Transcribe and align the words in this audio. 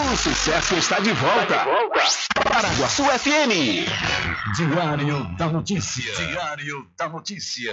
O 0.00 0.16
sucesso 0.16 0.76
está 0.76 1.00
de 1.00 1.12
volta. 1.12 1.42
Está 1.42 1.64
de 1.64 1.70
volta. 1.70 1.98
Paraguaçu 2.44 3.04
FM. 3.04 3.84
Diário 4.56 5.24
da 5.36 5.46
Notícia. 5.48 6.14
Diário 6.14 6.88
da 6.96 7.08
Notícia. 7.08 7.72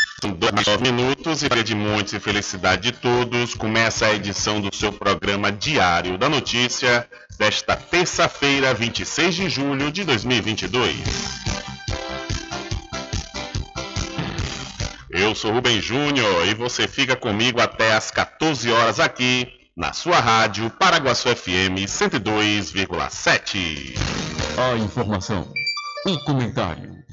9 0.51 0.83
minutos 0.83 1.43
e 1.43 1.49
dia 1.49 1.63
de 1.63 1.73
muitos 1.73 2.11
e 2.11 2.19
felicidade 2.19 2.81
de 2.81 2.91
todos. 2.91 3.55
Começa 3.55 4.05
a 4.05 4.13
edição 4.13 4.59
do 4.59 4.75
seu 4.75 4.91
programa 4.91 5.49
Diário 5.49 6.17
da 6.17 6.27
Notícia 6.27 7.07
desta 7.39 7.77
terça-feira, 7.77 8.73
26 8.73 9.35
de 9.35 9.49
julho 9.49 9.89
de 9.89 10.03
2022. 10.03 10.97
Eu 15.09 15.33
sou 15.33 15.53
Rubem 15.53 15.81
Júnior 15.81 16.45
e 16.45 16.53
você 16.53 16.85
fica 16.85 17.15
comigo 17.15 17.61
até 17.61 17.93
às 17.93 18.11
14 18.11 18.69
horas 18.71 18.99
aqui 18.99 19.47
na 19.75 19.91
sua 19.93 20.19
rádio 20.19 20.69
Paraguaçu 20.71 21.33
FM 21.33 21.87
102,7. 21.87 23.95
A 24.57 24.75
informação, 24.75 25.47
o 26.05 26.19
comentário 26.25 27.00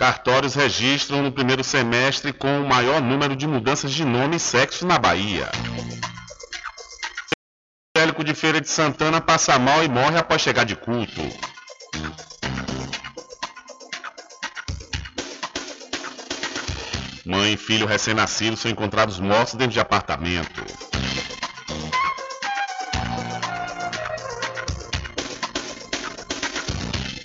Cartórios 0.00 0.54
registram 0.54 1.22
no 1.22 1.30
primeiro 1.30 1.62
semestre 1.62 2.32
com 2.32 2.62
o 2.62 2.66
maior 2.66 3.02
número 3.02 3.36
de 3.36 3.46
mudanças 3.46 3.92
de 3.92 4.02
nome 4.02 4.36
e 4.36 4.40
sexo 4.40 4.86
na 4.86 4.98
Bahia. 4.98 5.46
Evangélico 7.94 8.24
de 8.24 8.32
Feira 8.32 8.62
de 8.62 8.68
Santana 8.70 9.20
passa 9.20 9.58
mal 9.58 9.84
e 9.84 9.90
morre 9.90 10.18
após 10.18 10.40
chegar 10.40 10.64
de 10.64 10.74
culto. 10.74 11.20
Mãe 17.26 17.52
e 17.52 17.56
filho 17.58 17.86
recém-nascido 17.86 18.56
são 18.56 18.70
encontrados 18.70 19.20
mortos 19.20 19.52
dentro 19.52 19.74
de 19.74 19.80
apartamento. 19.80 20.89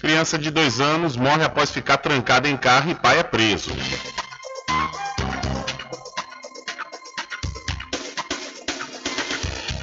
Criança 0.05 0.37
de 0.37 0.51
dois 0.51 0.79
anos 0.79 1.17
morre 1.17 1.43
após 1.43 1.71
ficar 1.71 1.97
trancada 1.97 2.47
em 2.47 2.55
carro 2.55 2.91
e 2.91 2.93
pai 2.93 3.17
é 3.17 3.23
preso. 3.23 3.71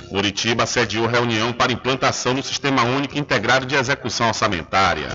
Curitiba 0.09 0.65
sediou 0.65 1.09
reunião 1.09 1.53
para 1.53 1.73
implantação 1.73 2.37
do 2.37 2.43
Sistema 2.45 2.85
Único 2.85 3.19
Integrado 3.19 3.67
de 3.67 3.75
Execução 3.75 4.29
Orçamentária. 4.29 5.09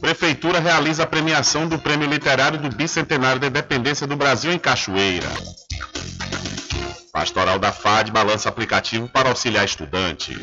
Prefeitura 0.00 0.60
realiza 0.60 1.02
a 1.02 1.06
premiação 1.06 1.68
do 1.68 1.78
Prêmio 1.78 2.08
Literário 2.08 2.58
do 2.58 2.74
Bicentenário 2.74 3.38
da 3.38 3.48
Independência 3.48 4.06
do 4.06 4.16
Brasil 4.16 4.50
em 4.50 4.58
Cachoeira. 4.58 5.28
Pastoral 7.12 7.58
da 7.58 7.70
FAD 7.70 8.10
balança 8.10 8.48
aplicativo 8.48 9.10
para 9.10 9.28
auxiliar 9.28 9.66
estudantes. 9.66 10.38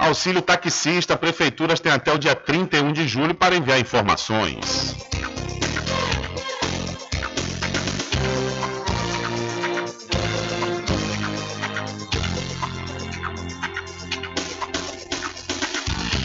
Auxílio 0.00 0.40
taxista, 0.40 1.14
prefeituras 1.14 1.78
têm 1.78 1.92
até 1.92 2.10
o 2.10 2.18
dia 2.18 2.34
31 2.34 2.90
de 2.90 3.06
julho 3.06 3.34
para 3.34 3.54
enviar 3.54 3.78
informações. 3.78 4.96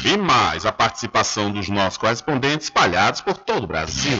E 0.06 0.18
mais 0.18 0.66
a 0.66 0.72
participação 0.72 1.52
dos 1.52 1.68
nossos 1.68 1.98
correspondentes 1.98 2.68
espalhados 2.68 3.20
por 3.20 3.36
todo 3.38 3.66
o 3.66 3.68
Brasil. 3.68 4.20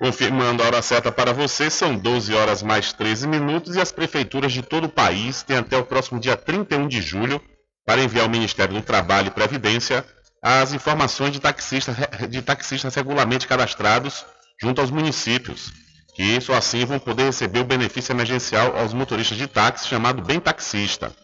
Confirmando 0.00 0.62
a 0.62 0.66
hora 0.66 0.80
certa 0.80 1.12
para 1.12 1.30
você, 1.30 1.68
são 1.68 1.94
12 1.94 2.32
horas 2.32 2.62
mais 2.62 2.90
13 2.90 3.28
minutos 3.28 3.76
e 3.76 3.80
as 3.82 3.92
prefeituras 3.92 4.50
de 4.50 4.62
todo 4.62 4.84
o 4.84 4.88
país 4.88 5.42
têm 5.42 5.58
até 5.58 5.76
o 5.76 5.84
próximo 5.84 6.18
dia 6.18 6.38
31 6.38 6.88
de 6.88 7.02
julho 7.02 7.38
para 7.84 8.02
enviar 8.02 8.24
ao 8.24 8.30
Ministério 8.30 8.72
do 8.72 8.80
Trabalho 8.80 9.26
e 9.26 9.30
Previdência 9.30 10.02
as 10.42 10.72
informações 10.72 11.32
de 11.32 11.38
taxistas, 11.38 11.94
de 12.30 12.40
taxistas 12.40 12.94
regularmente 12.94 13.46
cadastrados 13.46 14.24
junto 14.58 14.80
aos 14.80 14.90
municípios, 14.90 15.70
que 16.16 16.40
só 16.40 16.54
assim 16.54 16.86
vão 16.86 16.98
poder 16.98 17.24
receber 17.24 17.60
o 17.60 17.64
benefício 17.64 18.10
emergencial 18.14 18.78
aos 18.78 18.94
motoristas 18.94 19.36
de 19.36 19.46
táxi 19.46 19.86
chamado 19.86 20.22
Bem 20.22 20.40
Taxista. 20.40 21.14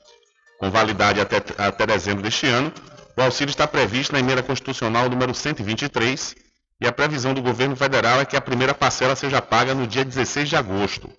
Com 0.61 0.71
validade 0.71 1.19
até, 1.19 1.43
até 1.57 1.87
dezembro 1.87 2.23
deste 2.23 2.47
ano, 2.47 2.71
o 3.17 3.23
auxílio 3.23 3.51
está 3.51 3.67
previsto 3.67 4.13
na 4.13 4.21
emenda 4.21 4.43
constitucional 4.43 5.09
número 5.09 5.33
123 5.33 6.46
e 6.81 6.87
a 6.87 6.93
previsão 6.93 7.33
do 7.33 7.41
governo 7.41 7.75
federal 7.75 8.21
é 8.21 8.25
que 8.25 8.37
a 8.37 8.41
primeira 8.41 8.75
parcela 8.75 9.17
seja 9.17 9.41
paga 9.41 9.75
no 9.75 9.87
dia 9.87 10.05
16 10.05 10.49
de 10.49 10.57
agosto. 10.57 11.11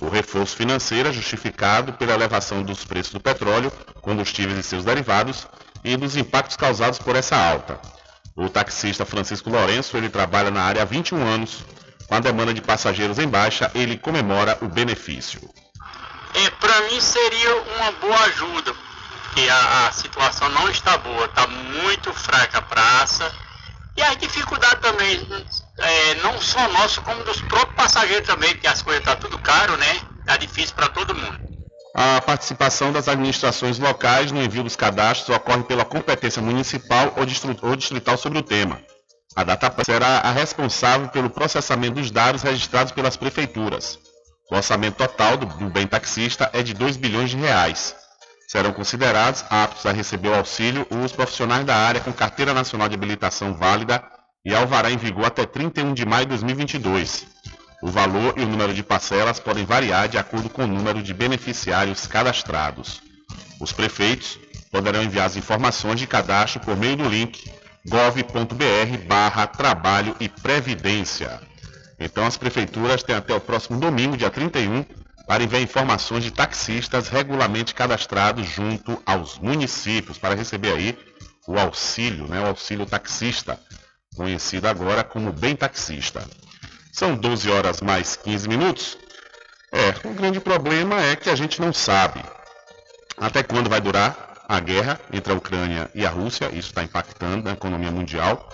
O 0.00 0.08
reforço 0.08 0.56
financeiro 0.56 1.08
é 1.08 1.12
justificado 1.12 1.92
pela 1.92 2.14
elevação 2.14 2.62
dos 2.62 2.84
preços 2.84 3.12
do 3.12 3.20
petróleo, 3.20 3.70
combustíveis 4.00 4.58
e 4.58 4.62
seus 4.62 4.84
derivados 4.84 5.46
e 5.84 5.96
dos 5.96 6.16
impactos 6.16 6.56
causados 6.56 6.98
por 6.98 7.16
essa 7.16 7.36
alta. 7.36 7.78
O 8.34 8.48
taxista 8.48 9.04
Francisco 9.04 9.50
Lourenço, 9.50 9.96
ele 9.96 10.08
trabalha 10.08 10.50
na 10.50 10.62
área 10.62 10.82
há 10.82 10.84
21 10.84 11.20
anos. 11.26 11.64
Com 12.06 12.14
a 12.14 12.20
demanda 12.20 12.54
de 12.54 12.62
passageiros 12.62 13.18
em 13.18 13.28
baixa, 13.28 13.70
ele 13.74 13.98
comemora 13.98 14.56
o 14.62 14.68
benefício. 14.68 15.40
É, 16.34 16.50
Para 16.50 16.80
mim 16.82 17.00
seria 17.00 17.56
uma 17.56 17.92
boa 17.92 18.18
ajuda, 18.20 18.72
porque 19.24 19.46
a, 19.50 19.88
a 19.88 19.92
situação 19.92 20.48
não 20.50 20.70
está 20.70 20.96
boa, 20.96 21.26
está 21.26 21.46
muito 21.46 22.14
fraca 22.14 22.58
a 22.58 22.62
praça 22.62 23.47
e 23.98 24.02
as 24.02 24.16
dificuldades 24.16 24.80
também, 24.80 25.26
é, 25.76 26.14
não 26.22 26.40
só 26.40 26.68
nosso, 26.68 27.02
como 27.02 27.24
dos 27.24 27.40
próprios 27.40 27.74
passageiros 27.74 28.28
também, 28.28 28.52
porque 28.52 28.68
as 28.68 28.80
coisas 28.80 29.00
estão 29.00 29.16
tá 29.16 29.20
tudo 29.20 29.36
caro, 29.40 29.76
né? 29.76 30.00
Está 30.20 30.36
difícil 30.36 30.74
para 30.76 30.88
todo 30.88 31.16
mundo. 31.16 31.40
A 31.94 32.20
participação 32.20 32.92
das 32.92 33.08
administrações 33.08 33.76
locais 33.76 34.30
no 34.30 34.40
envio 34.40 34.62
dos 34.62 34.76
cadastros 34.76 35.36
ocorre 35.36 35.64
pela 35.64 35.84
competência 35.84 36.40
municipal 36.40 37.12
ou 37.16 37.26
distrital 37.26 38.16
sobre 38.16 38.38
o 38.38 38.42
tema. 38.42 38.80
A 39.34 39.42
data 39.42 39.72
será 39.84 40.18
a 40.18 40.30
responsável 40.30 41.08
pelo 41.08 41.28
processamento 41.28 41.94
dos 41.94 42.12
dados 42.12 42.42
registrados 42.42 42.92
pelas 42.92 43.16
prefeituras. 43.16 43.98
O 44.48 44.54
orçamento 44.54 44.96
total 44.96 45.36
do 45.36 45.46
bem 45.70 45.88
taxista 45.88 46.48
é 46.52 46.62
de 46.62 46.72
2 46.72 46.96
bilhões 46.96 47.30
de 47.30 47.36
reais. 47.36 47.96
Serão 48.48 48.72
considerados 48.72 49.44
aptos 49.50 49.84
a 49.84 49.92
receber 49.92 50.30
o 50.30 50.34
auxílio 50.34 50.86
os 50.90 51.12
profissionais 51.12 51.66
da 51.66 51.76
área 51.76 52.00
com 52.00 52.10
carteira 52.10 52.54
nacional 52.54 52.88
de 52.88 52.94
habilitação 52.94 53.52
válida 53.52 54.02
e 54.42 54.54
alvará 54.54 54.90
em 54.90 54.96
vigor 54.96 55.26
até 55.26 55.44
31 55.44 55.92
de 55.92 56.06
maio 56.06 56.24
de 56.24 56.30
2022. 56.30 57.26
O 57.82 57.88
valor 57.88 58.32
e 58.38 58.42
o 58.42 58.48
número 58.48 58.72
de 58.72 58.82
parcelas 58.82 59.38
podem 59.38 59.66
variar 59.66 60.08
de 60.08 60.16
acordo 60.16 60.48
com 60.48 60.64
o 60.64 60.66
número 60.66 61.02
de 61.02 61.12
beneficiários 61.12 62.06
cadastrados. 62.06 63.02
Os 63.60 63.70
prefeitos 63.70 64.38
poderão 64.72 65.02
enviar 65.02 65.26
as 65.26 65.36
informações 65.36 66.00
de 66.00 66.06
cadastro 66.06 66.60
por 66.60 66.74
meio 66.74 66.96
do 66.96 67.06
link 67.06 67.52
gov.br 67.86 69.06
barra 69.06 69.46
trabalho 69.46 70.16
e 70.18 70.26
previdência. 70.26 71.38
Então 72.00 72.24
as 72.24 72.38
prefeituras 72.38 73.02
têm 73.02 73.14
até 73.14 73.34
o 73.34 73.40
próximo 73.40 73.78
domingo, 73.78 74.16
dia 74.16 74.30
31, 74.30 74.86
para 75.28 75.44
enviar 75.44 75.60
informações 75.60 76.24
de 76.24 76.30
taxistas 76.30 77.08
regularmente 77.08 77.74
cadastrados 77.74 78.46
junto 78.46 79.00
aos 79.04 79.38
municípios 79.38 80.16
para 80.16 80.34
receber 80.34 80.72
aí 80.72 80.98
o 81.46 81.58
auxílio, 81.58 82.26
né, 82.26 82.40
o 82.40 82.46
auxílio 82.46 82.86
taxista, 82.86 83.60
conhecido 84.16 84.66
agora 84.66 85.04
como 85.04 85.30
Bem 85.30 85.54
Taxista. 85.54 86.26
São 86.90 87.14
12 87.14 87.50
horas 87.50 87.82
mais 87.82 88.16
15 88.16 88.48
minutos. 88.48 88.96
É, 89.70 90.08
o 90.08 90.14
grande 90.14 90.40
problema 90.40 90.98
é 91.02 91.14
que 91.14 91.28
a 91.28 91.36
gente 91.36 91.60
não 91.60 91.74
sabe 91.74 92.24
até 93.18 93.42
quando 93.42 93.68
vai 93.68 93.82
durar 93.82 94.44
a 94.48 94.58
guerra 94.60 94.98
entre 95.12 95.32
a 95.32 95.36
Ucrânia 95.36 95.90
e 95.94 96.06
a 96.06 96.10
Rússia, 96.10 96.46
isso 96.46 96.68
está 96.68 96.82
impactando 96.82 97.50
a 97.50 97.52
economia 97.52 97.90
mundial. 97.90 98.48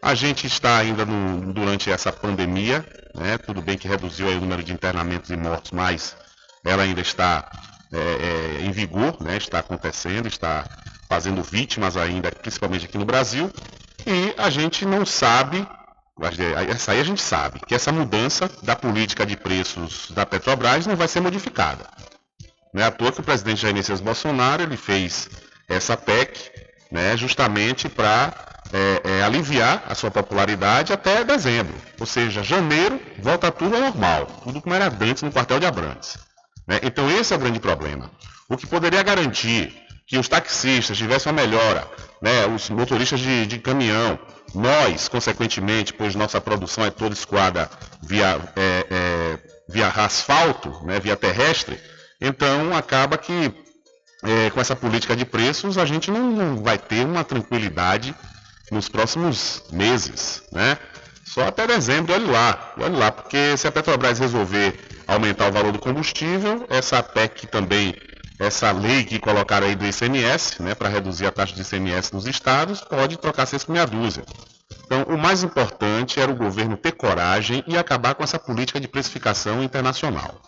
A 0.00 0.14
gente 0.14 0.46
está 0.46 0.78
ainda 0.78 1.04
no, 1.04 1.52
durante 1.52 1.90
essa 1.90 2.12
pandemia, 2.12 2.86
né? 3.14 3.36
Tudo 3.38 3.60
bem 3.60 3.76
que 3.76 3.88
reduziu 3.88 4.28
o 4.28 4.40
número 4.40 4.62
de 4.62 4.72
internamentos 4.72 5.30
e 5.30 5.36
mortos, 5.36 5.72
mas 5.72 6.16
ela 6.64 6.82
ainda 6.84 7.00
está 7.00 7.50
é, 7.92 7.98
é, 7.98 8.64
em 8.64 8.70
vigor, 8.70 9.16
né? 9.22 9.36
está 9.36 9.58
acontecendo, 9.58 10.28
está 10.28 10.64
fazendo 11.08 11.42
vítimas 11.42 11.96
ainda, 11.96 12.30
principalmente 12.30 12.84
aqui 12.84 12.98
no 12.98 13.04
Brasil. 13.04 13.50
E 14.06 14.34
a 14.36 14.50
gente 14.50 14.84
não 14.84 15.04
sabe, 15.04 15.66
essa 16.68 16.92
aí 16.92 17.00
a 17.00 17.04
gente 17.04 17.20
sabe, 17.20 17.60
que 17.66 17.74
essa 17.74 17.90
mudança 17.90 18.50
da 18.62 18.76
política 18.76 19.24
de 19.24 19.36
preços 19.36 20.10
da 20.10 20.26
Petrobras 20.26 20.86
não 20.86 20.96
vai 20.96 21.08
ser 21.08 21.20
modificada. 21.20 21.86
Não 22.72 22.82
é 22.82 22.86
à 22.86 22.90
toa 22.90 23.10
que 23.10 23.20
o 23.20 23.24
presidente 23.24 23.62
Jair 23.62 23.74
Messias 23.74 24.00
Bolsonaro 24.00 24.62
ele 24.62 24.76
fez 24.76 25.28
essa 25.68 25.96
PEC 25.96 26.50
né, 26.90 27.16
justamente 27.16 27.88
para 27.88 28.57
é, 28.72 29.00
é, 29.04 29.22
aliviar 29.22 29.82
a 29.88 29.94
sua 29.94 30.10
popularidade 30.10 30.92
até 30.92 31.24
dezembro. 31.24 31.74
Ou 31.98 32.06
seja, 32.06 32.42
janeiro 32.42 33.00
volta 33.18 33.50
tudo 33.50 33.76
ao 33.76 33.82
normal, 33.82 34.26
tudo 34.42 34.60
como 34.60 34.74
era 34.74 34.86
antes 35.00 35.22
no 35.22 35.32
quartel 35.32 35.58
de 35.58 35.66
Abrantes. 35.66 36.18
Né? 36.66 36.80
Então 36.82 37.10
esse 37.10 37.32
é 37.32 37.36
o 37.36 37.38
grande 37.38 37.60
problema. 37.60 38.10
O 38.48 38.56
que 38.56 38.66
poderia 38.66 39.02
garantir 39.02 39.74
que 40.06 40.18
os 40.18 40.28
taxistas 40.28 40.96
tivessem 40.96 41.30
uma 41.30 41.40
melhora, 41.40 41.86
né? 42.20 42.46
os 42.46 42.70
motoristas 42.70 43.20
de, 43.20 43.46
de 43.46 43.58
caminhão, 43.58 44.18
nós, 44.54 45.08
consequentemente, 45.08 45.92
pois 45.92 46.14
nossa 46.14 46.40
produção 46.40 46.84
é 46.84 46.90
toda 46.90 47.12
escoada 47.12 47.70
via, 48.02 48.40
é, 48.56 48.86
é, 48.90 49.38
via 49.68 49.88
asfalto, 49.88 50.82
né? 50.84 50.98
via 50.98 51.16
terrestre, 51.16 51.78
então 52.20 52.74
acaba 52.74 53.18
que 53.18 53.52
é, 54.24 54.50
com 54.50 54.60
essa 54.60 54.74
política 54.74 55.14
de 55.14 55.24
preços 55.24 55.78
a 55.78 55.84
gente 55.84 56.10
não, 56.10 56.30
não 56.30 56.62
vai 56.62 56.78
ter 56.78 57.04
uma 57.04 57.22
tranquilidade 57.22 58.14
nos 58.70 58.88
próximos 58.88 59.62
meses, 59.72 60.42
né? 60.52 60.78
Só 61.24 61.46
até 61.46 61.66
dezembro, 61.66 62.14
olhe 62.14 62.26
lá, 62.26 62.72
olhe 62.78 62.96
lá, 62.96 63.12
porque 63.12 63.56
se 63.56 63.68
a 63.68 63.72
Petrobras 63.72 64.18
resolver 64.18 64.78
aumentar 65.06 65.48
o 65.48 65.52
valor 65.52 65.72
do 65.72 65.78
combustível, 65.78 66.66
essa 66.70 67.02
PEC 67.02 67.46
também, 67.46 67.94
essa 68.38 68.70
lei 68.72 69.04
que 69.04 69.18
colocaram 69.18 69.66
aí 69.66 69.74
do 69.74 69.86
ICMS, 69.86 70.62
né, 70.62 70.74
para 70.74 70.88
reduzir 70.88 71.26
a 71.26 71.32
taxa 71.32 71.54
de 71.54 71.62
ICMS 71.62 72.14
nos 72.14 72.26
estados, 72.26 72.80
pode 72.80 73.18
trocar 73.18 73.46
seis 73.46 73.64
com 73.64 73.72
meia 73.72 73.86
dúzia. 73.86 74.24
Então, 74.84 75.02
o 75.02 75.18
mais 75.18 75.42
importante 75.42 76.18
era 76.18 76.32
o 76.32 76.36
governo 76.36 76.76
ter 76.76 76.92
coragem 76.92 77.62
e 77.66 77.76
acabar 77.76 78.14
com 78.14 78.24
essa 78.24 78.38
política 78.38 78.80
de 78.80 78.88
precificação 78.88 79.62
internacional. 79.62 80.40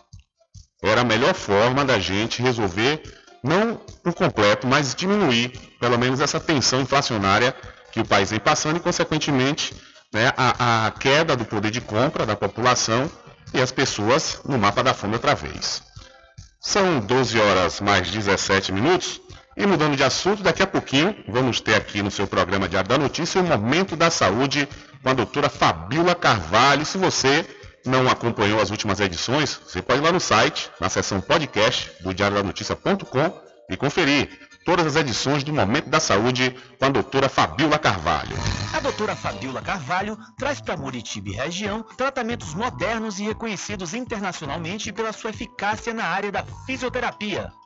Era 0.83 1.03
a 1.03 1.05
melhor 1.05 1.35
forma 1.35 1.85
da 1.85 1.99
gente 1.99 2.41
resolver, 2.41 3.03
não 3.45 3.77
por 4.03 4.15
completo, 4.15 4.67
mas 4.67 4.95
diminuir, 4.95 5.51
pelo 5.79 5.99
menos, 5.99 6.21
essa 6.21 6.41
tensão 6.41 6.81
inflacionária 6.81 7.55
que 7.93 8.01
o 8.01 8.05
país 8.05 8.31
vem 8.31 8.41
passando 8.41 8.77
e, 8.77 8.81
consequentemente, 8.81 9.75
né, 10.13 10.33
a, 10.37 10.87
a 10.87 10.91
queda 10.93 11.37
do 11.37 11.45
poder 11.45 11.71
de 11.71 11.81
compra 11.81 12.27
da 12.27 12.37
população 12.37 13.11
e 13.53 13.61
as 13.61 13.73
pessoas 13.73 14.41
no 14.45 14.59
mapa 14.59 14.83
da 14.83 14.95
fome 14.95 15.15
outra 15.15 15.35
vez. 15.35 15.83
São 16.61 17.01
12 17.01 17.41
horas 17.41 17.81
mais 17.81 18.11
17 18.11 18.73
minutos. 18.73 19.21
E 19.57 19.67
mudando 19.67 19.97
de 19.97 20.05
assunto, 20.05 20.43
daqui 20.43 20.63
a 20.63 20.67
pouquinho 20.67 21.15
vamos 21.29 21.61
ter 21.61 21.75
aqui 21.75 22.03
no 22.03 22.11
seu 22.11 22.27
programa 22.27 22.69
Diário 22.69 22.89
da 22.89 22.97
Notícia 22.97 23.41
o 23.41 23.45
Momento 23.45 23.97
da 23.97 24.11
Saúde 24.11 24.69
com 25.03 25.09
a 25.09 25.13
doutora 25.13 25.49
Fabiola 25.49 26.15
Carvalho. 26.15 26.87
Se 26.87 26.97
você 26.97 27.45
não 27.85 28.09
acompanhou 28.09 28.61
as 28.61 28.71
últimas 28.71 29.01
edições, 29.01 29.61
você 29.67 29.83
pode 29.83 30.01
ir 30.01 30.05
lá 30.05 30.13
no 30.13 30.21
site, 30.21 30.71
na 30.81 30.89
seção 30.89 31.21
podcast 31.21 31.91
do 32.01 32.15
diariodanoticia.com 32.15 33.41
e 33.69 33.77
conferir 33.77 34.29
todas 34.65 34.87
as 34.87 34.97
edições 34.97 35.45
do 35.45 35.53
Momento 35.53 35.89
da 35.89 36.01
Saúde 36.01 36.55
com 36.79 36.85
a 36.85 36.89
doutora 36.89 37.29
Fabiola 37.29 37.79
Carvalho. 37.79 38.37
A 38.75 38.81
doutora 38.81 39.17
Fabiola 39.17 39.61
Carvalho 39.61 40.17
traz 40.39 40.61
para 40.61 40.77
Muritiba 40.77 41.31
e 41.31 41.33
região 41.33 41.83
tratamentos 41.97 42.55
modernos 42.55 43.19
e 43.19 43.25
reconhecidos 43.25 43.95
internacionalmente 43.95 44.93
pela 44.93 45.13
sua 45.13 45.31
eficácia 45.31 45.93
na 45.93 46.05
área 46.05 46.31
da 46.31 46.45
fisioterapia. 46.67 47.53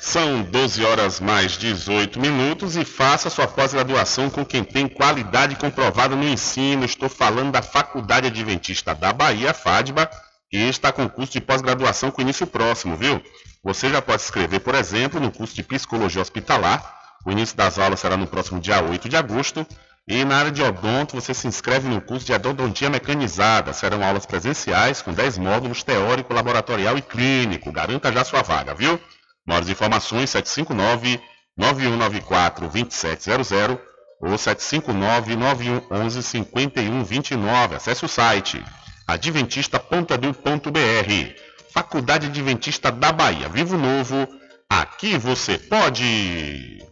São 0.00 0.42
12 0.42 0.84
horas 0.84 1.20
mais 1.20 1.58
18 1.58 2.18
minutos 2.18 2.76
e 2.76 2.84
faça 2.84 3.28
sua 3.28 3.46
pós-graduação 3.46 4.30
com 4.30 4.44
quem 4.44 4.64
tem 4.64 4.88
qualidade 4.88 5.56
comprovada 5.56 6.16
no 6.16 6.26
ensino. 6.26 6.84
Estou 6.84 7.08
falando 7.08 7.52
da 7.52 7.60
Faculdade 7.60 8.28
Adventista 8.28 8.94
da 8.94 9.12
Bahia, 9.12 9.52
FADBA, 9.52 10.08
que 10.50 10.56
está 10.56 10.92
com 10.92 11.08
curso 11.08 11.32
de 11.32 11.40
pós-graduação 11.40 12.10
com 12.10 12.22
início 12.22 12.46
próximo, 12.46 12.96
viu? 12.96 13.22
Você 13.64 13.90
já 13.90 14.00
pode 14.00 14.22
se 14.22 14.28
inscrever, 14.28 14.60
por 14.60 14.74
exemplo, 14.74 15.18
no 15.18 15.30
curso 15.32 15.54
de 15.54 15.62
Psicologia 15.62 16.22
Hospitalar. 16.22 16.94
O 17.24 17.32
início 17.32 17.56
das 17.56 17.78
aulas 17.78 18.00
será 18.00 18.16
no 18.16 18.26
próximo 18.26 18.60
dia 18.60 18.80
8 18.82 19.08
de 19.08 19.16
agosto. 19.16 19.66
E 20.08 20.24
na 20.24 20.36
área 20.36 20.52
de 20.52 20.62
odonto, 20.62 21.16
você 21.16 21.34
se 21.34 21.48
inscreve 21.48 21.88
no 21.88 22.00
curso 22.00 22.26
de 22.26 22.32
odontia 22.32 22.88
mecanizada. 22.88 23.72
Serão 23.72 24.04
aulas 24.04 24.24
presenciais 24.24 25.02
com 25.02 25.12
10 25.12 25.38
módulos 25.38 25.82
teórico, 25.82 26.32
laboratorial 26.32 26.96
e 26.96 27.02
clínico. 27.02 27.72
Garanta 27.72 28.12
já 28.12 28.24
sua 28.24 28.42
vaga, 28.42 28.72
viu? 28.72 29.00
Maiores 29.44 29.68
informações 29.68 30.30
759 30.30 31.20
9194 31.56 32.68
2700 32.68 33.78
ou 34.20 34.38
759 34.38 35.34
9111 35.34 36.22
5129. 36.22 37.74
Acesse 37.74 38.04
o 38.04 38.08
site 38.08 38.62
adventista.edu.br. 39.06 41.34
Faculdade 41.72 42.26
Adventista 42.26 42.90
da 42.90 43.12
Bahia. 43.12 43.48
Vivo 43.48 43.76
Novo, 43.76 44.26
aqui 44.68 45.16
você 45.16 45.58
pode! 45.58 46.84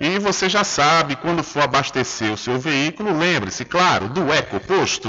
E 0.00 0.18
você 0.20 0.48
já 0.48 0.62
sabe, 0.62 1.16
quando 1.16 1.42
for 1.42 1.62
abastecer 1.62 2.32
o 2.32 2.36
seu 2.36 2.58
veículo, 2.58 3.18
lembre-se, 3.18 3.64
claro, 3.64 4.08
do 4.08 4.32
Eco 4.32 4.60
Posto. 4.60 5.08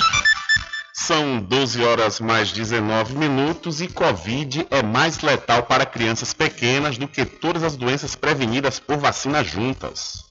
São 1.11 1.41
12 1.41 1.83
horas 1.83 2.21
mais 2.21 2.53
19 2.53 3.17
minutos 3.17 3.81
e 3.81 3.89
Covid 3.89 4.65
é 4.71 4.81
mais 4.81 5.19
letal 5.19 5.63
para 5.63 5.85
crianças 5.85 6.33
pequenas 6.33 6.97
do 6.97 7.05
que 7.05 7.25
todas 7.25 7.63
as 7.63 7.75
doenças 7.75 8.15
prevenidas 8.15 8.79
por 8.79 8.95
vacinas 8.95 9.45
juntas. 9.45 10.23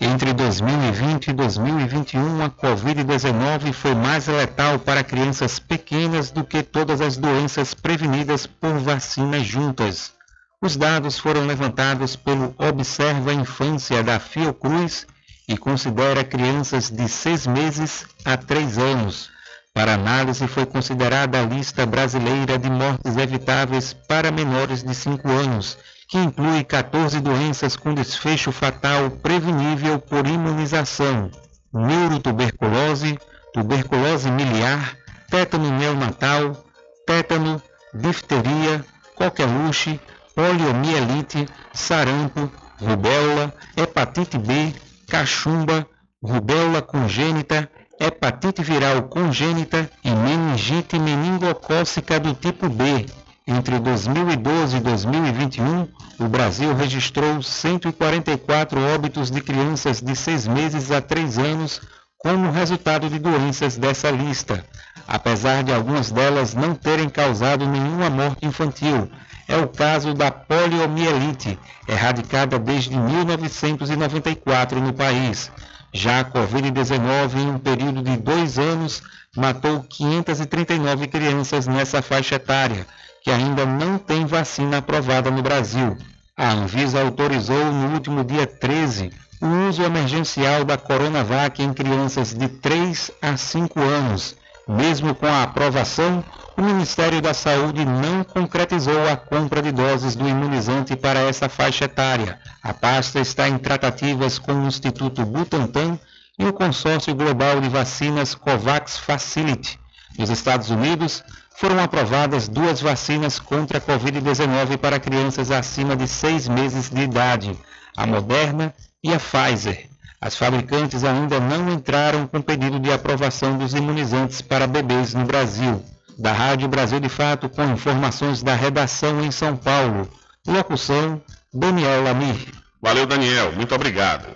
Entre 0.00 0.32
2020 0.32 1.26
e 1.26 1.32
2021, 1.34 2.42
a 2.42 2.48
Covid-19 2.48 3.74
foi 3.74 3.94
mais 3.94 4.26
letal 4.26 4.78
para 4.78 5.04
crianças 5.04 5.58
pequenas 5.58 6.30
do 6.30 6.44
que 6.44 6.62
todas 6.62 7.02
as 7.02 7.18
doenças 7.18 7.74
prevenidas 7.74 8.46
por 8.46 8.78
vacinas 8.78 9.46
juntas. 9.46 10.14
Os 10.62 10.78
dados 10.78 11.18
foram 11.18 11.44
levantados 11.44 12.16
pelo 12.16 12.54
Observa 12.56 13.34
Infância 13.34 14.02
da 14.02 14.18
Fiocruz 14.18 15.06
e 15.46 15.58
considera 15.58 16.24
crianças 16.24 16.88
de 16.88 17.06
6 17.06 17.46
meses 17.48 18.06
a 18.24 18.38
3 18.38 18.78
anos. 18.78 19.30
Para 19.72 19.94
análise 19.94 20.46
foi 20.48 20.66
considerada 20.66 21.40
a 21.40 21.46
lista 21.46 21.86
brasileira 21.86 22.58
de 22.58 22.68
mortes 22.68 23.16
evitáveis 23.16 23.92
para 23.92 24.32
menores 24.32 24.82
de 24.82 24.94
5 24.94 25.28
anos, 25.28 25.78
que 26.08 26.18
inclui 26.18 26.64
14 26.64 27.20
doenças 27.20 27.76
com 27.76 27.94
desfecho 27.94 28.50
fatal 28.50 29.10
prevenível 29.10 29.98
por 30.00 30.26
imunização: 30.26 31.30
neurotuberculose, 31.72 33.16
tuberculose 33.54 34.30
miliar, 34.30 34.96
tétano 35.30 35.70
neonatal, 35.70 36.64
tétano, 37.06 37.62
difteria, 37.94 38.84
coqueluche, 39.14 40.00
poliomielite, 40.34 41.46
sarampo, 41.72 42.50
rubéola, 42.80 43.54
hepatite 43.76 44.36
B, 44.36 44.74
cachumba, 45.08 45.86
rubéola 46.20 46.82
congênita, 46.82 47.70
hepatite 48.00 48.62
viral 48.62 49.02
congênita 49.02 49.90
e 50.02 50.10
meningite 50.10 50.98
meningocócica 50.98 52.18
do 52.18 52.34
tipo 52.34 52.68
B, 52.68 53.06
Entre 53.46 53.80
2012 53.80 54.76
e 54.76 54.80
2021, 54.80 55.88
o 56.20 56.28
Brasil 56.28 56.72
registrou 56.72 57.42
144 57.42 58.80
óbitos 58.94 59.28
de 59.28 59.40
crianças 59.40 60.00
de 60.00 60.14
6 60.14 60.46
meses 60.46 60.92
a 60.92 61.00
3 61.00 61.36
anos 61.36 61.80
como 62.16 62.52
resultado 62.52 63.10
de 63.10 63.18
doenças 63.18 63.76
dessa 63.76 64.08
lista, 64.08 64.64
apesar 65.08 65.64
de 65.64 65.72
algumas 65.72 66.12
delas 66.12 66.54
não 66.54 66.76
terem 66.76 67.08
causado 67.08 67.66
nenhuma 67.66 68.08
morte 68.08 68.46
infantil. 68.46 69.10
É 69.48 69.56
o 69.56 69.66
caso 69.66 70.14
da 70.14 70.30
poliomielite, 70.30 71.58
erradicada 71.88 72.56
desde 72.56 72.96
1994 72.96 74.80
no 74.80 74.92
país. 74.92 75.50
Já 75.92 76.20
a 76.20 76.24
Covid-19, 76.24 77.36
em 77.36 77.50
um 77.50 77.58
período 77.58 78.02
de 78.02 78.16
dois 78.16 78.58
anos, 78.58 79.02
matou 79.36 79.82
539 79.82 81.08
crianças 81.08 81.66
nessa 81.66 82.00
faixa 82.00 82.36
etária, 82.36 82.86
que 83.22 83.30
ainda 83.30 83.66
não 83.66 83.98
tem 83.98 84.24
vacina 84.24 84.78
aprovada 84.78 85.30
no 85.30 85.42
Brasil. 85.42 85.96
A 86.36 86.52
Anvisa 86.52 87.02
autorizou 87.02 87.72
no 87.72 87.92
último 87.92 88.24
dia 88.24 88.46
13 88.46 89.10
o 89.40 89.68
uso 89.68 89.82
emergencial 89.82 90.64
da 90.64 90.76
Coronavac 90.76 91.62
em 91.62 91.72
crianças 91.72 92.34
de 92.34 92.48
3 92.48 93.10
a 93.20 93.36
5 93.36 93.80
anos. 93.80 94.36
Mesmo 94.68 95.14
com 95.14 95.26
a 95.26 95.42
aprovação, 95.42 96.22
o 96.60 96.62
Ministério 96.62 97.22
da 97.22 97.32
Saúde 97.32 97.86
não 97.86 98.22
concretizou 98.22 99.08
a 99.08 99.16
compra 99.16 99.62
de 99.62 99.72
doses 99.72 100.14
do 100.14 100.28
imunizante 100.28 100.94
para 100.94 101.20
essa 101.20 101.48
faixa 101.48 101.86
etária. 101.86 102.38
A 102.62 102.74
pasta 102.74 103.18
está 103.18 103.48
em 103.48 103.56
tratativas 103.56 104.38
com 104.38 104.52
o 104.52 104.66
Instituto 104.66 105.24
Butantan 105.24 105.98
e 106.38 106.44
o 106.44 106.52
consórcio 106.52 107.14
global 107.14 107.62
de 107.62 107.70
vacinas 107.70 108.34
COVAX 108.34 108.98
Facility. 108.98 109.80
Nos 110.18 110.28
Estados 110.28 110.68
Unidos, 110.68 111.24
foram 111.56 111.82
aprovadas 111.82 112.46
duas 112.46 112.82
vacinas 112.82 113.38
contra 113.38 113.78
a 113.78 113.80
Covid-19 113.80 114.76
para 114.76 115.00
crianças 115.00 115.50
acima 115.50 115.96
de 115.96 116.06
seis 116.06 116.46
meses 116.46 116.90
de 116.90 117.00
idade, 117.00 117.58
a 117.96 118.06
Moderna 118.06 118.74
e 119.02 119.14
a 119.14 119.18
Pfizer. 119.18 119.88
As 120.20 120.36
fabricantes 120.36 121.04
ainda 121.04 121.40
não 121.40 121.72
entraram 121.72 122.26
com 122.26 122.42
pedido 122.42 122.78
de 122.78 122.92
aprovação 122.92 123.56
dos 123.56 123.72
imunizantes 123.72 124.42
para 124.42 124.66
bebês 124.66 125.14
no 125.14 125.24
Brasil. 125.24 125.82
Da 126.20 126.32
Rádio 126.32 126.68
Brasil 126.68 127.00
de 127.00 127.08
Fato, 127.08 127.48
com 127.48 127.64
informações 127.64 128.42
da 128.42 128.54
redação 128.54 129.24
em 129.24 129.30
São 129.30 129.56
Paulo. 129.56 130.06
Locução, 130.46 131.22
Daniel 131.50 132.02
Lamir. 132.02 132.36
Valeu, 132.82 133.06
Daniel. 133.06 133.52
Muito 133.52 133.74
obrigado. 133.74 134.28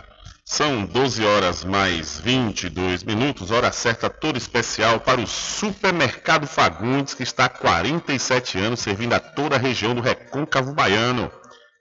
São 0.47 0.87
12 0.87 1.23
horas 1.23 1.63
mais 1.63 2.19
22 2.19 3.05
minutos, 3.05 3.51
hora 3.51 3.71
certa 3.71 4.09
toda 4.09 4.39
especial 4.39 4.99
para 4.99 5.21
o 5.21 5.27
Supermercado 5.27 6.47
Fagundes, 6.47 7.13
que 7.13 7.23
está 7.23 7.45
há 7.45 7.49
47 7.51 8.59
anos 8.59 8.81
servindo 8.81 9.13
a 9.13 9.21
toda 9.21 9.57
a 9.57 9.59
região 9.59 9.95
do 9.95 10.01
Recôncavo 10.01 10.73
Baiano. 10.73 11.31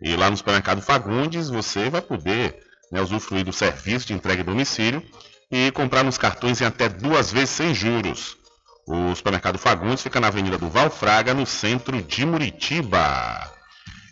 E 0.01 0.17
lá 0.17 0.29
no 0.29 0.35
Supermercado 0.35 0.81
Fagundes 0.81 1.49
você 1.49 1.89
vai 1.89 2.01
poder 2.01 2.57
né, 2.91 3.01
usufruir 3.01 3.45
do 3.45 3.53
serviço 3.53 4.07
de 4.07 4.13
entrega 4.13 4.41
em 4.41 4.45
domicílio 4.45 5.01
e 5.49 5.71
comprar 5.71 6.03
nos 6.03 6.17
cartões 6.17 6.59
em 6.59 6.65
até 6.65 6.89
duas 6.89 7.31
vezes 7.31 7.51
sem 7.51 7.73
juros. 7.73 8.42
O 8.85 9.15
supermercado 9.15 9.57
Fagundes 9.57 10.03
fica 10.03 10.19
na 10.19 10.27
Avenida 10.27 10.57
do 10.57 10.69
Valfraga, 10.69 11.33
no 11.33 11.45
centro 11.45 12.01
de 12.01 12.25
Muritiba. 12.25 13.49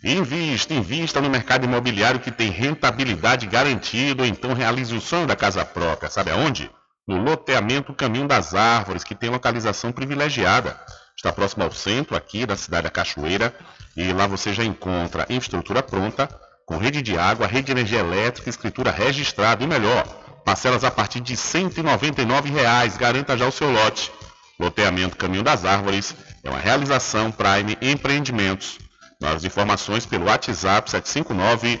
Invista, 0.02 0.72
invista 0.72 1.20
no 1.20 1.28
mercado 1.28 1.64
imobiliário 1.64 2.18
que 2.18 2.30
tem 2.30 2.50
rentabilidade 2.50 3.46
garantida, 3.46 4.26
então 4.26 4.54
realize 4.54 4.94
o 4.96 5.00
sonho 5.00 5.26
da 5.26 5.36
casa 5.36 5.62
própria. 5.64 6.10
Sabe 6.10 6.30
aonde? 6.30 6.70
No 7.06 7.22
loteamento 7.22 7.92
Caminho 7.92 8.26
das 8.26 8.54
Árvores, 8.54 9.04
que 9.04 9.14
tem 9.14 9.28
localização 9.28 9.92
privilegiada. 9.92 10.80
Está 11.14 11.30
próximo 11.30 11.64
ao 11.64 11.70
centro 11.70 12.16
aqui 12.16 12.46
da 12.46 12.56
cidade 12.56 12.84
da 12.84 12.90
Cachoeira 12.90 13.54
e 13.94 14.10
lá 14.12 14.26
você 14.26 14.54
já 14.54 14.64
encontra 14.64 15.26
infraestrutura 15.28 15.82
pronta, 15.82 16.28
com 16.64 16.78
rede 16.78 17.02
de 17.02 17.18
água, 17.18 17.46
rede 17.46 17.66
de 17.66 17.72
energia 17.72 18.00
elétrica, 18.00 18.48
escritura 18.48 18.90
registrada 18.90 19.62
e 19.62 19.66
melhor, 19.66 20.04
parcelas 20.44 20.82
a 20.82 20.90
partir 20.90 21.20
de 21.20 21.36
199 21.36 22.50
reais. 22.50 22.96
Garanta 22.96 23.36
já 23.36 23.46
o 23.46 23.52
seu 23.52 23.70
lote. 23.70 24.10
Loteamento 24.58 25.16
Caminho 25.16 25.42
das 25.42 25.64
Árvores 25.64 26.14
é 26.42 26.50
uma 26.50 26.58
realização 26.58 27.32
Prime 27.32 27.76
Empreendimentos. 27.80 28.78
Novas 29.20 29.44
informações 29.44 30.04
pelo 30.04 30.26
WhatsApp 30.26 30.90
759 30.90 31.80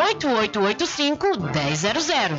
98885 0.00 1.26
1000. 1.52 2.38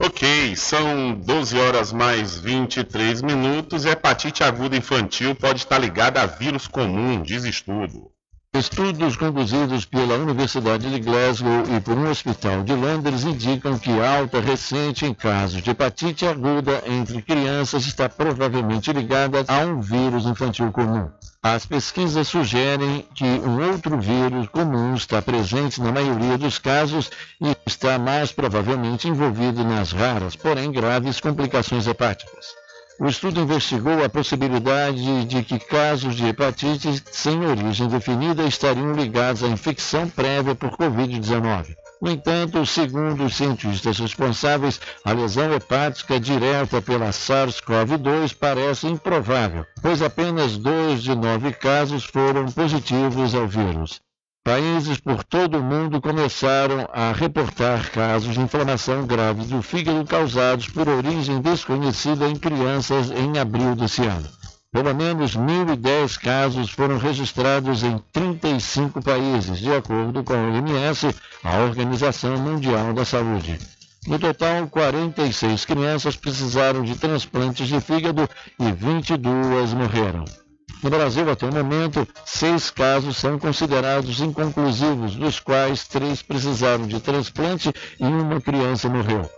Ok, 0.00 0.56
são 0.56 1.14
12 1.14 1.56
horas 1.56 1.92
mais 1.92 2.36
23 2.36 3.22
minutos 3.22 3.84
hepatite 3.84 4.42
aguda 4.42 4.76
infantil 4.76 5.36
pode 5.36 5.60
estar 5.60 5.78
ligada 5.78 6.20
a 6.20 6.26
vírus 6.26 6.66
comum, 6.66 7.22
diz 7.22 7.44
estudo. 7.44 8.10
Estudos 8.58 9.16
conduzidos 9.16 9.84
pela 9.84 10.14
Universidade 10.14 10.90
de 10.90 10.98
Glasgow 11.00 11.62
e 11.76 11.78
por 11.78 11.94
um 11.98 12.10
hospital 12.10 12.62
de 12.62 12.72
Londres 12.72 13.22
indicam 13.22 13.78
que 13.78 13.90
alta 14.00 14.40
recente 14.40 15.04
em 15.04 15.12
casos 15.12 15.60
de 15.60 15.70
hepatite 15.70 16.26
aguda 16.26 16.82
entre 16.86 17.20
crianças 17.20 17.86
está 17.86 18.08
provavelmente 18.08 18.90
ligada 18.94 19.44
a 19.46 19.58
um 19.58 19.82
vírus 19.82 20.24
infantil 20.24 20.72
comum. 20.72 21.10
As 21.42 21.66
pesquisas 21.66 22.28
sugerem 22.28 23.06
que 23.14 23.24
um 23.24 23.70
outro 23.70 24.00
vírus 24.00 24.48
comum 24.48 24.94
está 24.94 25.20
presente 25.20 25.78
na 25.82 25.92
maioria 25.92 26.38
dos 26.38 26.58
casos 26.58 27.10
e 27.38 27.54
está 27.66 27.98
mais 27.98 28.32
provavelmente 28.32 29.06
envolvido 29.06 29.64
nas 29.64 29.92
raras, 29.92 30.34
porém 30.34 30.72
graves 30.72 31.20
complicações 31.20 31.86
hepáticas. 31.86 32.65
O 32.98 33.06
estudo 33.06 33.42
investigou 33.42 34.02
a 34.02 34.08
possibilidade 34.08 35.26
de 35.26 35.42
que 35.42 35.58
casos 35.58 36.14
de 36.14 36.28
hepatite 36.28 37.02
sem 37.12 37.44
origem 37.44 37.88
definida 37.88 38.42
estariam 38.44 38.92
ligados 38.92 39.44
à 39.44 39.48
infecção 39.48 40.08
prévia 40.08 40.54
por 40.54 40.70
Covid-19. 40.70 41.76
No 42.00 42.10
entanto, 42.10 42.64
segundo 42.64 43.24
os 43.24 43.36
cientistas 43.36 43.98
responsáveis, 43.98 44.80
a 45.04 45.12
lesão 45.12 45.52
hepática 45.52 46.18
direta 46.18 46.80
pela 46.80 47.10
SARS-CoV-2 47.10 48.34
parece 48.38 48.86
improvável, 48.86 49.66
pois 49.82 50.00
apenas 50.00 50.56
dois 50.56 51.02
de 51.02 51.14
nove 51.14 51.52
casos 51.52 52.04
foram 52.04 52.46
positivos 52.46 53.34
ao 53.34 53.46
vírus. 53.46 54.00
Países 54.46 55.00
por 55.00 55.24
todo 55.24 55.58
o 55.58 55.62
mundo 55.62 56.00
começaram 56.00 56.88
a 56.92 57.10
reportar 57.10 57.90
casos 57.90 58.34
de 58.34 58.40
inflamação 58.40 59.04
grave 59.04 59.44
do 59.46 59.60
fígado 59.60 60.04
causados 60.04 60.68
por 60.68 60.88
origem 60.88 61.40
desconhecida 61.40 62.28
em 62.28 62.36
crianças 62.36 63.10
em 63.10 63.40
abril 63.40 63.74
desse 63.74 64.02
ano. 64.02 64.28
Pelo 64.70 64.94
menos 64.94 65.36
1.010 65.36 66.20
casos 66.20 66.70
foram 66.70 66.96
registrados 66.96 67.82
em 67.82 67.98
35 68.12 69.02
países, 69.02 69.58
de 69.58 69.74
acordo 69.74 70.22
com 70.22 70.34
a 70.34 70.36
OMS, 70.36 71.12
a 71.42 71.56
Organização 71.64 72.38
Mundial 72.38 72.92
da 72.92 73.04
Saúde. 73.04 73.58
No 74.06 74.16
total, 74.16 74.68
46 74.68 75.64
crianças 75.64 76.14
precisaram 76.14 76.84
de 76.84 76.94
transplantes 76.94 77.66
de 77.66 77.80
fígado 77.80 78.30
e 78.60 78.70
22 78.70 79.72
morreram. 79.72 80.24
No 80.82 80.90
Brasil, 80.90 81.30
até 81.30 81.46
o 81.46 81.52
momento, 81.52 82.06
seis 82.24 82.70
casos 82.70 83.16
são 83.16 83.38
considerados 83.38 84.20
inconclusivos, 84.20 85.16
dos 85.16 85.40
quais 85.40 85.86
três 85.88 86.22
precisaram 86.22 86.86
de 86.86 87.00
transplante 87.00 87.72
e 87.98 88.04
uma 88.04 88.40
criança 88.40 88.88
morreu. 88.88 89.28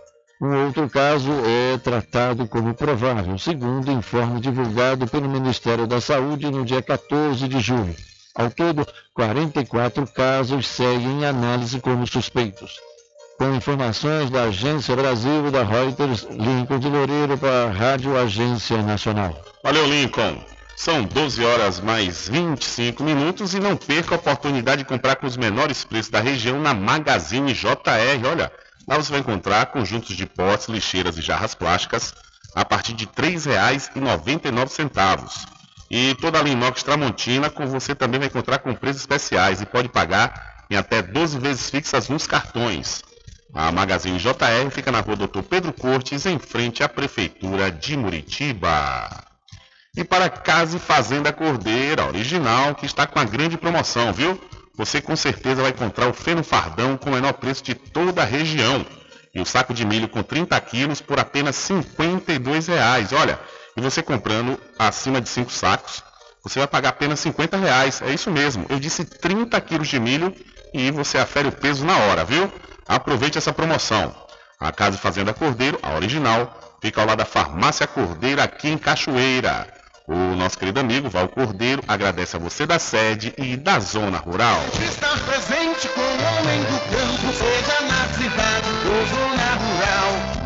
Um 0.41 0.65
outro 0.65 0.89
caso 0.89 1.31
é 1.45 1.77
tratado 1.77 2.47
como 2.47 2.73
provável, 2.73 3.37
segundo 3.37 3.91
informe 3.91 4.39
divulgado 4.39 5.07
pelo 5.07 5.27
Ministério 5.27 5.85
da 5.85 5.99
Saúde 5.99 6.49
no 6.49 6.63
dia 6.63 6.81
14 6.81 7.47
de 7.47 7.59
julho. 7.59 7.95
Ao 8.35 8.49
todo, 8.49 8.87
44 9.13 10.07
casos 10.07 10.67
seguem 10.67 11.21
em 11.21 11.25
análise 11.25 11.79
como 11.81 12.07
suspeitos. 12.07 12.79
Com 13.37 13.53
informações 13.53 14.29
da 14.29 14.43
Agência 14.43 14.95
Brasil 14.95 15.47
e 15.47 15.51
da 15.51 15.63
Reuters, 15.63 16.27
Lincoln 16.29 16.79
de 16.79 16.87
Loureiro 16.87 17.37
para 17.37 17.65
a 17.65 17.71
Rádio 17.71 18.17
Agência 18.17 18.81
Nacional. 18.81 19.35
Valeu, 19.63 19.85
Lincoln. 19.87 20.58
São 20.79 21.03
12 21.03 21.43
horas 21.43 21.81
mais 21.81 22.29
25 22.29 23.03
minutos 23.03 23.53
e 23.53 23.59
não 23.59 23.75
perca 23.75 24.15
a 24.15 24.17
oportunidade 24.17 24.83
de 24.83 24.87
comprar 24.87 25.17
com 25.17 25.27
os 25.27 25.35
menores 25.35 25.83
preços 25.83 26.09
da 26.09 26.21
região 26.21 26.61
na 26.61 26.73
Magazine 26.73 27.51
JR. 27.51 28.25
Olha, 28.25 28.49
lá 28.87 28.95
você 28.95 29.11
vai 29.11 29.19
encontrar 29.19 29.73
conjuntos 29.73 30.15
de 30.15 30.25
potes, 30.25 30.69
lixeiras 30.69 31.17
e 31.17 31.21
jarras 31.21 31.53
plásticas 31.53 32.13
a 32.55 32.63
partir 32.63 32.93
de 32.93 33.03
R$ 33.03 33.11
3,99. 33.11 35.47
E 35.91 36.15
toda 36.15 36.39
a 36.39 36.43
linha 36.43 36.55
inox 36.55 36.81
Tramontina 36.81 37.49
com 37.49 37.67
você 37.67 37.93
também 37.93 38.17
vai 38.17 38.29
encontrar 38.29 38.59
com 38.59 38.73
preços 38.73 39.01
especiais 39.01 39.61
e 39.61 39.65
pode 39.65 39.89
pagar 39.89 40.63
em 40.69 40.77
até 40.77 41.01
12 41.01 41.39
vezes 41.39 41.69
fixas 41.69 42.07
nos 42.07 42.25
cartões. 42.25 43.03
A 43.53 43.69
Magazine 43.69 44.17
JR 44.17 44.71
fica 44.71 44.93
na 44.93 45.01
rua 45.01 45.17
Doutor 45.17 45.43
Pedro 45.43 45.73
Cortes, 45.73 46.25
em 46.25 46.39
frente 46.39 46.81
à 46.81 46.87
Prefeitura 46.87 47.69
de 47.69 47.97
Muritiba. 47.97 49.27
E 49.99 50.03
para 50.05 50.29
Casa 50.29 50.77
e 50.77 50.79
Fazenda 50.79 51.33
Cordeira, 51.33 52.05
original, 52.05 52.73
que 52.73 52.85
está 52.85 53.05
com 53.05 53.19
uma 53.19 53.25
grande 53.25 53.57
promoção, 53.57 54.13
viu? 54.13 54.41
Você 54.77 55.01
com 55.01 55.13
certeza 55.13 55.61
vai 55.61 55.71
encontrar 55.71 56.07
o 56.07 56.13
feno 56.13 56.41
fardão 56.41 56.95
com 56.95 57.09
o 57.09 57.13
menor 57.13 57.33
preço 57.33 57.61
de 57.61 57.75
toda 57.75 58.21
a 58.21 58.25
região. 58.25 58.85
E 59.35 59.41
o 59.41 59.45
saco 59.45 59.73
de 59.73 59.85
milho 59.85 60.07
com 60.07 60.23
30 60.23 60.57
quilos 60.61 61.01
por 61.01 61.19
apenas 61.19 61.57
52 61.57 62.67
reais. 62.67 63.11
Olha, 63.11 63.37
e 63.75 63.81
você 63.81 64.01
comprando 64.01 64.57
acima 64.79 65.19
de 65.19 65.27
5 65.27 65.51
sacos, 65.51 66.01
você 66.41 66.59
vai 66.59 66.67
pagar 66.69 66.89
apenas 66.91 67.19
50 67.19 67.57
reais. 67.57 68.01
É 68.01 68.09
isso 68.13 68.31
mesmo. 68.31 68.65
Eu 68.69 68.79
disse 68.79 69.03
30 69.03 69.59
quilos 69.59 69.89
de 69.89 69.99
milho 69.99 70.33
e 70.73 70.91
você 70.91 71.17
afere 71.17 71.49
o 71.49 71.51
peso 71.51 71.83
na 71.83 71.97
hora, 71.97 72.23
viu? 72.23 72.49
Aproveite 72.87 73.37
essa 73.37 73.51
promoção. 73.51 74.15
A 74.57 74.71
Casa 74.71 74.95
e 74.95 74.99
Fazenda 75.01 75.33
Cordeiro, 75.33 75.77
a 75.83 75.93
original, 75.95 76.57
fica 76.81 77.01
ao 77.01 77.07
lado 77.07 77.17
da 77.17 77.25
Farmácia 77.25 77.85
Cordeiro 77.85 78.41
aqui 78.41 78.69
em 78.69 78.77
Cachoeira. 78.77 79.77
O 80.11 80.35
nosso 80.35 80.57
querido 80.57 80.79
amigo 80.79 81.07
Val 81.07 81.27
Cordeiro 81.27 81.83
agradece 81.87 82.35
a 82.35 82.39
você 82.39 82.65
da 82.65 82.79
sede 82.79 83.31
e 83.37 83.55
da 83.55 83.79
zona 83.79 84.17
rural. 84.17 84.59
Estar 84.83 85.19
presente 85.19 85.87
com 85.89 86.01
o 86.01 86.03
homem 86.03 86.59
do 86.61 86.79
campo, 86.89 87.31
seja 87.31 87.79
na 87.87 88.07
cidade 88.17 88.67
ou 88.87 89.05
zona 89.05 89.53
rural. 89.53 90.39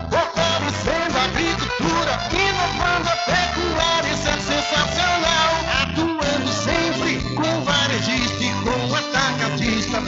Agricultura, 1.23 2.19
inovando 2.33 3.07
a 3.07 3.15
pecuária, 3.15 4.09
isso 4.13 4.27
é 4.27 4.37
sensacional. 4.41 5.51
Atuando 5.81 6.51
sempre 6.51 7.21
com 7.33 7.63
varejista 7.63 8.43
e 8.43 8.51
com 8.63 8.93
atacadista, 8.93 10.01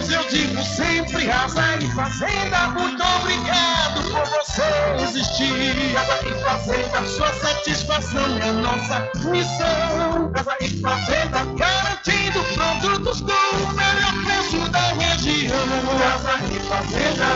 Pois 0.00 0.12
eu 0.12 0.24
digo 0.30 0.62
sempre, 0.62 1.26
Casa 1.26 1.76
e 1.76 1.86
Fazenda, 1.88 2.68
muito 2.70 3.02
obrigado 3.02 4.02
por 4.10 4.24
você 4.30 4.62
existir. 5.04 5.92
Casa 5.92 6.26
e 6.26 6.42
Fazenda, 6.42 7.06
sua 7.06 7.30
satisfação 7.34 8.38
é 8.38 8.50
nossa 8.50 9.10
missão. 9.28 10.32
Casa 10.32 10.56
e 10.62 10.80
Fazenda, 10.80 11.44
garantindo 11.54 12.42
produtos 12.54 13.20
com 13.20 13.26
o 13.26 13.74
melhor 13.74 14.14
preço 14.24 14.70
da 14.70 14.92
região. 14.94 15.68
Casa 15.98 16.38
e 16.46 16.60
Fazenda. 16.60 17.26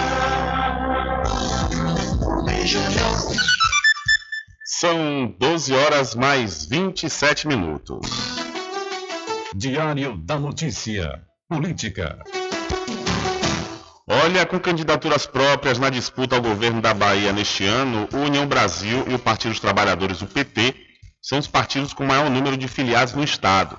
São 4.65 5.37
12 5.39 5.75
horas 5.75 6.15
mais 6.15 6.65
27 6.65 7.47
minutos. 7.47 8.09
Diário 9.55 10.17
da 10.17 10.39
Notícia. 10.39 11.23
Política. 11.47 12.19
Olha, 14.07 14.47
com 14.47 14.61
candidaturas 14.61 15.27
próprias 15.27 15.79
na 15.79 15.91
disputa 15.91 16.37
ao 16.37 16.43
governo 16.43 16.81
da 16.81 16.95
Bahia 16.95 17.33
neste 17.33 17.65
ano, 17.65 18.09
o 18.13 18.19
União 18.19 18.47
Brasil 18.47 19.05
e 19.09 19.15
o 19.15 19.19
Partido 19.19 19.51
dos 19.53 19.61
Trabalhadores, 19.61 20.23
o 20.23 20.27
PT, 20.27 20.75
são 21.21 21.39
os 21.39 21.47
partidos 21.47 21.95
com 21.95 22.05
maior 22.05 22.29
número 22.29 22.57
de 22.57 22.67
filiados 22.69 23.15
no 23.15 23.25
Estado. 23.25 23.79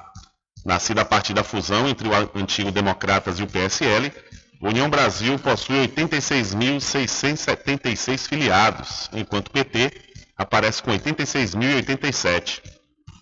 Nascida 0.66 1.02
a 1.02 1.06
partir 1.06 1.34
da 1.34 1.44
fusão 1.44 1.88
entre 1.88 2.08
o 2.08 2.12
antigo 2.36 2.72
Democratas 2.72 3.40
e 3.40 3.44
o 3.44 3.48
PSL, 3.48 4.12
o 4.60 4.70
União 4.70 4.90
Brasil 4.90 5.38
possui 5.38 5.88
86.676 5.88 8.28
filiados, 8.28 9.08
enquanto 9.14 9.50
o 9.50 9.52
PT 9.52 9.92
aparece 10.36 10.82
com 10.82 10.90
86.087. 10.92 12.64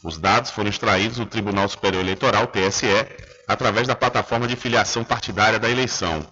Os 0.03 0.17
dados 0.17 0.51
foram 0.51 0.69
extraídos 0.69 1.17
do 1.17 1.25
Tribunal 1.25 1.67
Superior 1.67 2.01
Eleitoral, 2.01 2.47
TSE, 2.47 2.87
através 3.47 3.87
da 3.87 3.95
plataforma 3.95 4.47
de 4.47 4.55
filiação 4.55 5.03
partidária 5.03 5.59
da 5.59 5.69
eleição. 5.69 6.25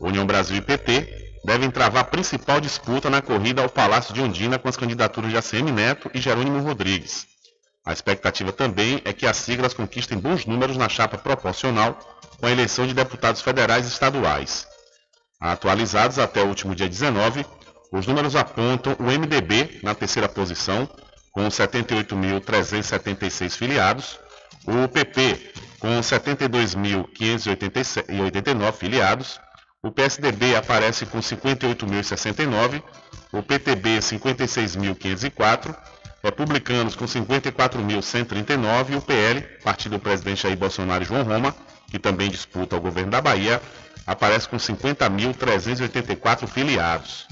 União 0.00 0.26
Brasil 0.26 0.56
e 0.56 0.60
PT 0.60 1.22
devem 1.44 1.70
travar 1.70 2.02
a 2.02 2.04
principal 2.04 2.60
disputa 2.60 3.08
na 3.10 3.22
corrida 3.22 3.62
ao 3.62 3.68
Palácio 3.68 4.14
de 4.14 4.20
Ondina 4.20 4.58
com 4.58 4.68
as 4.68 4.76
candidaturas 4.76 5.30
de 5.30 5.36
ACM 5.36 5.70
Neto 5.72 6.10
e 6.14 6.20
Jerônimo 6.20 6.60
Rodrigues. 6.60 7.26
A 7.84 7.92
expectativa 7.92 8.52
também 8.52 9.02
é 9.04 9.12
que 9.12 9.26
as 9.26 9.36
siglas 9.36 9.74
conquistem 9.74 10.16
bons 10.18 10.46
números 10.46 10.76
na 10.76 10.88
chapa 10.88 11.18
proporcional 11.18 11.98
com 12.38 12.46
a 12.46 12.50
eleição 12.50 12.86
de 12.86 12.94
deputados 12.94 13.42
federais 13.42 13.86
e 13.86 13.88
estaduais. 13.88 14.68
Atualizados 15.40 16.20
até 16.20 16.42
o 16.42 16.46
último 16.46 16.74
dia 16.74 16.88
19, 16.88 17.44
os 17.90 18.06
números 18.06 18.36
apontam 18.36 18.94
o 19.00 19.04
MDB 19.04 19.80
na 19.82 19.94
terceira 19.94 20.28
posição, 20.28 20.88
com 21.32 21.48
78.376 21.48 23.56
filiados, 23.56 24.20
o 24.66 24.86
PP 24.88 25.52
com 25.82 26.00
72.589 26.00 28.72
filiados, 28.74 29.38
o 29.82 29.90
PSDB 29.90 30.54
aparece 30.54 31.04
com 31.04 31.18
58.069, 31.18 32.80
o 33.32 33.42
PTB 33.42 33.98
56.504, 33.98 35.76
Republicanos 36.22 36.94
com 36.94 37.04
54.139 37.04 38.90
e 38.90 38.94
o 38.94 39.02
PL, 39.02 39.40
partido 39.64 39.98
do 39.98 40.00
presidente 40.00 40.44
Jair 40.44 40.56
Bolsonaro 40.56 41.02
e 41.02 41.06
João 41.06 41.24
Roma, 41.24 41.52
que 41.90 41.98
também 41.98 42.30
disputa 42.30 42.76
o 42.76 42.80
governo 42.80 43.10
da 43.10 43.20
Bahia, 43.20 43.60
aparece 44.06 44.48
com 44.48 44.58
50.384 44.58 46.46
filiados. 46.46 47.26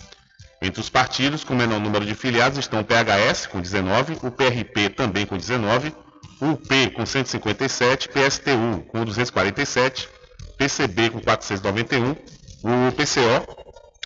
Entre 0.60 0.80
os 0.80 0.90
partidos 0.90 1.44
com 1.44 1.54
menor 1.54 1.78
número 1.78 2.04
de 2.04 2.16
filiados 2.16 2.58
estão 2.58 2.80
o 2.80 2.84
PHS 2.84 3.46
com 3.46 3.60
19, 3.60 4.18
o 4.24 4.30
PRP 4.32 4.88
também 4.88 5.24
com 5.24 5.38
19, 5.38 5.90
o 5.90 6.09
UP 6.40 6.90
com 6.92 7.04
157, 7.04 8.08
PSTU 8.08 8.82
com 8.88 9.04
247, 9.04 10.08
PCB 10.56 11.10
com 11.10 11.20
491, 11.20 12.16
o 12.62 12.92
PCO 12.92 13.44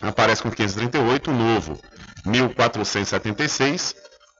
aparece 0.00 0.42
com 0.42 0.50
538, 0.50 1.30
o 1.30 1.34
Novo 1.34 1.78
1476, 2.26 3.94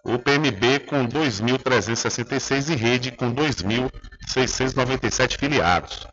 o 0.05 0.19
PMB 0.19 0.81
com 0.87 1.07
2.366 1.07 2.73
e 2.73 2.77
Rede 2.77 3.11
com 3.13 3.33
2.697 3.33 5.39
filiados. 5.39 6.07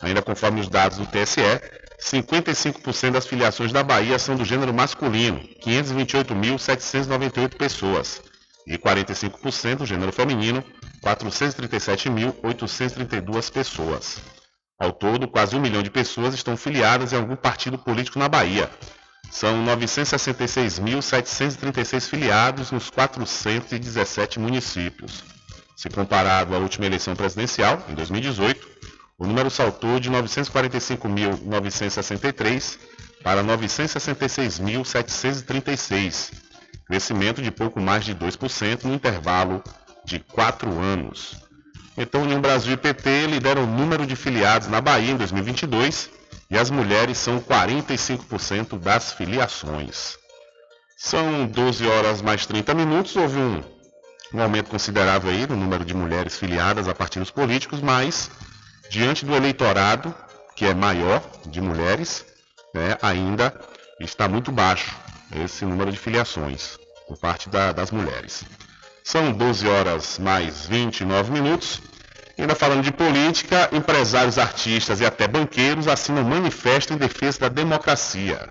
Ainda 0.00 0.22
conforme 0.22 0.60
os 0.60 0.68
dados 0.68 0.98
do 0.98 1.06
TSE, 1.06 1.42
55% 2.00 3.10
das 3.10 3.26
filiações 3.26 3.72
da 3.72 3.82
Bahia 3.82 4.18
são 4.18 4.34
do 4.34 4.44
gênero 4.44 4.72
masculino, 4.72 5.40
528.798 5.64 7.56
pessoas, 7.56 8.22
e 8.66 8.78
45% 8.78 9.76
do 9.76 9.86
gênero 9.86 10.12
feminino, 10.12 10.64
437.832 11.02 13.50
pessoas. 13.50 14.18
Ao 14.78 14.92
todo, 14.92 15.26
quase 15.28 15.56
um 15.56 15.60
milhão 15.60 15.82
de 15.82 15.90
pessoas 15.90 16.32
estão 16.34 16.56
filiadas 16.56 17.12
em 17.12 17.16
algum 17.16 17.36
partido 17.36 17.76
político 17.76 18.18
na 18.18 18.26
Bahia. 18.28 18.70
São 19.30 19.62
966.736 19.64 22.08
filiados 22.08 22.70
nos 22.70 22.88
417 22.90 24.40
municípios. 24.40 25.22
Se 25.76 25.88
comparado 25.88 26.54
à 26.54 26.58
última 26.58 26.86
eleição 26.86 27.14
presidencial, 27.14 27.84
em 27.88 27.94
2018, 27.94 28.68
o 29.18 29.26
número 29.26 29.50
saltou 29.50 30.00
de 30.00 30.10
945.963 30.10 32.78
para 33.22 33.44
966.736, 33.44 36.32
crescimento 36.86 37.42
de 37.42 37.50
pouco 37.50 37.78
mais 37.80 38.04
de 38.04 38.14
2% 38.14 38.84
no 38.84 38.94
intervalo 38.94 39.62
de 40.04 40.18
quatro 40.18 40.78
anos. 40.78 41.36
Então, 41.96 42.22
União 42.22 42.40
Brasil 42.40 42.72
e 42.72 42.76
PT 42.76 43.26
lideram 43.26 43.64
o 43.64 43.66
número 43.66 44.06
de 44.06 44.16
filiados 44.16 44.68
na 44.68 44.80
Bahia 44.80 45.12
em 45.12 45.16
2022 45.16 46.10
e 46.50 46.58
as 46.58 46.70
mulheres 46.70 47.18
são 47.18 47.40
45% 47.40 48.78
das 48.78 49.12
filiações. 49.12 50.16
São 50.96 51.46
12 51.46 51.86
horas 51.86 52.20
mais 52.20 52.44
30 52.46 52.74
minutos, 52.74 53.16
houve 53.16 53.38
um, 53.38 53.62
um 54.34 54.42
aumento 54.42 54.70
considerável 54.70 55.30
aí 55.30 55.46
no 55.46 55.56
número 55.56 55.84
de 55.84 55.94
mulheres 55.94 56.36
filiadas 56.36 56.88
a 56.88 56.94
partidos 56.94 57.30
políticos, 57.30 57.80
mas 57.80 58.30
diante 58.90 59.24
do 59.24 59.34
eleitorado, 59.34 60.14
que 60.56 60.64
é 60.64 60.74
maior 60.74 61.22
de 61.46 61.60
mulheres, 61.60 62.24
né, 62.74 62.96
ainda 63.00 63.54
está 64.00 64.28
muito 64.28 64.50
baixo 64.50 64.94
esse 65.44 65.64
número 65.64 65.92
de 65.92 65.98
filiações 65.98 66.78
por 67.06 67.16
parte 67.18 67.48
da, 67.48 67.72
das 67.72 67.90
mulheres. 67.90 68.44
São 69.10 69.32
12 69.32 69.66
horas 69.66 70.20
mais 70.20 70.66
29 70.68 71.32
minutos. 71.32 71.82
Ainda 72.38 72.54
falando 72.54 72.84
de 72.84 72.92
política, 72.92 73.68
empresários, 73.72 74.38
artistas 74.38 75.00
e 75.00 75.04
até 75.04 75.26
banqueiros 75.26 75.88
assinam 75.88 76.22
manifesto 76.22 76.92
em 76.92 76.96
defesa 76.96 77.40
da 77.40 77.48
democracia. 77.48 78.48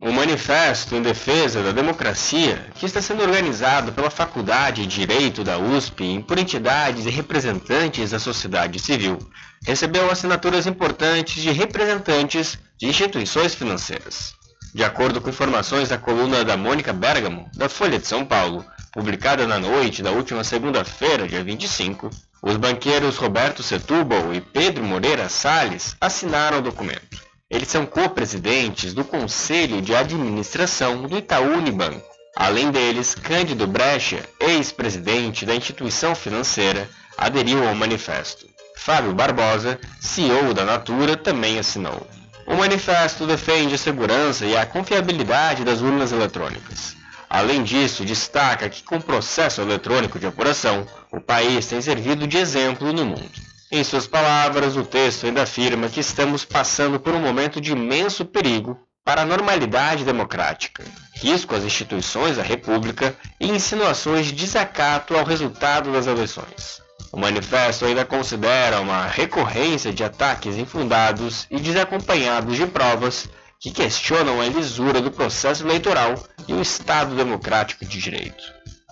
O 0.00 0.10
Manifesto 0.10 0.96
em 0.96 1.02
Defesa 1.02 1.62
da 1.62 1.70
Democracia, 1.70 2.66
que 2.74 2.84
está 2.84 3.00
sendo 3.00 3.22
organizado 3.22 3.92
pela 3.92 4.10
Faculdade 4.10 4.84
de 4.88 5.06
Direito 5.06 5.44
da 5.44 5.56
USP 5.56 6.24
por 6.26 6.36
entidades 6.36 7.06
e 7.06 7.10
representantes 7.10 8.10
da 8.10 8.18
sociedade 8.18 8.80
civil, 8.80 9.20
recebeu 9.64 10.10
assinaturas 10.10 10.66
importantes 10.66 11.40
de 11.40 11.52
representantes 11.52 12.58
de 12.76 12.88
instituições 12.88 13.54
financeiras. 13.54 14.34
De 14.74 14.82
acordo 14.82 15.20
com 15.20 15.30
informações 15.30 15.90
da 15.90 15.98
coluna 15.98 16.44
da 16.44 16.56
Mônica 16.56 16.92
Bergamo, 16.92 17.48
da 17.54 17.68
Folha 17.68 18.00
de 18.00 18.06
São 18.08 18.24
Paulo, 18.24 18.64
publicada 18.92 19.46
na 19.46 19.58
noite 19.58 20.02
da 20.02 20.10
última 20.10 20.44
segunda-feira, 20.44 21.26
dia 21.26 21.42
25, 21.42 22.10
os 22.42 22.56
banqueiros 22.58 23.16
Roberto 23.16 23.62
Setúbal 23.62 24.34
e 24.34 24.40
Pedro 24.40 24.84
Moreira 24.84 25.28
Salles 25.30 25.96
assinaram 25.98 26.58
o 26.58 26.62
documento. 26.62 27.22
Eles 27.50 27.68
são 27.68 27.86
co-presidentes 27.86 28.92
do 28.92 29.02
Conselho 29.02 29.80
de 29.80 29.94
Administração 29.94 31.02
do 31.02 31.16
Itaú 31.16 31.56
Unibanco. 31.56 32.12
Além 32.36 32.70
deles, 32.70 33.14
Cândido 33.14 33.66
Brecha, 33.66 34.22
ex-presidente 34.40 35.44
da 35.46 35.54
instituição 35.54 36.14
financeira, 36.14 36.88
aderiu 37.16 37.66
ao 37.66 37.74
manifesto. 37.74 38.46
Fábio 38.76 39.12
Barbosa, 39.14 39.78
CEO 40.00 40.52
da 40.52 40.64
Natura, 40.64 41.16
também 41.16 41.58
assinou. 41.58 42.06
O 42.46 42.54
manifesto 42.56 43.26
defende 43.26 43.74
a 43.74 43.78
segurança 43.78 44.44
e 44.44 44.56
a 44.56 44.66
confiabilidade 44.66 45.64
das 45.64 45.80
urnas 45.80 46.10
eletrônicas. 46.10 47.01
Além 47.32 47.64
disso, 47.64 48.04
destaca 48.04 48.68
que 48.68 48.82
com 48.82 48.96
o 48.96 49.02
processo 49.02 49.62
eletrônico 49.62 50.18
de 50.18 50.26
apuração, 50.26 50.86
o 51.10 51.18
país 51.18 51.64
tem 51.64 51.80
servido 51.80 52.26
de 52.26 52.36
exemplo 52.36 52.92
no 52.92 53.06
mundo. 53.06 53.32
Em 53.70 53.82
suas 53.82 54.06
palavras, 54.06 54.76
o 54.76 54.84
texto 54.84 55.24
ainda 55.24 55.44
afirma 55.44 55.88
que 55.88 56.00
estamos 56.00 56.44
passando 56.44 57.00
por 57.00 57.14
um 57.14 57.20
momento 57.20 57.58
de 57.58 57.72
imenso 57.72 58.26
perigo 58.26 58.78
para 59.02 59.22
a 59.22 59.24
normalidade 59.24 60.04
democrática, 60.04 60.84
risco 61.14 61.54
às 61.54 61.64
instituições 61.64 62.36
da 62.36 62.42
República 62.42 63.16
e 63.40 63.48
insinuações 63.48 64.26
de 64.26 64.32
desacato 64.32 65.16
ao 65.16 65.24
resultado 65.24 65.90
das 65.90 66.06
eleições. 66.06 66.82
O 67.10 67.18
manifesto 67.18 67.86
ainda 67.86 68.04
considera 68.04 68.78
uma 68.78 69.06
recorrência 69.06 69.90
de 69.90 70.04
ataques 70.04 70.58
infundados 70.58 71.46
e 71.50 71.58
desacompanhados 71.58 72.56
de 72.56 72.66
provas 72.66 73.26
que 73.58 73.70
questionam 73.70 74.38
a 74.38 74.44
lisura 74.46 75.00
do 75.00 75.10
processo 75.10 75.64
eleitoral 75.64 76.14
e 76.48 76.52
o 76.52 76.62
Estado 76.62 77.14
democrático 77.14 77.84
de 77.84 77.98
direito. 77.98 78.42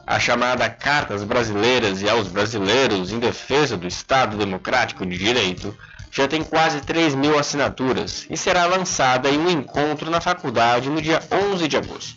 A 0.06 0.18
chamada 0.18 0.68
Cartas 0.68 1.22
Brasileiras 1.22 2.02
e 2.02 2.08
aos 2.08 2.26
Brasileiros 2.28 3.12
em 3.12 3.18
Defesa 3.18 3.76
do 3.76 3.86
Estado 3.86 4.36
Democrático 4.36 5.06
de 5.06 5.16
Direito 5.16 5.76
já 6.10 6.26
tem 6.26 6.42
quase 6.42 6.80
3 6.80 7.14
mil 7.14 7.38
assinaturas 7.38 8.26
e 8.28 8.36
será 8.36 8.66
lançada 8.66 9.30
em 9.30 9.38
um 9.38 9.48
encontro 9.48 10.10
na 10.10 10.20
faculdade 10.20 10.90
no 10.90 11.00
dia 11.00 11.22
11 11.30 11.68
de 11.68 11.76
agosto. 11.76 12.16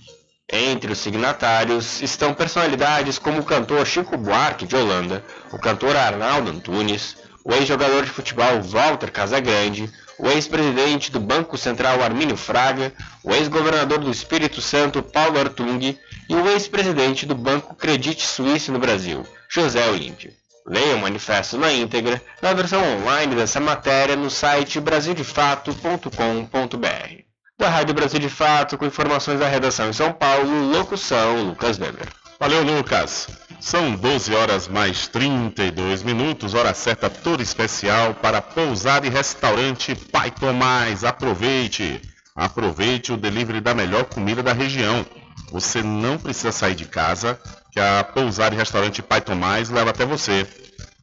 Entre 0.51 0.91
os 0.91 0.97
signatários 0.97 2.01
estão 2.01 2.33
personalidades 2.33 3.17
como 3.17 3.41
o 3.41 3.45
cantor 3.45 3.85
Chico 3.85 4.17
Buarque 4.17 4.65
de 4.65 4.75
Holanda, 4.75 5.23
o 5.51 5.59
cantor 5.59 5.95
Arnaldo 5.95 6.49
Antunes, 6.49 7.17
o 7.43 7.53
ex-jogador 7.53 8.03
de 8.03 8.09
futebol 8.09 8.61
Walter 8.61 9.11
Casagrande, 9.11 9.91
o 10.23 10.29
ex-presidente 10.29 11.11
do 11.11 11.19
Banco 11.19 11.57
Central 11.57 12.01
Armínio 12.01 12.37
Fraga, 12.37 12.93
o 13.21 13.35
ex-governador 13.35 13.99
do 13.99 14.09
Espírito 14.09 14.61
Santo 14.61 15.03
Paulo 15.03 15.37
Artung 15.37 15.99
e 16.29 16.33
o 16.33 16.47
ex-presidente 16.47 17.25
do 17.25 17.35
Banco 17.35 17.75
Credit 17.75 18.25
Suisse 18.25 18.71
no 18.71 18.79
Brasil, 18.79 19.27
José 19.49 19.85
Olímpio. 19.89 20.31
Leia 20.65 20.95
o 20.95 20.99
manifesto 20.99 21.57
na 21.57 21.73
íntegra 21.73 22.21
na 22.41 22.53
versão 22.53 22.81
online 22.95 23.35
dessa 23.35 23.59
matéria 23.59 24.15
no 24.15 24.29
site 24.29 24.79
brasildefato.com.br 24.79 27.23
da 27.59 27.69
Rádio 27.69 27.93
Brasil 27.93 28.19
de 28.19 28.29
Fato, 28.29 28.77
com 28.77 28.85
informações 28.85 29.39
da 29.39 29.47
redação 29.47 29.89
em 29.89 29.93
São 29.93 30.13
Paulo, 30.13 30.71
locução 30.71 31.43
Lucas 31.43 31.77
Weber. 31.77 32.22
Valeu, 32.43 32.61
Lucas. 32.61 33.29
São 33.61 33.95
12 33.95 34.35
horas 34.35 34.67
mais 34.67 35.07
32 35.07 36.03
minutos, 36.03 36.53
hora 36.53 36.73
certa 36.73 37.09
toda 37.09 37.41
especial 37.41 38.15
para 38.15 38.41
pousar 38.41 39.05
e 39.05 39.09
restaurante 39.09 39.95
Pai 39.95 40.29
Tomás. 40.29 41.05
Aproveite! 41.05 42.01
Aproveite 42.35 43.13
o 43.13 43.17
delivery 43.17 43.61
da 43.61 43.73
melhor 43.73 44.03
comida 44.03 44.43
da 44.43 44.51
região. 44.51 45.05
Você 45.53 45.81
não 45.81 46.17
precisa 46.17 46.51
sair 46.51 46.75
de 46.75 46.83
casa, 46.83 47.39
que 47.71 47.79
a 47.79 48.03
pousar 48.03 48.51
e 48.51 48.57
restaurante 48.57 49.01
Pai 49.01 49.21
Tomás 49.21 49.69
leva 49.69 49.91
até 49.91 50.05
você. 50.05 50.45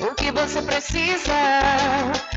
O 0.00 0.14
que 0.14 0.30
você 0.30 0.60
precisa? 0.60 1.32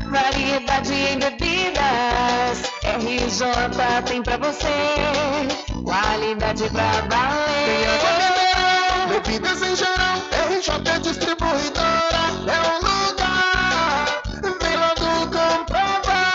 Variedade 0.06 0.94
em 0.94 1.18
bebidas. 1.18 2.62
RJ 2.82 4.02
tem 4.06 4.22
pra 4.22 4.38
você. 4.38 4.66
Qualidade 5.84 6.70
pra 6.70 6.90
valer. 7.08 7.66
Tem 7.66 7.86
água 7.86 8.12
mineral, 8.18 9.08
bebidas 9.08 9.62
em 9.62 9.76
geral. 9.76 10.16
RJ 10.48 11.00
Distribuidora 11.02 12.24
é 12.46 12.60
um 12.66 12.78
lugar. 12.80 14.06
Vem 14.60 14.76
logo 14.76 15.08
comprovar. 15.26 16.30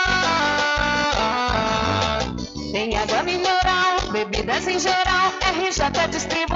Tem 2.72 2.96
água 2.96 3.22
mineral, 3.24 4.00
bebidas 4.12 4.66
em 4.68 4.78
geral. 4.78 5.32
RJ 5.40 6.08
Distribuidora 6.08 6.55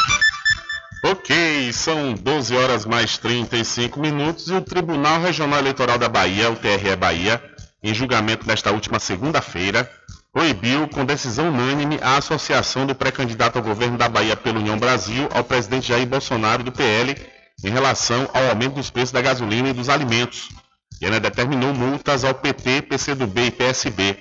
Ok, 1.03 1.73
são 1.73 2.13
12 2.13 2.55
horas 2.55 2.85
mais 2.85 3.17
35 3.17 3.99
minutos 3.99 4.47
e 4.49 4.53
o 4.53 4.61
Tribunal 4.61 5.19
Regional 5.19 5.57
Eleitoral 5.57 5.97
da 5.97 6.07
Bahia, 6.07 6.51
o 6.51 6.55
TRE 6.55 6.95
Bahia, 6.95 7.41
em 7.81 7.91
julgamento 7.91 8.45
nesta 8.45 8.71
última 8.71 8.99
segunda-feira, 8.99 9.89
proibiu 10.31 10.87
com 10.87 11.03
decisão 11.03 11.49
unânime 11.49 11.97
a 12.03 12.17
associação 12.17 12.85
do 12.85 12.93
pré-candidato 12.93 13.57
ao 13.57 13.63
governo 13.63 13.97
da 13.97 14.07
Bahia 14.07 14.37
pela 14.37 14.59
União 14.59 14.77
Brasil 14.77 15.27
ao 15.33 15.43
presidente 15.43 15.87
Jair 15.87 16.05
Bolsonaro 16.05 16.63
do 16.63 16.71
PL 16.71 17.15
em 17.63 17.69
relação 17.71 18.29
ao 18.31 18.49
aumento 18.49 18.75
dos 18.75 18.91
preços 18.91 19.11
da 19.11 19.21
gasolina 19.21 19.69
e 19.69 19.73
dos 19.73 19.89
alimentos. 19.89 20.49
E 21.01 21.05
ainda 21.05 21.19
determinou 21.19 21.73
multas 21.73 22.23
ao 22.23 22.35
PT, 22.35 22.83
PCdoB 22.83 23.47
e 23.47 23.51
PSB. 23.51 24.17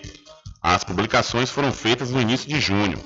As 0.63 0.83
publicações 0.83 1.51
foram 1.51 1.73
feitas 1.73 2.11
no 2.11 2.23
início 2.23 2.49
de 2.49 2.59
junho. 2.59 2.99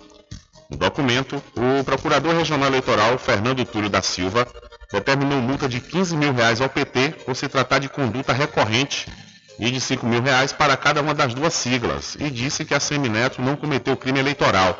No 0.70 0.77
documento, 0.77 1.42
o 1.57 1.85
Procurador 1.85 2.35
Regional 2.35 2.68
Eleitoral, 2.68 3.18
Fernando 3.18 3.64
Túlio 3.64 3.90
da 3.90 4.00
Silva, 4.00 4.46
determinou 4.90 5.40
multa 5.40 5.68
de 5.68 5.81
15 5.81 6.16
mil 6.16 6.33
reais 6.33 6.61
ao 6.61 6.68
PT 6.68 7.11
por 7.24 7.37
se 7.37 7.48
tratar 7.48 7.79
de 7.79 7.88
conduta 7.88 8.33
recorrente 8.33 9.07
e 9.59 9.70
de 9.70 9.81
5 9.81 10.07
mil 10.07 10.22
reais 10.22 10.53
para 10.53 10.77
cada 10.77 11.00
uma 11.00 11.14
das 11.14 11.35
duas 11.35 11.55
siglas, 11.55 12.16
e 12.18 12.31
disse 12.31 12.64
que 12.64 12.74
a 12.74 12.81
Semineto 12.81 13.40
não 13.40 13.57
cometeu 13.57 13.96
crime 13.96 14.18
eleitoral. 14.18 14.77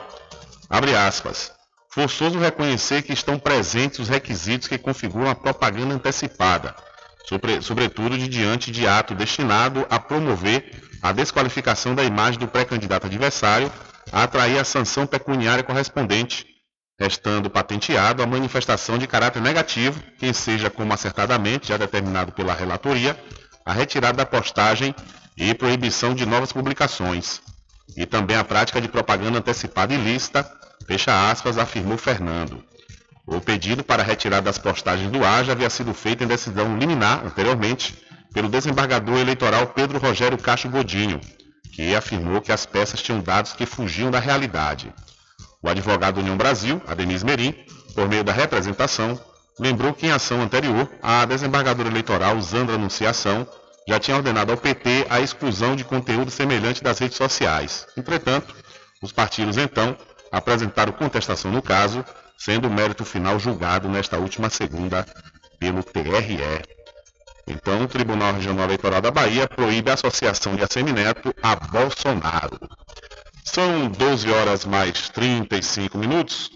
Abre 0.69 0.97
aspas. 0.97 1.53
forçoso 1.91 2.41
reconhecer 2.41 3.03
que 3.03 3.13
estão 3.13 3.39
presentes 3.39 4.01
os 4.01 4.09
requisitos 4.09 4.67
que 4.67 4.77
configuram 4.77 5.31
a 5.31 5.35
propaganda 5.35 5.95
antecipada, 5.95 6.75
sobre, 7.29 7.61
sobretudo 7.61 8.19
de 8.19 8.27
diante 8.27 8.73
de 8.73 8.87
ato 8.87 9.15
destinado 9.15 9.87
a 9.89 10.01
promover 10.01 10.83
a 11.01 11.13
desqualificação 11.13 11.95
da 11.95 12.03
imagem 12.03 12.41
do 12.41 12.49
pré-candidato 12.49 13.07
adversário, 13.07 13.71
a 14.13 14.23
atrair 14.23 14.59
a 14.59 14.65
sanção 14.65 15.07
pecuniária 15.07 15.65
correspondente, 15.65 16.47
restando 16.99 17.51
patenteado 17.51 18.23
a 18.23 18.27
manifestação 18.27 18.99
de 18.99 19.07
caráter 19.07 19.43
negativo, 19.43 20.01
quem 20.19 20.33
seja 20.33 20.71
como 20.71 20.93
acertadamente 20.93 21.69
já 21.69 21.77
determinado 21.77 22.33
pela 22.33 22.55
relatoria, 22.55 23.19
a 23.65 23.73
retirada 23.73 24.19
da 24.19 24.27
postagem 24.27 24.95
e 25.37 25.55
proibição 25.55 26.15
de 26.15 26.25
novas 26.25 26.53
publicações, 26.53 27.41
e 27.97 28.07
também 28.07 28.37
a 28.37 28.45
prática 28.45 28.81
de 28.81 28.89
propaganda 28.89 29.39
antecipada 29.39 29.95
ilícita, 29.95 30.49
fecha 30.87 31.31
aspas, 31.31 31.59
afirmou 31.59 31.99
Fernando. 31.99 32.63
O 33.27 33.41
pedido 33.41 33.83
para 33.83 34.03
retirada 34.03 34.43
das 34.43 34.59
postagens 34.59 35.11
do 35.11 35.25
ar 35.25 35.45
já 35.45 35.53
havia 35.53 35.71
sido 35.71 35.95
feito 35.95 36.23
em 36.23 36.27
decisão 36.27 36.77
liminar 36.79 37.25
anteriormente 37.25 37.99
pelo 38.35 38.49
desembargador 38.49 39.19
eleitoral 39.19 39.69
Pedro 39.69 39.99
Rogério 39.99 40.37
Cacho 40.37 40.69
Godinho, 40.69 41.21
que 41.75 41.95
afirmou 41.95 42.41
que 42.41 42.53
as 42.53 42.65
peças 42.65 43.03
tinham 43.03 43.21
dados 43.21 43.53
que 43.53 43.67
fugiam 43.67 44.09
da 44.09 44.21
realidade. 44.21 44.95
O 45.61 45.69
advogado 45.69 46.19
União 46.19 46.37
Brasil, 46.37 46.81
Adenis 46.87 47.25
Merim, 47.25 47.53
por 47.95 48.09
meio 48.09 48.23
da 48.23 48.33
representação, 48.33 49.21
lembrou 49.59 49.93
que 49.93 50.07
em 50.07 50.13
ação 50.13 50.41
anterior, 50.41 50.89
a 51.03 51.25
desembargadora 51.25 51.89
eleitoral 51.89 52.41
Zandra 52.41 52.77
Anunciação 52.77 53.47
já 53.89 53.99
tinha 53.99 54.17
ordenado 54.17 54.53
ao 54.53 54.57
PT 54.57 55.07
a 55.11 55.21
exclusão 55.21 55.75
de 55.75 55.85
conteúdo 55.85 56.31
semelhante 56.31 56.83
das 56.83 56.99
redes 57.01 57.17
sociais. 57.17 57.87
Entretanto, 57.97 58.55
os 59.03 59.11
partidos 59.11 59.57
então 59.57 59.97
apresentaram 60.31 60.93
contestação 60.93 61.51
no 61.51 61.61
caso, 61.61 62.05
sendo 62.39 62.69
o 62.69 62.71
mérito 62.71 63.05
final 63.05 63.39
julgado 63.39 63.89
nesta 63.89 64.17
última 64.17 64.49
segunda 64.49 65.05
pelo 65.59 65.83
TRE. 65.83 66.39
Então, 67.47 67.83
o 67.83 67.89
Tribunal 67.89 68.35
Regional 68.35 68.65
Eleitoral 68.65 69.01
da 69.01 69.11
Bahia 69.11 69.47
proíbe 69.47 69.91
a 69.91 69.95
associação 69.95 70.57
de 70.57 70.63
Assemineto 70.63 71.35
a 71.43 71.55
Bolsonaro. 71.55 72.59
São 73.45 73.89
12 73.89 74.31
horas 74.31 74.65
mais 74.65 75.09
35 75.11 75.99
minutos. 75.99 76.51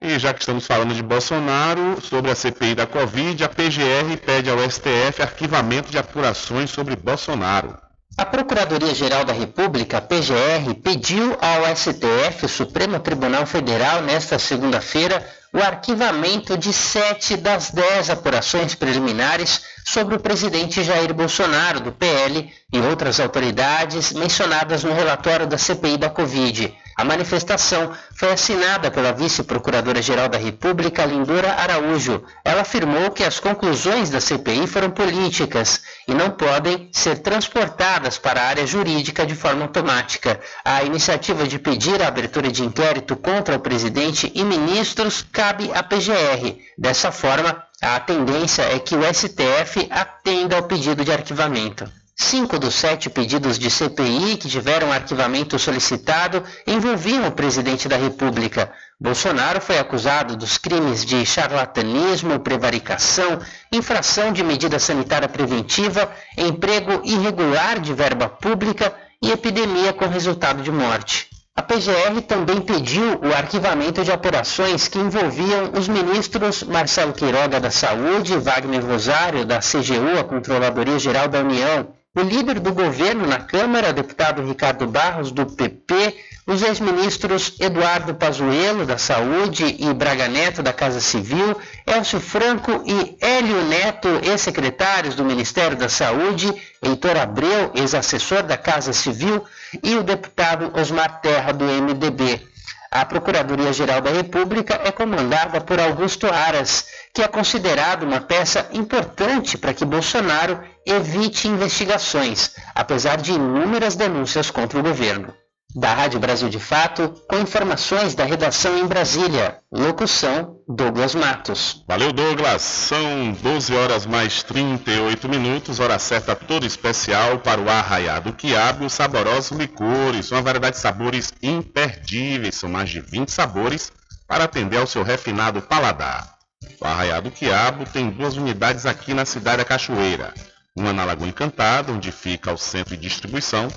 E 0.00 0.18
já 0.18 0.32
que 0.32 0.40
estamos 0.40 0.66
falando 0.66 0.94
de 0.94 1.02
Bolsonaro, 1.02 2.00
sobre 2.00 2.30
a 2.30 2.34
CPI 2.34 2.74
da 2.74 2.86
Covid, 2.86 3.42
a 3.42 3.48
PGR 3.48 4.16
pede 4.24 4.48
ao 4.48 4.58
STF 4.58 5.22
arquivamento 5.22 5.90
de 5.90 5.98
apurações 5.98 6.70
sobre 6.70 6.94
Bolsonaro. 6.94 7.76
A 8.16 8.24
Procuradoria-Geral 8.24 9.24
da 9.24 9.32
República, 9.32 10.00
PGR, 10.00 10.74
pediu 10.82 11.36
ao 11.40 11.64
STF, 11.74 12.44
o 12.44 12.48
Supremo 12.48 13.00
Tribunal 13.00 13.46
Federal, 13.46 14.02
nesta 14.02 14.38
segunda-feira, 14.38 15.24
o 15.52 15.58
arquivamento 15.58 16.56
de 16.58 16.72
sete 16.72 17.36
das 17.36 17.70
dez 17.70 18.10
apurações 18.10 18.74
preliminares 18.74 19.62
sobre 19.86 20.14
o 20.14 20.20
presidente 20.20 20.82
Jair 20.82 21.14
Bolsonaro, 21.14 21.80
do 21.80 21.92
PL, 21.92 22.52
e 22.72 22.78
outras 22.80 23.18
autoridades 23.18 24.12
mencionadas 24.12 24.84
no 24.84 24.92
relatório 24.92 25.46
da 25.46 25.56
CPI 25.56 25.96
da 25.96 26.10
Covid. 26.10 26.76
A 26.98 27.04
manifestação 27.04 27.92
foi 28.12 28.32
assinada 28.32 28.90
pela 28.90 29.12
vice-procuradora-geral 29.12 30.28
da 30.28 30.36
República, 30.36 31.04
Lindora 31.04 31.52
Araújo. 31.52 32.24
Ela 32.44 32.62
afirmou 32.62 33.12
que 33.12 33.22
as 33.22 33.38
conclusões 33.38 34.10
da 34.10 34.20
CPI 34.20 34.66
foram 34.66 34.90
políticas 34.90 35.80
e 36.08 36.12
não 36.12 36.32
podem 36.32 36.90
ser 36.92 37.20
transportadas 37.20 38.18
para 38.18 38.40
a 38.40 38.46
área 38.48 38.66
jurídica 38.66 39.24
de 39.24 39.36
forma 39.36 39.62
automática. 39.62 40.40
A 40.64 40.82
iniciativa 40.82 41.46
de 41.46 41.60
pedir 41.60 42.02
a 42.02 42.08
abertura 42.08 42.50
de 42.50 42.64
inquérito 42.64 43.14
contra 43.14 43.54
o 43.54 43.60
presidente 43.60 44.32
e 44.34 44.42
ministros 44.42 45.24
cabe 45.30 45.70
à 45.72 45.84
PGR. 45.84 46.58
Dessa 46.76 47.12
forma, 47.12 47.62
a 47.80 48.00
tendência 48.00 48.62
é 48.62 48.76
que 48.80 48.96
o 48.96 49.04
STF 49.04 49.86
atenda 49.88 50.56
ao 50.56 50.64
pedido 50.64 51.04
de 51.04 51.12
arquivamento. 51.12 51.88
Cinco 52.20 52.58
dos 52.58 52.74
sete 52.74 53.08
pedidos 53.08 53.60
de 53.60 53.70
CPI 53.70 54.36
que 54.36 54.48
tiveram 54.48 54.90
arquivamento 54.90 55.56
solicitado 55.56 56.42
envolviam 56.66 57.28
o 57.28 57.32
presidente 57.32 57.88
da 57.88 57.96
República. 57.96 58.72
Bolsonaro 59.00 59.60
foi 59.60 59.78
acusado 59.78 60.36
dos 60.36 60.58
crimes 60.58 61.06
de 61.06 61.24
charlatanismo, 61.24 62.40
prevaricação, 62.40 63.38
infração 63.72 64.32
de 64.32 64.42
medida 64.42 64.80
sanitária 64.80 65.28
preventiva, 65.28 66.10
emprego 66.36 67.00
irregular 67.04 67.78
de 67.78 67.94
verba 67.94 68.28
pública 68.28 68.92
e 69.22 69.30
epidemia 69.30 69.92
com 69.92 70.08
resultado 70.08 70.60
de 70.60 70.72
morte. 70.72 71.28
A 71.54 71.62
PGR 71.62 72.20
também 72.26 72.60
pediu 72.60 73.20
o 73.20 73.34
arquivamento 73.34 74.04
de 74.04 74.10
apurações 74.12 74.88
que 74.88 74.98
envolviam 74.98 75.72
os 75.78 75.88
ministros 75.88 76.64
Marcelo 76.64 77.12
Queiroga 77.12 77.60
da 77.60 77.70
Saúde, 77.70 78.36
Wagner 78.36 78.84
Rosário 78.84 79.46
da 79.46 79.60
CGU, 79.60 80.18
a 80.18 80.24
Controladoria 80.24 80.98
Geral 80.98 81.28
da 81.28 81.40
União, 81.40 81.97
o 82.14 82.22
líder 82.22 82.58
do 82.58 82.72
governo 82.72 83.26
na 83.26 83.38
Câmara, 83.38 83.92
deputado 83.92 84.46
Ricardo 84.46 84.86
Barros, 84.86 85.30
do 85.30 85.44
PP, 85.44 86.16
os 86.46 86.62
ex-ministros 86.62 87.54
Eduardo 87.60 88.14
Pazuello, 88.14 88.86
da 88.86 88.96
Saúde, 88.96 89.76
e 89.78 89.92
Braga 89.92 90.26
Neto, 90.26 90.62
da 90.62 90.72
Casa 90.72 91.00
Civil, 91.00 91.56
Elcio 91.86 92.18
Franco 92.18 92.82
e 92.86 93.16
Hélio 93.20 93.62
Neto, 93.66 94.08
ex-secretários 94.22 95.14
do 95.14 95.24
Ministério 95.24 95.76
da 95.76 95.88
Saúde, 95.88 96.52
Heitor 96.82 97.18
Abreu, 97.18 97.72
ex-assessor 97.74 98.42
da 98.42 98.56
Casa 98.56 98.94
Civil, 98.94 99.44
e 99.82 99.94
o 99.94 100.02
deputado 100.02 100.72
Osmar 100.80 101.20
Terra, 101.20 101.52
do 101.52 101.66
MDB. 101.66 102.47
A 102.90 103.04
Procuradoria-Geral 103.04 104.00
da 104.00 104.10
República 104.10 104.80
é 104.82 104.90
comandada 104.90 105.60
por 105.60 105.78
Augusto 105.78 106.26
Aras, 106.26 106.86
que 107.12 107.22
é 107.22 107.28
considerado 107.28 108.04
uma 108.04 108.20
peça 108.20 108.66
importante 108.72 109.58
para 109.58 109.74
que 109.74 109.84
Bolsonaro 109.84 110.62
evite 110.86 111.48
investigações, 111.48 112.52
apesar 112.74 113.18
de 113.18 113.32
inúmeras 113.32 113.94
denúncias 113.94 114.50
contra 114.50 114.78
o 114.78 114.82
governo. 114.82 115.34
Da 115.74 115.92
Rádio 115.92 116.18
Brasil 116.18 116.48
de 116.48 116.58
Fato, 116.58 117.10
com 117.28 117.38
informações 117.38 118.14
da 118.14 118.24
redação 118.24 118.78
em 118.78 118.86
Brasília. 118.86 119.58
Locução: 119.70 120.56
Douglas 120.66 121.14
Matos. 121.14 121.84
Valeu, 121.86 122.10
Douglas. 122.10 122.62
São 122.62 123.32
12 123.42 123.76
horas 123.76 124.06
mais 124.06 124.42
38 124.42 125.28
minutos, 125.28 125.78
hora 125.78 125.98
certa 125.98 126.34
toda 126.34 126.64
especial 126.64 127.40
para 127.40 127.60
o 127.60 127.68
Arraiado 127.68 128.32
Quiabo 128.32 128.86
os 128.86 128.94
saborosos 128.94 129.58
licores. 129.58 130.32
Uma 130.32 130.40
variedade 130.40 130.76
de 130.76 130.82
sabores 130.82 131.34
imperdíveis, 131.42 132.54
são 132.54 132.70
mais 132.70 132.88
de 132.88 133.00
20 133.00 133.30
sabores 133.30 133.92
para 134.26 134.44
atender 134.44 134.78
ao 134.78 134.86
seu 134.86 135.02
refinado 135.02 135.60
paladar. 135.60 136.38
O 136.80 136.86
Arraiado 136.86 137.30
Quiabo 137.30 137.84
tem 137.84 138.08
duas 138.08 138.38
unidades 138.38 138.86
aqui 138.86 139.12
na 139.12 139.26
cidade 139.26 139.58
da 139.58 139.64
Cachoeira. 139.66 140.32
Uma 140.74 140.94
na 140.94 141.04
Lagoa 141.04 141.28
Encantada, 141.28 141.92
onde 141.92 142.10
fica 142.10 142.52
o 142.52 142.56
centro 142.56 142.96
de 142.96 143.02
distribuição, 143.02 143.68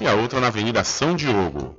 e 0.00 0.06
a 0.06 0.14
outra 0.14 0.40
na 0.40 0.46
Avenida 0.46 0.82
São 0.82 1.14
Diogo. 1.14 1.78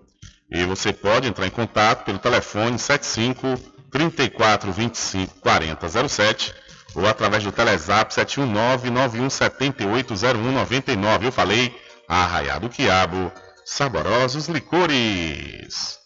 E 0.50 0.64
você 0.66 0.94
pode 0.94 1.28
entrar 1.28 1.48
em 1.48 1.52
contato 1.52 2.06
pelo 2.06 2.20
telefone 2.20 2.78
75 2.78 3.58
34 3.90 4.72
25 4.72 5.36
40 5.40 6.10
07 6.10 6.54
ou 6.94 7.08
através 7.08 7.44
do 7.44 7.52
Telezap 7.52 8.14
719 8.14 8.90
91 8.90 9.30
78 9.30 10.14
0199. 10.16 11.28
Eu 11.28 11.32
falei, 11.32 11.76
Arraiado 12.08 12.70
Quiabo, 12.70 13.32
saborosos 13.66 14.48
licores. 14.48 16.00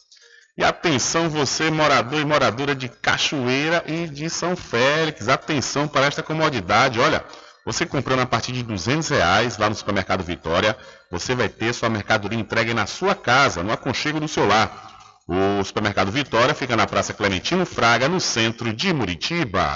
E 0.57 0.63
atenção 0.63 1.29
você, 1.29 1.69
morador 1.69 2.21
e 2.21 2.25
moradora 2.25 2.73
de 2.73 2.87
Cachoeira 2.87 3.83
e 3.87 4.07
de 4.07 4.29
São 4.29 4.55
Félix, 4.55 5.27
atenção 5.27 5.87
para 5.87 6.05
esta 6.05 6.23
comodidade. 6.23 6.99
Olha, 6.99 7.25
você 7.65 7.85
comprando 7.85 8.19
a 8.19 8.25
partir 8.25 8.51
de 8.53 8.61
200 8.61 9.09
reais 9.09 9.57
lá 9.57 9.67
no 9.67 9.75
supermercado 9.75 10.23
Vitória, 10.23 10.77
você 11.11 11.35
vai 11.35 11.49
ter 11.49 11.73
sua 11.73 11.89
mercadoria 11.89 12.39
entregue 12.39 12.73
na 12.73 12.85
sua 12.85 13.15
casa, 13.15 13.63
no 13.63 13.71
aconchego 13.71 14.19
do 14.19 14.27
seu 14.27 14.47
lar. 14.47 14.93
O 15.27 15.63
supermercado 15.63 16.11
Vitória 16.11 16.53
fica 16.53 16.75
na 16.75 16.85
Praça 16.85 17.13
Clementino 17.13 17.65
Fraga, 17.65 18.07
no 18.07 18.19
centro 18.19 18.71
de 18.71 18.93
Muritiba. 18.93 19.75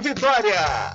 Vitória. 0.00 0.92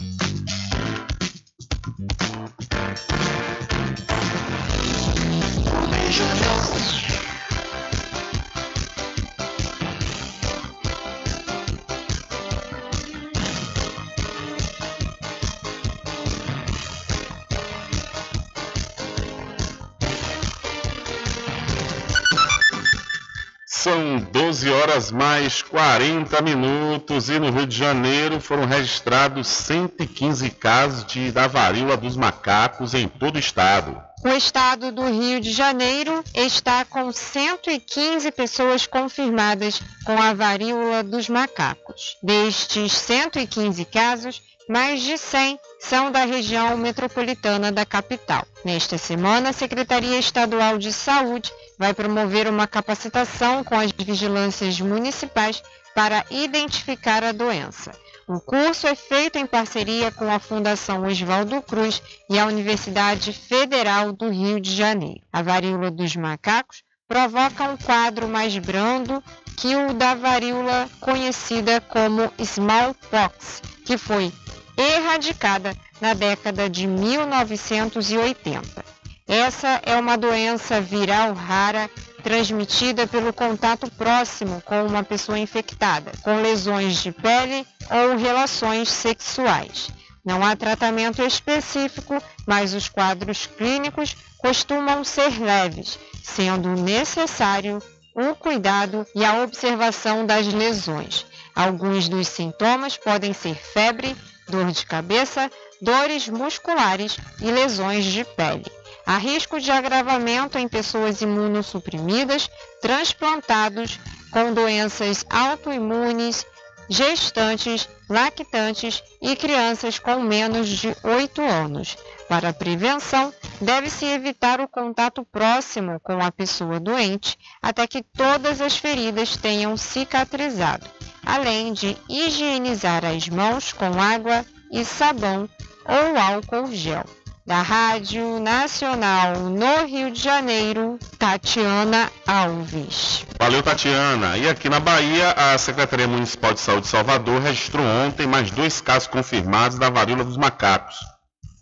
São 23.82 24.20
12 24.32 24.70
horas 24.70 25.12
mais 25.12 25.64
40 25.64 26.40
minutos 26.44 27.30
e 27.30 27.40
no 27.40 27.50
Rio 27.50 27.66
de 27.66 27.76
Janeiro 27.76 28.40
foram 28.40 28.68
registrados 28.68 29.48
115 29.48 30.52
casos 30.52 31.04
de, 31.08 31.32
da 31.32 31.48
varíola 31.48 31.98
dos 31.98 32.16
macacos 32.16 32.94
em 32.94 33.08
todo 33.08 33.38
o 33.38 33.40
estado. 33.40 34.00
O 34.24 34.28
estado 34.28 34.92
do 34.92 35.04
Rio 35.06 35.42
de 35.42 35.52
Janeiro 35.52 36.24
está 36.36 36.86
com 36.86 37.12
115 37.12 38.32
pessoas 38.34 38.86
confirmadas 38.86 39.82
com 40.06 40.22
a 40.22 40.32
varíola 40.32 41.02
dos 41.02 41.28
macacos. 41.28 42.18
Destes 42.22 42.92
115 42.92 43.84
casos, 43.86 44.44
mais 44.70 45.02
de 45.02 45.18
100 45.18 45.60
são 45.80 46.12
da 46.12 46.24
região 46.24 46.78
metropolitana 46.78 47.72
da 47.72 47.84
capital. 47.84 48.46
Nesta 48.64 49.00
semana, 49.00 49.50
a 49.50 49.54
Secretaria 49.54 50.20
Estadual 50.20 50.78
de 50.78 50.94
Saúde 50.94 51.52
vai 51.82 51.94
promover 51.96 52.48
uma 52.48 52.68
capacitação 52.68 53.64
com 53.64 53.74
as 53.74 53.92
vigilâncias 53.92 54.80
municipais 54.80 55.64
para 55.96 56.24
identificar 56.30 57.24
a 57.24 57.32
doença. 57.32 57.92
O 58.28 58.40
curso 58.40 58.86
é 58.86 58.94
feito 58.94 59.40
em 59.40 59.48
parceria 59.48 60.12
com 60.12 60.32
a 60.32 60.38
Fundação 60.38 61.08
Oswaldo 61.08 61.60
Cruz 61.64 62.00
e 62.30 62.38
a 62.38 62.46
Universidade 62.46 63.34
Federal 63.34 64.14
do 64.14 64.30
Rio 64.30 64.62
de 64.62 64.76
Janeiro. 64.76 65.22
A 65.34 65.42
varíola 65.42 65.90
dos 65.90 66.16
macacos 66.16 66.84
provoca 67.08 67.64
um 67.64 67.78
quadro 67.78 68.28
mais 68.28 68.56
brando 68.60 69.22
que 69.58 69.76
o 69.76 69.92
da 69.92 70.14
varíola 70.14 70.88
conhecida 71.00 71.82
como 71.82 72.32
smallpox, 72.38 73.64
que 73.84 73.98
foi 73.98 74.32
erradicada 74.78 75.76
na 76.00 76.14
década 76.14 76.70
de 76.70 76.86
1980. 76.86 79.01
Essa 79.32 79.80
é 79.86 79.96
uma 79.96 80.18
doença 80.18 80.82
viral 80.82 81.34
rara 81.34 81.90
transmitida 82.22 83.08
pelo 83.08 83.32
contato 83.32 83.90
próximo 83.92 84.62
com 84.66 84.86
uma 84.86 85.04
pessoa 85.04 85.40
infectada, 85.40 86.12
com 86.22 86.42
lesões 86.42 87.02
de 87.02 87.14
pele 87.14 87.66
ou 87.90 88.18
relações 88.18 88.90
sexuais. 88.90 89.90
Não 90.26 90.44
há 90.44 90.54
tratamento 90.58 91.22
específico, 91.22 92.22
mas 92.46 92.74
os 92.74 92.90
quadros 92.90 93.46
clínicos 93.46 94.18
costumam 94.38 95.02
ser 95.06 95.42
leves, 95.42 95.98
sendo 96.22 96.68
necessário 96.72 97.82
o 98.14 98.36
cuidado 98.36 99.08
e 99.16 99.24
a 99.24 99.44
observação 99.44 100.26
das 100.26 100.46
lesões. 100.48 101.26
Alguns 101.56 102.10
dos 102.10 102.28
sintomas 102.28 102.98
podem 102.98 103.32
ser 103.32 103.56
febre, 103.56 104.14
dor 104.50 104.74
de 104.74 104.86
cabeça, 104.86 105.50
dores 105.82 106.28
musculares 106.28 107.16
e 107.40 107.50
lesões 107.50 108.04
de 108.04 108.26
pele. 108.26 108.81
Há 109.12 109.18
risco 109.18 109.59
de 109.59 109.70
agravamento 109.70 110.57
em 110.57 110.70
pessoas 110.70 111.22
imunossuprimidas, 111.22 112.49
transplantados 112.82 113.99
com 114.32 114.53
doenças 114.53 115.26
autoimunes, 115.30 116.45
gestantes, 116.88 117.89
lactantes 118.09 119.03
e 119.22 119.36
crianças 119.36 119.99
com 119.99 120.22
menos 120.22 120.70
de 120.70 120.95
8 121.03 121.41
anos. 121.41 121.97
Para 122.30 122.49
a 122.49 122.53
prevenção, 122.53 123.34
deve-se 123.59 124.05
evitar 124.05 124.62
o 124.62 124.68
contato 124.70 125.26
próximo 125.26 125.99
com 125.99 126.24
a 126.24 126.32
pessoa 126.32 126.80
doente 126.80 127.38
até 127.62 127.86
que 127.88 128.01
todas 128.01 128.62
as 128.62 128.78
feridas 128.78 129.36
tenham 129.36 129.76
cicatrizado, 129.76 130.89
além 131.26 131.74
de 131.74 131.97
higienizar 132.07 133.03
as 133.03 133.28
mãos 133.28 133.74
com 133.74 134.01
água 134.01 134.45
e 134.72 134.86
sabão 134.86 135.49
ou 135.86 136.18
álcool 136.18 136.72
gel. 136.72 137.03
Da 137.44 137.64
Rádio 137.64 138.39
Nacional 138.39 139.36
no 139.36 139.86
Rio 139.88 140.12
de 140.12 140.22
Janeiro, 140.22 141.00
Tatiana 141.18 142.12
Alves. 142.28 143.26
Valeu, 143.39 143.64
Tatiana. 143.64 144.38
E 144.38 144.48
aqui 144.48 144.70
na 144.70 144.80
Bahia, 144.80 145.32
a 145.32 145.58
Secretaria 145.58 146.08
Municipal 146.08 146.54
de 146.54 146.60
Saúde 146.60 146.84
de 146.84 146.89
Salvador 146.89 147.42
registrou 147.42 147.84
ontem 147.84 148.28
mais 148.28 148.52
dois 148.52 148.80
casos 148.80 149.08
confirmados 149.08 149.80
da 149.80 149.89
varíola 149.89 150.24
dos 150.24 150.38
macacos. 150.38 150.96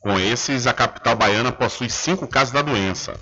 Com 0.01 0.19
esses, 0.19 0.67
a 0.67 0.73
capital 0.73 1.15
baiana 1.15 1.51
possui 1.51 1.89
cinco 1.89 2.27
casos 2.27 2.53
da 2.53 2.61
doença. 2.61 3.17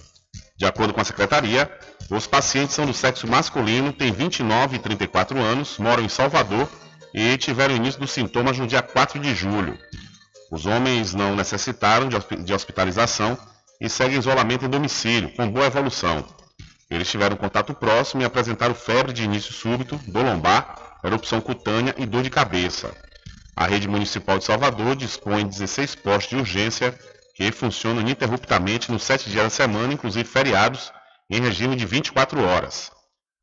De 0.57 0.65
acordo 0.65 0.95
com 0.95 1.01
a 1.01 1.05
secretaria, 1.05 1.71
os 2.09 2.25
pacientes 2.25 2.73
são 2.73 2.87
do 2.87 2.93
sexo 2.93 3.27
masculino, 3.27 3.93
têm 3.93 4.11
29 4.11 4.77
e 4.77 4.79
34 4.79 5.37
anos, 5.39 5.77
moram 5.77 6.03
em 6.03 6.09
Salvador 6.09 6.67
e 7.13 7.37
tiveram 7.37 7.75
início 7.75 7.99
dos 7.99 8.09
sintomas 8.09 8.57
no 8.57 8.65
dia 8.65 8.81
4 8.81 9.19
de 9.19 9.35
julho. 9.35 9.77
Os 10.51 10.65
homens 10.65 11.13
não 11.13 11.35
necessitaram 11.35 12.07
de 12.09 12.53
hospitalização 12.53 13.37
e 13.81 13.89
seguem 13.89 14.17
isolamento 14.17 14.65
em 14.65 14.69
domicílio, 14.69 15.33
com 15.35 15.49
boa 15.51 15.67
evolução. 15.67 16.25
Eles 16.89 17.09
tiveram 17.09 17.35
contato 17.35 17.73
próximo 17.73 18.21
e 18.21 18.25
apresentaram 18.25 18.73
febre 18.73 19.11
de 19.11 19.23
início 19.23 19.53
súbito, 19.53 19.99
dor 20.07 20.23
lombar, 20.23 20.99
erupção 21.03 21.41
cutânea 21.41 21.93
e 21.97 22.05
dor 22.05 22.23
de 22.23 22.29
cabeça. 22.29 22.95
A 23.55 23.65
rede 23.65 23.87
municipal 23.87 24.37
de 24.37 24.45
Salvador 24.45 24.95
dispõe 24.95 25.43
de 25.43 25.49
16 25.49 25.95
postos 25.95 26.29
de 26.29 26.35
urgência 26.37 26.97
que 27.35 27.51
funcionam 27.51 28.01
ininterruptamente 28.01 28.91
nos 28.91 29.03
sete 29.03 29.29
dias 29.29 29.43
da 29.43 29.49
semana, 29.49 29.93
inclusive 29.93 30.27
feriados, 30.27 30.91
em 31.29 31.41
regime 31.41 31.75
de 31.75 31.85
24 31.85 32.41
horas. 32.43 32.91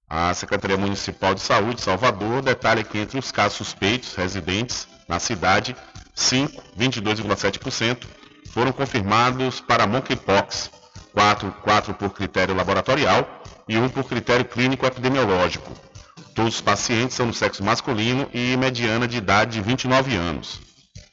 A 0.09 0.33
Secretaria 0.33 0.77
Municipal 0.77 1.35
de 1.35 1.41
Saúde 1.41 1.77
de 1.77 1.83
Salvador 1.83 2.43
detalha 2.43 2.83
que 2.83 2.99
entre 2.99 3.19
os 3.19 3.31
casos 3.31 3.59
suspeitos 3.59 4.15
residentes 4.15 4.87
na 5.09 5.19
cidade 5.19 5.77
5, 6.15 6.62
22,7%, 6.79 8.07
foram 8.51 8.73
confirmados 8.73 9.61
para 9.61 9.87
monkeypox, 9.87 10.71
4, 11.12 11.53
4 11.62 11.95
por 11.95 12.11
critério 12.11 12.55
laboratorial 12.55 13.43
e 13.69 13.77
1 13.77 13.89
por 13.89 14.05
critério 14.05 14.45
clínico 14.45 14.87
epidemiológico. 14.87 15.73
Todos 16.35 16.57
os 16.57 16.61
pacientes 16.61 17.17
são 17.17 17.29
do 17.29 17.35
sexo 17.35 17.62
masculino 17.62 18.29
e 18.33 18.57
mediana 18.57 19.07
de 19.07 19.17
idade 19.17 19.53
de 19.53 19.61
29 19.61 20.17
anos. 20.17 20.61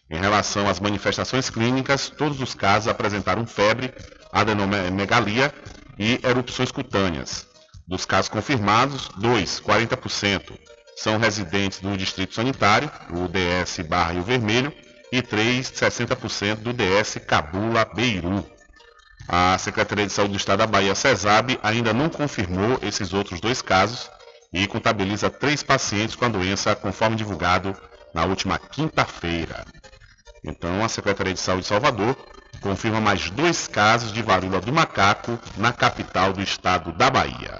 Em 0.10 0.20
relação 0.20 0.68
às 0.68 0.80
manifestações 0.80 1.50
clínicas, 1.50 2.10
todos 2.10 2.42
os 2.42 2.54
casos 2.54 2.88
apresentaram 2.88 3.46
febre, 3.46 3.94
adenomegalia 4.32 5.54
e 5.98 6.20
erupções 6.24 6.72
cutâneas. 6.72 7.48
Dos 7.88 8.06
casos 8.06 8.30
confirmados, 8.30 9.10
2, 9.18 9.62
40%, 9.62 10.54
são 10.98 11.18
residentes 11.18 11.80
do 11.80 11.96
Distrito 11.96 12.36
Sanitário, 12.36 12.92
o 13.10 13.28
DS 13.28 13.80
Barra 13.88 14.14
Rio 14.14 14.24
Vermelho, 14.24 14.74
e 15.12 15.22
3, 15.22 15.72
60% 15.72 16.56
do 16.58 16.74
DS 16.74 17.20
Cabula 17.28 17.86
Beiru. 17.86 18.46
A 19.28 19.58
Secretaria 19.58 20.08
de 20.08 20.14
Saúde 20.14 20.34
do 20.34 20.38
Estado 20.38 20.60
da 20.60 20.68
Bahia, 20.68 20.96
CESAB, 20.96 21.60
ainda 21.62 21.94
não 21.94 22.10
confirmou 22.10 22.80
esses 22.82 23.14
outros 23.14 23.40
dois 23.40 23.62
casos 23.62 24.10
e 24.54 24.68
contabiliza 24.68 25.30
três 25.30 25.64
pacientes 25.64 26.16
com 26.16 26.26
a 26.26 26.30
doença, 26.30 26.76
conforme 26.76 27.16
divulgado 27.16 27.76
na 28.14 28.26
última 28.26 28.58
quinta-feira. 28.58 29.66
Então, 30.44 30.84
a 30.84 30.90
Secretaria 30.90 31.34
de 31.34 31.40
Saúde 31.40 31.64
de 31.64 31.68
Salvador 31.68 32.16
confirma 32.62 33.00
mais 33.00 33.30
dois 33.30 33.68
casos 33.68 34.12
de 34.12 34.22
varíola 34.22 34.60
do 34.60 34.74
macaco 34.74 35.40
na 35.58 35.72
capital 35.72 36.34
do 36.34 36.42
estado 36.42 36.92
da 36.92 37.10
Bahia. 37.10 37.60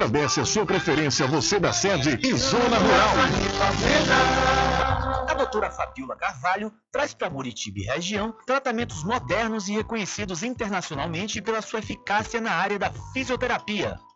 agradece 0.01 0.41
a 0.41 0.45
sua 0.45 0.65
preferência, 0.65 1.27
você 1.27 1.59
da 1.59 1.71
sede 1.71 2.17
e 2.23 2.33
Zona 2.33 2.77
Rural. 2.79 3.13
A 5.27 5.33
doutora 5.35 5.69
Fabiola 5.69 6.15
Carvalho 6.15 6.73
traz 6.91 7.13
para 7.13 7.29
Muritiba 7.29 7.93
região 7.93 8.33
tratamentos 8.45 9.03
modernos 9.03 9.69
e 9.69 9.73
reconhecidos 9.73 10.41
internacionalmente 10.41 11.39
pela 11.39 11.61
sua 11.61 11.79
eficácia 11.79 12.41
na 12.41 12.51
área 12.51 12.79
da 12.79 12.91
fisioterapia. 13.13 13.99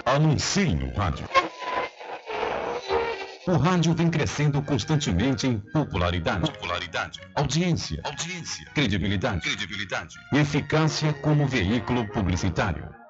Anuncie 0.05 0.75
no 0.75 0.93
rádio. 0.93 1.25
O 3.47 3.55
rádio 3.55 3.93
vem 3.93 4.09
crescendo 4.09 4.61
constantemente 4.61 5.47
em 5.47 5.57
popularidade, 5.57 6.51
popularidade, 6.51 7.21
audiência, 7.33 8.01
audiência, 8.03 8.65
credibilidade, 8.73 9.39
credibilidade 9.39 10.15
e 10.33 10.39
eficácia 10.39 11.13
como 11.13 11.47
veículo 11.47 12.05
publicitário. 12.09 12.96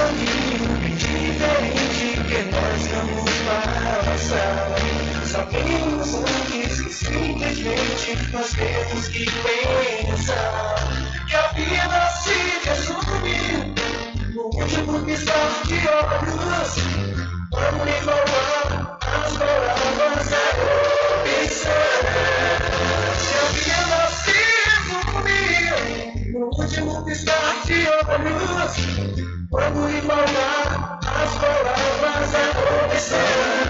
caminho 0.00 0.96
diferente 0.96 2.08
que 2.28 2.40
nós 2.50 2.80
vamos 2.88 3.34
passar. 4.04 4.68
Sabemos 5.24 6.08
antes 6.14 6.72
simplesmente 6.94 8.18
nós 8.32 8.50
temos 8.52 9.08
que 9.08 9.24
pensar 9.24 10.74
que 11.26 11.36
a 11.36 11.48
vida 11.52 12.10
se 12.22 12.36
resume 12.68 13.38
no 14.34 14.42
último 14.44 15.00
piscar 15.06 15.50
de 15.66 15.78
olhos. 15.88 17.19
Vamos 17.52 17.86
enrolar 17.88 18.98
as 19.00 19.36
palavras 19.36 20.32
a 20.32 20.44
opção. 21.16 21.72
Que 23.18 23.34
a 23.34 23.44
vida 23.52 24.00
se 24.22 24.38
resume 24.66 26.32
no 26.32 26.46
último 26.46 27.04
piscar 27.04 27.54
de 27.64 27.78
olhos. 27.88 28.74
Vamos 29.50 29.94
embalar 29.94 31.00
as 31.02 31.32
palavras 31.38 32.34
a 32.34 32.86
opção. 32.86 33.69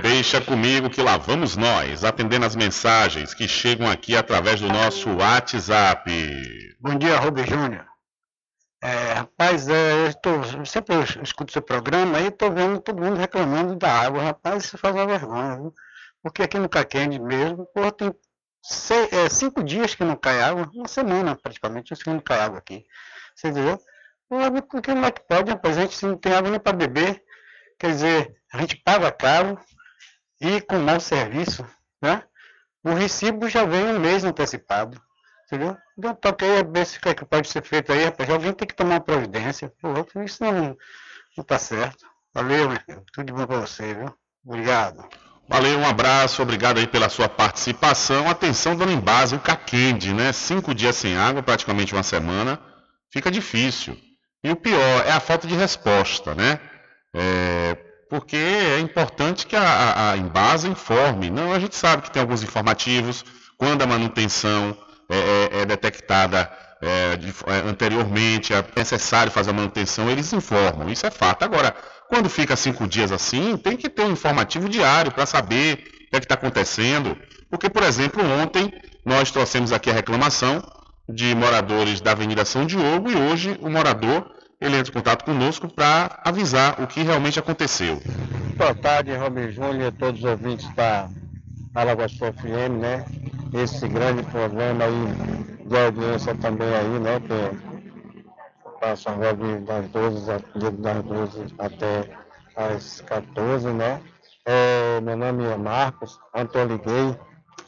Deixa 0.00 0.40
comigo 0.40 0.88
que 0.88 1.02
lá 1.02 1.18
vamos 1.18 1.56
nós, 1.56 2.04
atendendo 2.04 2.46
as 2.46 2.56
mensagens 2.56 3.34
que 3.34 3.46
chegam 3.46 3.90
aqui 3.90 4.16
através 4.16 4.60
do 4.60 4.68
nosso 4.68 5.10
WhatsApp. 5.16 6.10
Bom 6.80 6.96
dia, 6.96 7.18
Rubem 7.18 7.46
Júnior. 7.46 7.84
É, 8.82 9.12
rapaz, 9.14 9.68
é, 9.68 10.08
eu 10.08 10.14
tô, 10.14 10.42
sempre 10.64 10.94
eu 10.94 11.02
escuto 11.22 11.52
seu 11.52 11.62
programa 11.62 12.20
e 12.20 12.28
estou 12.28 12.52
vendo 12.52 12.80
todo 12.80 13.02
mundo 13.02 13.16
reclamando 13.16 13.76
da 13.76 13.90
água. 13.90 14.22
Rapaz, 14.22 14.64
isso 14.64 14.78
faz 14.78 14.94
uma 14.94 15.06
vergonha, 15.06 15.56
viu? 15.56 15.74
Porque 16.24 16.42
aqui 16.42 16.58
no 16.58 16.70
Caquende 16.70 17.18
mesmo, 17.18 17.66
porra, 17.66 17.92
tem 17.92 18.10
seis, 18.62 19.12
é, 19.12 19.28
cinco 19.28 19.62
dias 19.62 19.94
que 19.94 20.02
não 20.02 20.16
cai 20.16 20.40
água, 20.40 20.70
uma 20.74 20.88
semana 20.88 21.36
praticamente, 21.36 21.94
que 21.94 22.08
não 22.08 22.18
cai 22.18 22.40
água 22.40 22.58
aqui. 22.58 22.86
Você 23.36 23.48
entendeu? 23.48 23.78
Porra, 24.26 24.50
como 24.62 25.04
é 25.04 25.10
que 25.10 25.20
pode, 25.28 25.50
rapaz? 25.50 25.76
A 25.76 25.82
gente 25.82 26.06
não 26.06 26.16
tem 26.16 26.32
água 26.32 26.50
nem 26.50 26.58
para 26.58 26.74
beber. 26.74 27.22
Quer 27.78 27.90
dizer, 27.90 28.36
a 28.50 28.58
gente 28.58 28.76
paga 28.76 29.12
caro 29.12 29.60
e 30.40 30.62
com 30.62 30.78
mau 30.78 30.98
serviço, 30.98 31.62
né? 32.00 32.22
O 32.82 32.94
recibo 32.94 33.46
já 33.46 33.66
vem 33.66 33.84
um 33.84 34.00
mês 34.00 34.24
antecipado. 34.24 34.98
Entendeu? 35.44 35.76
Então 35.98 36.14
toquei 36.14 36.60
a 36.60 36.62
ver 36.62 36.86
se 36.86 36.98
que, 36.98 37.10
é 37.10 37.14
que 37.14 37.26
pode 37.26 37.48
ser 37.48 37.62
feito 37.62 37.92
aí, 37.92 38.06
rapaz. 38.06 38.30
Alguém 38.30 38.54
tem 38.54 38.66
que 38.66 38.74
tomar 38.74 38.94
uma 38.94 39.00
providência. 39.02 39.70
Pô, 39.78 39.90
isso 40.22 40.42
não, 40.42 40.74
não 41.36 41.44
tá 41.44 41.58
certo. 41.58 42.06
Valeu, 42.32 42.70
meu 42.70 42.80
filho. 42.80 43.04
Tudo 43.12 43.26
de 43.26 43.32
bom 43.34 43.46
pra 43.46 43.60
você, 43.60 43.92
viu? 43.92 44.18
Obrigado. 44.42 45.06
Valeu, 45.46 45.78
um 45.78 45.86
abraço, 45.86 46.40
obrigado 46.42 46.78
aí 46.78 46.86
pela 46.86 47.08
sua 47.08 47.28
participação. 47.28 48.28
Atenção, 48.28 48.76
dona 48.76 48.92
Embase, 48.92 49.36
o 49.36 49.40
Caquende, 49.40 50.14
né? 50.14 50.32
Cinco 50.32 50.74
dias 50.74 50.96
sem 50.96 51.16
água, 51.16 51.42
praticamente 51.42 51.92
uma 51.92 52.02
semana, 52.02 52.58
fica 53.12 53.30
difícil. 53.30 53.96
E 54.42 54.50
o 54.50 54.56
pior 54.56 55.06
é 55.06 55.12
a 55.12 55.20
falta 55.20 55.46
de 55.46 55.54
resposta, 55.54 56.34
né? 56.34 56.58
É, 57.14 57.76
porque 58.08 58.36
é 58.36 58.80
importante 58.80 59.46
que 59.46 59.54
a, 59.54 60.12
a, 60.12 60.16
Embasa 60.16 60.66
informe. 60.66 61.30
Não, 61.30 61.52
a 61.52 61.58
gente 61.58 61.76
sabe 61.76 62.02
que 62.02 62.10
tem 62.10 62.22
alguns 62.22 62.42
informativos, 62.42 63.24
quando 63.58 63.82
a 63.82 63.86
manutenção 63.86 64.76
é, 65.08 65.16
é, 65.16 65.60
é 65.60 65.66
detectada 65.66 66.50
é, 66.80 67.16
de, 67.16 67.28
é, 67.46 67.68
anteriormente, 67.68 68.52
é 68.52 68.64
necessário 68.76 69.32
fazer 69.32 69.50
a 69.50 69.54
manutenção, 69.54 70.10
eles 70.10 70.32
informam. 70.32 70.88
Isso 70.90 71.06
é 71.06 71.10
fato. 71.10 71.42
Agora, 71.44 71.74
quando 72.08 72.28
fica 72.28 72.56
cinco 72.56 72.86
dias 72.86 73.10
assim, 73.12 73.56
tem 73.56 73.76
que 73.76 73.88
ter 73.88 74.02
um 74.02 74.12
informativo 74.12 74.68
diário 74.68 75.12
para 75.12 75.26
saber 75.26 75.74
o 75.74 76.10
que 76.10 76.16
é 76.16 76.18
está 76.18 76.34
acontecendo. 76.34 77.16
Porque, 77.50 77.68
por 77.68 77.82
exemplo, 77.82 78.22
ontem 78.42 78.72
nós 79.04 79.30
trouxemos 79.30 79.72
aqui 79.72 79.90
a 79.90 79.94
reclamação 79.94 80.62
de 81.08 81.34
moradores 81.34 82.00
da 82.00 82.12
Avenida 82.12 82.44
São 82.44 82.66
Diogo 82.66 83.10
e 83.10 83.16
hoje 83.16 83.58
o 83.60 83.68
morador 83.68 84.30
ele 84.60 84.76
entra 84.76 84.90
em 84.90 84.94
contato 84.94 85.24
conosco 85.24 85.68
para 85.68 86.20
avisar 86.24 86.80
o 86.80 86.86
que 86.86 87.02
realmente 87.02 87.38
aconteceu. 87.38 88.00
Boa 88.56 88.74
tarde, 88.74 89.14
Robin 89.14 89.50
Júnior, 89.50 89.92
todos 89.98 90.20
os 90.20 90.30
ouvintes 90.30 90.72
da 90.74 91.08
Alagoas 91.74 92.12
FM, 92.12 92.80
né? 92.80 93.04
Esse 93.52 93.86
grande 93.88 94.22
programa 94.22 94.84
aí 94.84 95.66
de 95.66 95.76
audiência 95.76 96.34
também 96.36 96.72
aí, 96.72 97.00
né? 97.00 97.20
Que 97.20 97.73
passa 98.84 99.12
logo 99.12 99.60
das 99.60 99.88
12, 99.88 100.26
das 100.78 101.02
12 101.04 101.54
até 101.58 102.10
as 102.54 103.00
14, 103.00 103.68
né? 103.68 103.98
É, 104.44 105.00
meu 105.00 105.16
nome 105.16 105.42
é 105.44 105.56
Marcos, 105.56 106.20
ontem 106.34 106.66
liguei 106.66 107.16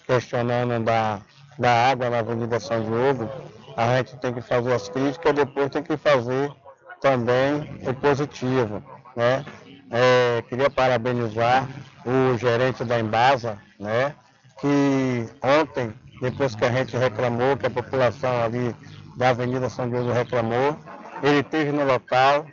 questionando 0.06 0.84
da, 0.84 1.20
da 1.58 1.90
água 1.90 2.10
na 2.10 2.18
Avenida 2.18 2.60
São 2.60 2.82
Diogo. 2.82 3.30
A 3.78 3.96
gente 3.96 4.16
tem 4.18 4.34
que 4.34 4.42
fazer 4.42 4.74
as 4.74 4.90
críticas, 4.90 5.34
depois 5.34 5.70
tem 5.70 5.82
que 5.82 5.96
fazer 5.96 6.52
também 7.00 7.80
o 7.86 7.94
positivo, 7.94 8.82
né? 9.16 9.42
É, 9.90 10.42
queria 10.42 10.68
parabenizar 10.68 11.66
o 12.04 12.36
gerente 12.36 12.84
da 12.84 13.00
Embasa, 13.00 13.58
né? 13.80 14.14
Que 14.60 15.28
ontem, 15.42 15.94
depois 16.20 16.54
que 16.54 16.64
a 16.64 16.70
gente 16.70 16.94
reclamou, 16.94 17.56
que 17.56 17.66
a 17.66 17.70
população 17.70 18.42
ali 18.42 18.76
da 19.16 19.30
Avenida 19.30 19.70
São 19.70 19.88
Diogo 19.88 20.12
reclamou, 20.12 20.76
ele 21.22 21.40
esteve 21.40 21.72
no 21.72 21.84
local, 21.84 22.46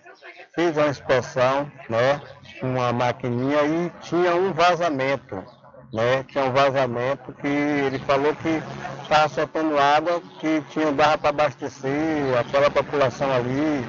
fez 0.53 0.78
uma 0.78 0.88
inspeção, 0.88 1.72
né, 1.89 2.22
uma 2.61 2.93
maquininha 2.93 3.64
e 3.64 3.91
tinha 4.01 4.36
um 4.36 4.53
vazamento, 4.53 5.43
né, 5.91 6.24
tinha 6.28 6.45
um 6.45 6.51
vazamento 6.51 7.34
que 7.34 7.47
ele 7.47 7.99
falou 7.99 8.36
que 8.36 8.61
estava 9.03 9.28
soltando 9.30 9.78
água 9.78 10.22
que 10.39 10.61
tinha 10.70 10.91
barra 10.91 11.18
para 11.18 11.30
abastecer 11.30 11.91
aquela 12.39 12.70
população 12.70 13.32
ali 13.32 13.86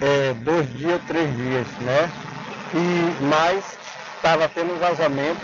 é, 0.00 0.34
dois 0.34 0.68
dias, 0.72 1.00
três 1.06 1.34
dias, 1.36 1.66
né? 1.80 2.10
E 2.74 3.24
mais 3.24 3.78
estava 4.16 4.48
tendo 4.48 4.74
um 4.74 4.78
vazamento 4.78 5.40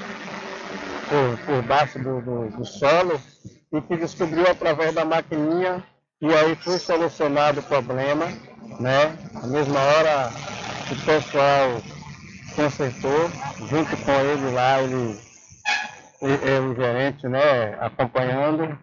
por, 1.09 1.39
por 1.47 1.63
baixo 1.63 1.99
do, 1.99 2.21
do, 2.21 2.49
do 2.51 2.65
solo 2.65 3.21
e 3.73 3.81
que 3.81 3.97
descobriu 3.97 4.49
através 4.51 4.95
da 4.95 5.05
maquininha 5.05 5.85
e 6.21 6.33
aí 6.33 6.57
foi 6.57 6.79
solucionado 6.79 7.61
o 7.61 7.63
problema 7.63 8.27
né? 8.81 9.17
Na 9.33 9.47
mesma 9.47 9.81
hora 9.81 10.31
o 10.91 11.05
pessoal 11.05 11.83
consertou, 12.55 13.31
junto 13.69 13.97
com 13.99 14.13
ele 14.13 14.51
lá, 14.53 14.83
ele, 14.83 15.21
ele 16.23 16.67
o 16.69 16.75
gerente, 16.75 17.29
né, 17.29 17.75
acompanhando, 17.81 18.79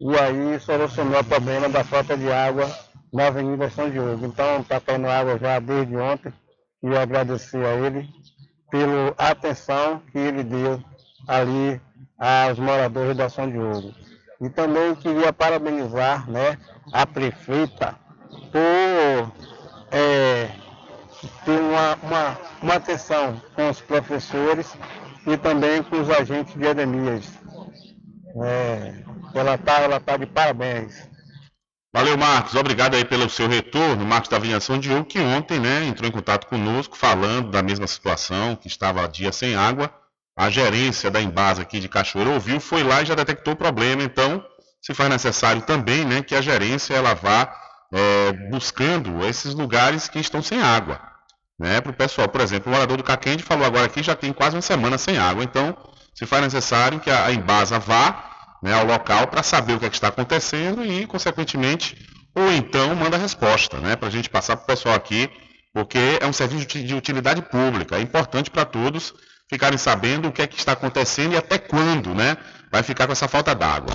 e 0.00 0.16
aí 0.16 0.58
solucionou 0.60 1.20
o 1.20 1.24
problema 1.24 1.68
da 1.68 1.84
falta 1.84 2.16
de 2.16 2.30
água 2.30 2.66
na 3.12 3.28
Avenida 3.28 3.70
São 3.70 3.90
Diogo. 3.90 4.26
Então 4.26 4.60
está 4.60 4.80
caindo 4.80 5.08
água 5.08 5.38
já 5.38 5.58
desde 5.58 5.96
ontem 5.96 6.32
e 6.82 6.86
eu 6.86 6.98
agradecer 6.98 7.64
a 7.64 7.74
ele 7.74 8.08
pela 8.70 9.14
atenção 9.16 10.00
que 10.12 10.18
ele 10.18 10.42
deu 10.42 10.82
ali 11.26 11.80
aos 12.18 12.58
moradores 12.58 13.16
da 13.16 13.28
São 13.28 13.50
Diogo. 13.50 13.94
E 14.40 14.50
também 14.50 14.94
queria 14.96 15.32
parabenizar 15.32 16.30
né, 16.30 16.58
a 16.92 17.06
prefeita 17.06 17.96
por 18.46 19.32
é, 19.90 20.50
ter 21.44 21.60
uma, 21.60 21.94
uma, 22.02 22.38
uma 22.62 22.74
atenção 22.74 23.40
com 23.54 23.70
os 23.70 23.80
professores 23.80 24.76
e 25.26 25.36
também 25.36 25.82
com 25.82 26.00
os 26.00 26.10
agentes 26.10 26.54
de 26.54 26.66
endemias. 26.66 27.26
É, 28.42 28.94
ela 29.34 29.54
está 29.54 29.80
ela 29.80 30.00
tá 30.00 30.16
de 30.16 30.26
parabéns. 30.26 31.08
Valeu, 31.94 32.18
Marcos. 32.18 32.54
Obrigado 32.54 32.94
aí 32.94 33.04
pelo 33.04 33.30
seu 33.30 33.48
retorno. 33.48 34.04
Marcos 34.04 34.28
da 34.28 34.36
Avinhação 34.36 34.78
de 34.78 34.88
Diogo, 34.88 35.06
que 35.06 35.18
ontem 35.18 35.58
né, 35.58 35.84
entrou 35.84 36.06
em 36.06 36.12
contato 36.12 36.46
conosco 36.46 36.96
falando 36.96 37.50
da 37.50 37.62
mesma 37.62 37.86
situação, 37.86 38.54
que 38.54 38.68
estava 38.68 39.02
há 39.02 39.06
dias 39.06 39.34
sem 39.34 39.56
água. 39.56 39.90
A 40.36 40.50
gerência 40.50 41.10
da 41.10 41.22
Embasa 41.22 41.62
aqui 41.62 41.80
de 41.80 41.88
Cachoeira 41.88 42.28
ouviu, 42.28 42.60
foi 42.60 42.82
lá 42.82 43.00
e 43.00 43.06
já 43.06 43.14
detectou 43.14 43.54
o 43.54 43.56
problema. 43.56 44.02
Então, 44.02 44.44
se 44.82 44.92
faz 44.92 45.08
necessário 45.08 45.62
também 45.62 46.04
né, 46.04 46.22
que 46.22 46.34
a 46.34 46.42
gerência 46.42 46.92
ela 46.92 47.14
vá 47.14 47.50
é, 47.96 48.32
buscando 48.50 49.24
esses 49.24 49.54
lugares 49.54 50.06
que 50.06 50.18
estão 50.18 50.42
sem 50.42 50.60
água. 50.60 51.00
Né, 51.58 51.80
para 51.80 51.90
o 51.90 51.94
pessoal, 51.94 52.28
por 52.28 52.42
exemplo, 52.42 52.70
o 52.70 52.74
morador 52.74 52.98
do 52.98 53.02
Caquende 53.02 53.42
falou 53.42 53.64
agora 53.64 53.86
aqui 53.86 54.02
já 54.02 54.14
tem 54.14 54.30
quase 54.30 54.54
uma 54.54 54.60
semana 54.60 54.98
sem 54.98 55.16
água, 55.16 55.42
então 55.42 55.74
se 56.14 56.26
faz 56.26 56.42
necessário 56.42 57.00
que 57.00 57.10
a, 57.10 57.32
Embasa 57.32 57.78
vá 57.78 58.58
né, 58.62 58.74
ao 58.74 58.84
local 58.84 59.26
para 59.28 59.42
saber 59.42 59.72
o 59.72 59.80
que, 59.80 59.86
é 59.86 59.88
que, 59.88 59.96
está 59.96 60.08
acontecendo 60.08 60.84
e, 60.84 61.06
consequentemente, 61.06 61.96
ou 62.34 62.52
então 62.52 62.94
manda 62.94 63.16
resposta, 63.16 63.78
né, 63.78 63.96
para 63.96 64.08
a 64.08 64.10
gente 64.10 64.28
passar 64.28 64.56
para 64.56 64.64
o 64.64 64.66
pessoal 64.66 64.94
aqui, 64.94 65.30
porque 65.72 66.18
é 66.20 66.26
um 66.26 66.32
serviço 66.32 66.66
de 66.66 66.94
utilidade 66.94 67.40
pública, 67.40 67.96
é 67.96 68.02
importante 68.02 68.50
para 68.50 68.66
todos 68.66 69.14
ficarem 69.48 69.78
sabendo 69.78 70.28
o 70.28 70.32
que 70.32 70.42
é 70.42 70.46
que 70.46 70.58
está 70.58 70.72
acontecendo 70.72 71.32
e 71.32 71.36
até 71.38 71.56
quando 71.56 72.14
né, 72.14 72.36
vai 72.70 72.82
ficar 72.82 73.06
com 73.06 73.12
essa 73.12 73.28
falta 73.28 73.54
d'água. 73.54 73.94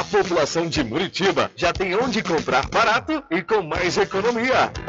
A 0.00 0.04
população 0.04 0.66
de 0.66 0.82
Muritiba 0.82 1.50
já 1.54 1.74
tem 1.74 1.94
onde 1.94 2.22
comprar 2.22 2.66
barato 2.70 3.22
e 3.30 3.42
com 3.42 3.60
mais 3.60 3.98
economia. 3.98 4.72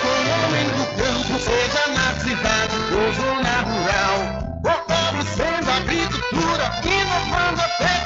com 0.00 0.08
o 0.08 0.26
homem 0.44 0.66
do 0.70 0.84
campo, 0.96 1.38
seja 1.38 1.84
na 1.94 2.08
cidade 2.20 2.76
ou 2.94 3.12
zona 3.12 3.54
rural. 3.62 4.18
Fortalecendo 4.64 5.70
a 5.70 5.76
agricultura, 5.76 6.66
inovando 6.84 7.60
a 7.60 7.68
pecuária, 7.68 8.05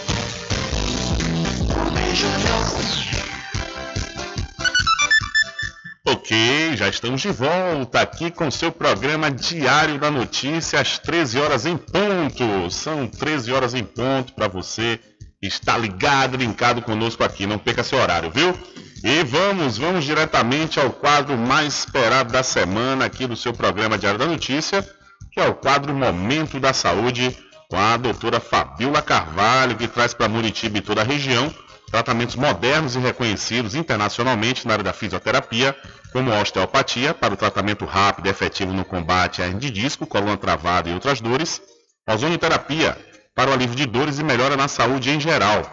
Ok, 6.05 6.75
já 6.75 6.89
estamos 6.89 7.21
de 7.21 7.31
volta 7.31 8.01
aqui 8.01 8.29
com 8.29 8.51
seu 8.51 8.69
programa 8.69 9.31
Diário 9.31 9.97
da 9.97 10.11
Notícia, 10.11 10.81
às 10.81 10.99
13 10.99 11.39
horas 11.39 11.65
em 11.65 11.77
ponto. 11.77 12.69
São 12.69 13.07
13 13.07 13.53
horas 13.53 13.73
em 13.73 13.85
ponto 13.85 14.33
para 14.33 14.49
você 14.49 14.99
estar 15.41 15.77
ligado, 15.77 16.35
linkado 16.35 16.81
conosco 16.81 17.23
aqui. 17.23 17.47
Não 17.47 17.57
perca 17.57 17.81
seu 17.81 17.97
horário, 17.97 18.29
viu? 18.29 18.53
E 19.01 19.23
vamos, 19.23 19.77
vamos 19.77 20.03
diretamente 20.03 20.81
ao 20.81 20.91
quadro 20.91 21.37
mais 21.37 21.79
esperado 21.79 22.33
da 22.33 22.43
semana 22.43 23.05
aqui 23.05 23.25
do 23.25 23.37
seu 23.37 23.53
programa 23.53 23.97
Diário 23.97 24.19
da 24.19 24.25
Notícia, 24.25 24.85
que 25.31 25.39
é 25.39 25.47
o 25.47 25.55
quadro 25.55 25.93
Momento 25.93 26.59
da 26.59 26.73
Saúde, 26.73 27.37
com 27.69 27.77
a 27.77 27.95
doutora 27.95 28.41
Fabiola 28.41 29.01
Carvalho, 29.01 29.77
que 29.77 29.87
traz 29.87 30.13
para 30.13 30.27
Muritiba 30.27 30.77
e 30.77 30.81
toda 30.81 30.99
a 30.99 31.05
região 31.05 31.53
tratamentos 31.91 32.35
modernos 32.35 32.95
e 32.95 32.99
reconhecidos 32.99 33.75
internacionalmente 33.75 34.65
na 34.65 34.73
área 34.73 34.83
da 34.83 34.93
fisioterapia, 34.93 35.75
como 36.13 36.31
a 36.31 36.39
osteopatia, 36.39 37.13
para 37.13 37.33
o 37.33 37.37
tratamento 37.37 37.85
rápido 37.85 38.27
e 38.27 38.29
efetivo 38.29 38.71
no 38.71 38.85
combate 38.85 39.41
à 39.41 39.45
hernia 39.45 39.59
de 39.59 39.69
disco, 39.69 40.07
coluna 40.07 40.37
travada 40.37 40.89
e 40.89 40.93
outras 40.93 41.19
dores, 41.19 41.61
a 42.07 42.15
ozonioterapia, 42.15 42.97
para 43.35 43.51
o 43.51 43.53
alívio 43.53 43.75
de 43.75 43.85
dores 43.85 44.19
e 44.19 44.23
melhora 44.23 44.55
na 44.55 44.67
saúde 44.67 45.09
em 45.09 45.19
geral. 45.19 45.69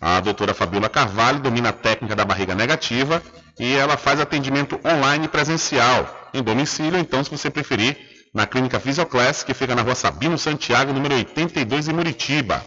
A 0.00 0.20
doutora 0.20 0.54
Fabiola 0.54 0.88
Carvalho 0.88 1.40
domina 1.40 1.68
a 1.68 1.72
técnica 1.72 2.16
da 2.16 2.24
barriga 2.24 2.54
negativa 2.54 3.22
e 3.58 3.74
ela 3.74 3.96
faz 3.96 4.20
atendimento 4.20 4.80
online 4.84 5.28
presencial, 5.28 6.30
em 6.32 6.42
domicílio, 6.42 6.98
então, 6.98 7.22
se 7.22 7.30
você 7.30 7.50
preferir, 7.50 7.96
na 8.34 8.46
Clínica 8.46 8.78
Fisioclass, 8.78 9.42
que 9.42 9.54
fica 9.54 9.74
na 9.74 9.82
rua 9.82 9.94
Sabino 9.94 10.38
Santiago, 10.38 10.92
número 10.92 11.14
82, 11.14 11.88
em 11.88 11.92
Muritiba. 11.92 12.62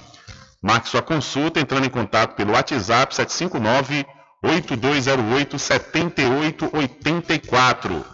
Marque 0.62 0.89
sua 0.89 1.01
consulta 1.01 1.59
entrando 1.59 1.86
em 1.86 1.89
contato 1.89 2.36
pelo 2.36 2.53
WhatsApp 2.53 3.16
759 3.16 4.05
8208 4.43 5.57
7884. 5.57 8.05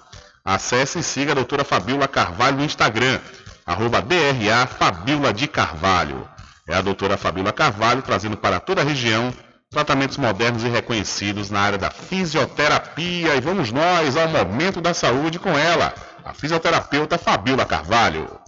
Acesse 0.45 0.99
e 0.99 1.03
siga 1.03 1.33
a 1.33 1.35
doutora 1.35 1.65
Fabiola 1.65 2.07
Carvalho 2.07 2.55
no 2.57 2.63
Instagram, 2.63 3.19
arroba 3.65 4.01
DRA 4.01 4.65
Fabiola 4.65 5.33
de 5.33 5.45
Carvalho. 5.45 6.25
É 6.65 6.75
a 6.75 6.81
doutora 6.81 7.17
Fabiola 7.17 7.51
Carvalho 7.51 8.01
trazendo 8.01 8.37
para 8.37 8.61
toda 8.61 8.81
a 8.81 8.85
região 8.85 9.33
tratamentos 9.69 10.15
modernos 10.15 10.63
e 10.63 10.69
reconhecidos 10.69 11.49
na 11.49 11.59
área 11.59 11.77
da 11.77 11.91
fisioterapia. 11.91 13.35
E 13.35 13.41
vamos 13.41 13.73
nós 13.73 14.15
ao 14.15 14.29
momento 14.29 14.79
da 14.79 14.93
saúde 14.93 15.37
com 15.37 15.49
ela, 15.49 15.93
a 16.23 16.33
fisioterapeuta 16.33 17.17
Fabiola 17.17 17.65
Carvalho. 17.65 18.39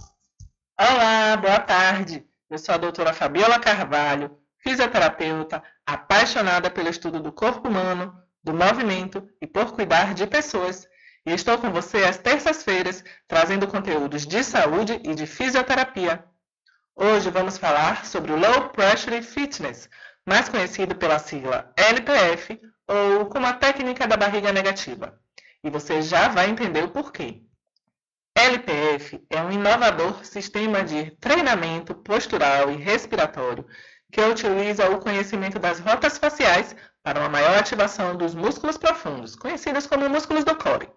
Olá, 0.80 1.36
boa 1.36 1.60
tarde. 1.60 2.29
Eu 2.50 2.58
sou 2.58 2.74
a 2.74 2.80
doutora 2.80 3.14
Fabiola 3.14 3.60
Carvalho, 3.60 4.36
fisioterapeuta, 4.58 5.62
apaixonada 5.86 6.68
pelo 6.72 6.90
estudo 6.90 7.20
do 7.20 7.32
corpo 7.32 7.68
humano, 7.68 8.12
do 8.44 8.56
movimento 8.56 9.30
e 9.40 9.46
por 9.46 9.74
cuidar 9.74 10.16
de 10.16 10.26
pessoas. 10.26 10.88
E 11.24 11.32
estou 11.32 11.60
com 11.60 11.70
você 11.70 12.04
às 12.06 12.18
terças-feiras, 12.18 13.04
trazendo 13.28 13.68
conteúdos 13.68 14.26
de 14.26 14.44
saúde 14.44 15.00
e 15.04 15.14
de 15.14 15.28
fisioterapia. 15.28 16.26
Hoje 16.96 17.30
vamos 17.30 17.58
falar 17.60 18.06
sobre 18.08 18.32
o 18.32 18.40
Low 18.40 18.70
Pressure 18.70 19.22
Fitness, 19.22 19.88
mais 20.26 20.50
conhecido 20.50 20.96
pela 20.96 21.20
sigla 21.20 21.72
LPF 21.78 22.60
ou 22.88 23.28
como 23.28 23.46
a 23.46 23.54
técnica 23.54 24.08
da 24.08 24.18
barriga 24.18 24.52
negativa. 24.52 25.20
E 25.64 25.70
você 25.70 26.02
já 26.02 26.30
vai 26.30 26.50
entender 26.50 26.84
o 26.84 26.90
porquê. 26.90 27.44
LPF 28.40 29.22
é 29.30 29.42
um 29.42 29.52
inovador 29.52 30.24
sistema 30.24 30.82
de 30.82 31.12
treinamento 31.18 31.94
postural 31.94 32.72
e 32.72 32.78
respiratório 32.78 33.66
que 34.10 34.22
utiliza 34.22 34.90
o 34.90 35.00
conhecimento 35.00 35.60
das 35.60 35.82
rotas 35.82 36.18
faciais 36.18 36.74
para 37.04 37.20
uma 37.20 37.28
maior 37.28 37.60
ativação 37.60 38.16
dos 38.16 38.34
músculos 38.34 38.78
profundos, 38.78 39.36
conhecidos 39.36 39.86
como 39.86 40.08
músculos 40.08 40.46
do 40.46 40.56
core. 40.56 40.90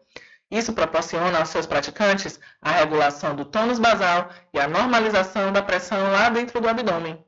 Isso 0.52 0.72
proporciona 0.72 1.40
aos 1.40 1.48
seus 1.48 1.66
praticantes 1.66 2.38
a 2.60 2.70
regulação 2.70 3.34
do 3.34 3.44
tônus 3.44 3.80
basal 3.80 4.30
e 4.54 4.60
a 4.60 4.68
normalização 4.68 5.52
da 5.52 5.64
pressão 5.64 6.12
lá 6.12 6.28
dentro 6.28 6.60
do 6.60 6.68
abdômen. 6.68 7.24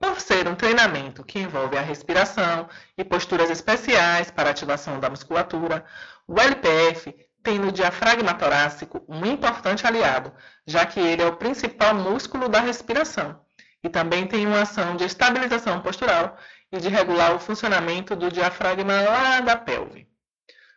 Por 0.00 0.20
ser 0.20 0.48
um 0.48 0.56
treinamento 0.56 1.24
que 1.24 1.38
envolve 1.38 1.76
a 1.78 1.82
respiração 1.82 2.68
e 2.98 3.04
posturas 3.04 3.48
especiais 3.48 4.28
para 4.28 4.50
ativação 4.50 4.98
da 4.98 5.08
musculatura, 5.08 5.84
o 6.26 6.40
LPF 6.40 7.14
tem 7.46 7.60
no 7.60 7.70
diafragma 7.70 8.34
torácico 8.34 9.04
um 9.08 9.24
importante 9.24 9.86
aliado, 9.86 10.32
já 10.66 10.84
que 10.84 10.98
ele 10.98 11.22
é 11.22 11.26
o 11.26 11.36
principal 11.36 11.94
músculo 11.94 12.48
da 12.48 12.58
respiração, 12.58 13.40
e 13.84 13.88
também 13.88 14.26
tem 14.26 14.44
uma 14.44 14.62
ação 14.62 14.96
de 14.96 15.04
estabilização 15.04 15.80
postural 15.80 16.36
e 16.72 16.78
de 16.78 16.88
regular 16.88 17.36
o 17.36 17.38
funcionamento 17.38 18.16
do 18.16 18.32
diafragma 18.32 19.00
lá 19.00 19.40
da 19.40 19.56
pelve. 19.56 20.08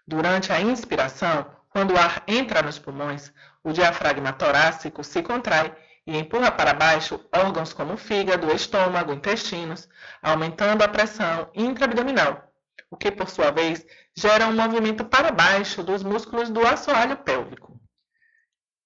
Durante 0.08 0.54
a 0.54 0.62
inspiração, 0.62 1.48
quando 1.70 1.96
o 1.96 1.98
ar 1.98 2.22
entra 2.28 2.62
nos 2.62 2.78
pulmões, 2.78 3.34
o 3.64 3.74
diafragma 3.74 4.32
torácico 4.32 5.04
se 5.04 5.24
contrai 5.24 5.76
e 6.06 6.16
empurra 6.20 6.52
para 6.52 6.76
baixo 6.76 7.20
órgãos 7.36 7.74
como 7.74 7.94
o 7.94 7.98
fígado, 7.98 8.52
estômago, 8.52 9.12
intestinos, 9.12 9.90
aumentando 10.22 10.84
a 10.84 10.88
pressão 10.88 11.50
intraabdominal, 11.56 12.49
o 12.90 12.98
que 12.98 13.12
por 13.12 13.30
sua 13.30 13.52
vez 13.52 13.86
gera 14.16 14.48
um 14.48 14.56
movimento 14.56 15.06
para 15.06 15.32
baixo 15.32 15.84
dos 15.84 16.04
músculos 16.04 16.50
do 16.50 16.66
assoalho 16.66 17.18
pélvico. 17.18 17.80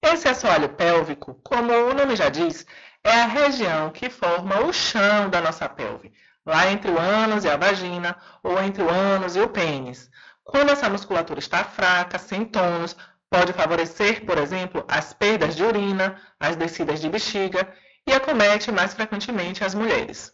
Esse 0.02 0.28
assoalho 0.28 0.68
pélvico, 0.70 1.34
como 1.42 1.72
o 1.72 1.94
nome 1.94 2.14
já 2.16 2.28
diz, 2.28 2.66
é 3.02 3.12
a 3.22 3.26
região 3.26 3.90
que 3.90 4.10
forma 4.10 4.60
o 4.60 4.72
chão 4.72 5.30
da 5.30 5.40
nossa 5.40 5.68
pelve, 5.68 6.12
lá 6.44 6.70
entre 6.70 6.90
o 6.90 6.98
ânus 6.98 7.44
e 7.44 7.48
a 7.48 7.56
vagina, 7.56 8.16
ou 8.42 8.62
entre 8.62 8.82
o 8.82 8.90
ânus 8.90 9.36
e 9.36 9.40
o 9.40 9.48
pênis. 9.48 10.10
Quando 10.42 10.70
essa 10.70 10.90
musculatura 10.90 11.38
está 11.38 11.64
fraca, 11.64 12.18
sem 12.18 12.44
tônus, 12.44 12.94
Pode 13.34 13.52
favorecer, 13.52 14.24
por 14.24 14.38
exemplo, 14.38 14.84
as 14.86 15.12
perdas 15.12 15.56
de 15.56 15.64
urina, 15.64 16.22
as 16.38 16.54
descidas 16.54 17.00
de 17.00 17.08
bexiga 17.08 17.66
e 18.06 18.12
acomete 18.12 18.70
mais 18.70 18.94
frequentemente 18.94 19.64
as 19.64 19.74
mulheres. 19.74 20.32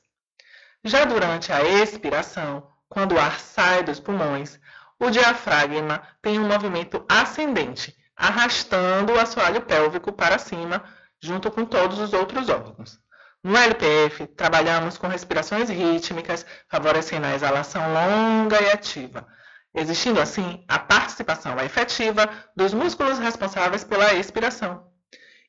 Já 0.85 1.07
durante 1.07 1.51
a 1.51 1.63
expiração, 1.63 2.71
quando 2.91 3.13
o 3.13 3.21
ar 3.21 3.39
sai 3.39 3.85
dos 3.85 4.01
pulmões, 4.01 4.59
o 4.99 5.11
diafragma 5.11 6.03
tem 6.21 6.39
um 6.41 6.47
movimento 6.47 7.03
ascendente, 7.09 7.97
arrastando 8.17 9.13
o 9.13 9.19
assoalho 9.19 9.63
pélvico 9.63 10.13
para 10.13 10.39
cima, 10.39 10.85
junto 11.23 11.51
com 11.51 11.65
todos 11.65 12.01
os 12.01 12.13
outros 12.13 12.49
órgãos. 12.49 12.99
No 13.43 13.57
LPF, 13.57 14.27
trabalhamos 14.27 14.99
com 14.99 15.07
respirações 15.07 15.71
rítmicas, 15.71 16.45
favorecendo 16.69 17.27
a 17.27 17.35
exalação 17.35 17.83
longa 17.95 18.61
e 18.61 18.71
ativa, 18.71 19.27
existindo 19.73 20.21
assim 20.21 20.65
a 20.69 20.79
participação 20.79 21.59
efetiva 21.61 22.29
dos 22.57 22.75
músculos 22.75 23.19
responsáveis 23.19 23.85
pela 23.85 24.13
expiração. 24.15 24.85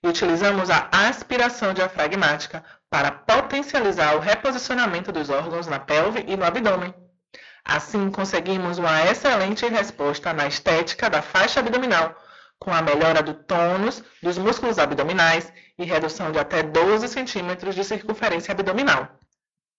E 0.04 0.08
utilizamos 0.08 0.70
a 0.70 0.90
aspiração 0.92 1.74
diafragmática 1.74 2.64
para 2.90 3.12
potencializar 3.12 4.16
o 4.16 4.20
reposicionamento 4.20 5.12
dos 5.12 5.30
órgãos 5.30 5.68
na 5.68 5.80
pelve 5.80 6.24
e 6.28 6.38
no 6.38 6.46
abdômen. 6.46 7.01
Assim, 7.64 8.10
conseguimos 8.10 8.78
uma 8.78 9.06
excelente 9.06 9.66
resposta 9.68 10.34
na 10.34 10.48
estética 10.48 11.10
da 11.10 11.22
faixa 11.22 11.60
abdominal, 11.60 12.16
com 12.60 12.72
a 12.74 12.82
melhora 12.82 13.24
do 13.24 13.34
tônus 13.34 14.04
dos 14.22 14.38
músculos 14.38 14.78
abdominais 14.78 15.52
e 15.78 15.84
redução 15.84 16.32
de 16.32 16.40
até 16.40 16.62
12 16.62 17.08
centímetros 17.08 17.74
de 17.76 17.84
circunferência 17.84 18.52
abdominal. 18.52 19.20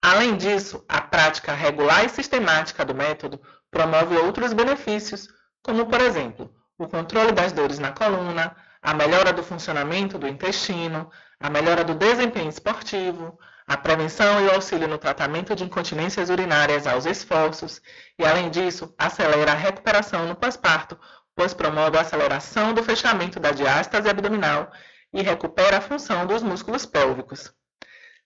Além 0.03 0.37
disso, 0.37 0.85
a 0.89 1.01
prática 1.01 1.53
regular 1.53 2.05
e 2.05 2.09
sistemática 2.09 2.85
do 2.85 2.95
método 2.95 3.41
promove 3.70 4.16
outros 4.16 4.53
benefícios, 4.53 5.28
como, 5.62 5.87
por 5.87 6.01
exemplo, 6.01 6.53
o 6.76 6.89
controle 6.89 7.30
das 7.30 7.53
dores 7.53 7.78
na 7.78 7.93
coluna, 7.93 8.57
a 8.83 8.93
melhora 8.93 9.33
do 9.33 9.45
funcionamento 9.45 10.18
do 10.18 10.26
intestino, 10.26 11.09
a 11.39 11.49
melhora 11.49 11.85
do 11.85 11.95
desempenho 11.95 12.49
esportivo, 12.49 13.39
a 13.67 13.77
prevenção 13.77 14.41
e 14.41 14.49
o 14.49 14.55
auxílio 14.55 14.89
no 14.89 14.99
tratamento 14.99 15.55
de 15.55 15.65
incontinências 15.65 16.31
urinárias 16.31 16.87
aos 16.87 17.07
esforços 17.07 17.81
e, 18.19 18.25
além 18.25 18.51
disso, 18.51 18.95
acelera 18.99 19.53
a 19.53 19.57
recuperação 19.57 20.27
no 20.27 20.35
pós-parto, 20.35 20.99
pois 21.35 21.55
promove 21.55 21.97
a 21.97 22.03
aceleração 22.03 22.75
do 22.75 22.83
fechamento 22.83 23.41
da 23.41 23.51
diástase 23.53 24.09
abdominal 24.09 24.71
e 25.13 25.23
recupera 25.23 25.79
a 25.79 25.81
função 25.81 26.27
dos 26.27 26.43
músculos 26.43 26.87
pélvicos. 26.87 27.53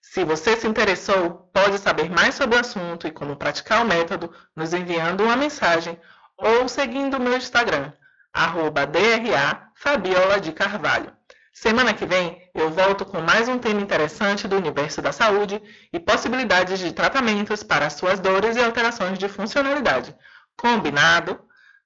Se 0.01 0.23
você 0.23 0.55
se 0.55 0.67
interessou, 0.67 1.49
pode 1.53 1.79
saber 1.79 2.09
mais 2.09 2.35
sobre 2.35 2.55
o 2.55 2.59
assunto 2.59 3.07
e 3.07 3.11
como 3.11 3.35
praticar 3.35 3.81
o 3.81 3.87
método 3.87 4.33
nos 4.55 4.73
enviando 4.73 5.23
uma 5.23 5.35
mensagem 5.35 5.99
ou 6.37 6.67
seguindo 6.69 7.17
o 7.17 7.19
meu 7.19 7.35
Instagram, 7.35 7.91
arroba 8.31 8.85
DRA 8.85 9.69
Fabiola 9.75 10.39
de 10.39 10.51
Carvalho. 10.51 11.16
Semana 11.59 11.91
que 11.91 12.05
vem 12.05 12.39
eu 12.53 12.69
volto 12.69 13.03
com 13.03 13.19
mais 13.19 13.49
um 13.49 13.57
tema 13.57 13.81
interessante 13.81 14.47
do 14.47 14.55
universo 14.55 15.01
da 15.01 15.11
saúde 15.11 15.59
e 15.91 15.99
possibilidades 15.99 16.77
de 16.77 16.91
tratamentos 16.91 17.63
para 17.63 17.89
suas 17.89 18.19
dores 18.19 18.55
e 18.55 18.63
alterações 18.63 19.17
de 19.17 19.27
funcionalidade. 19.27 20.15
Combinado? 20.55 21.39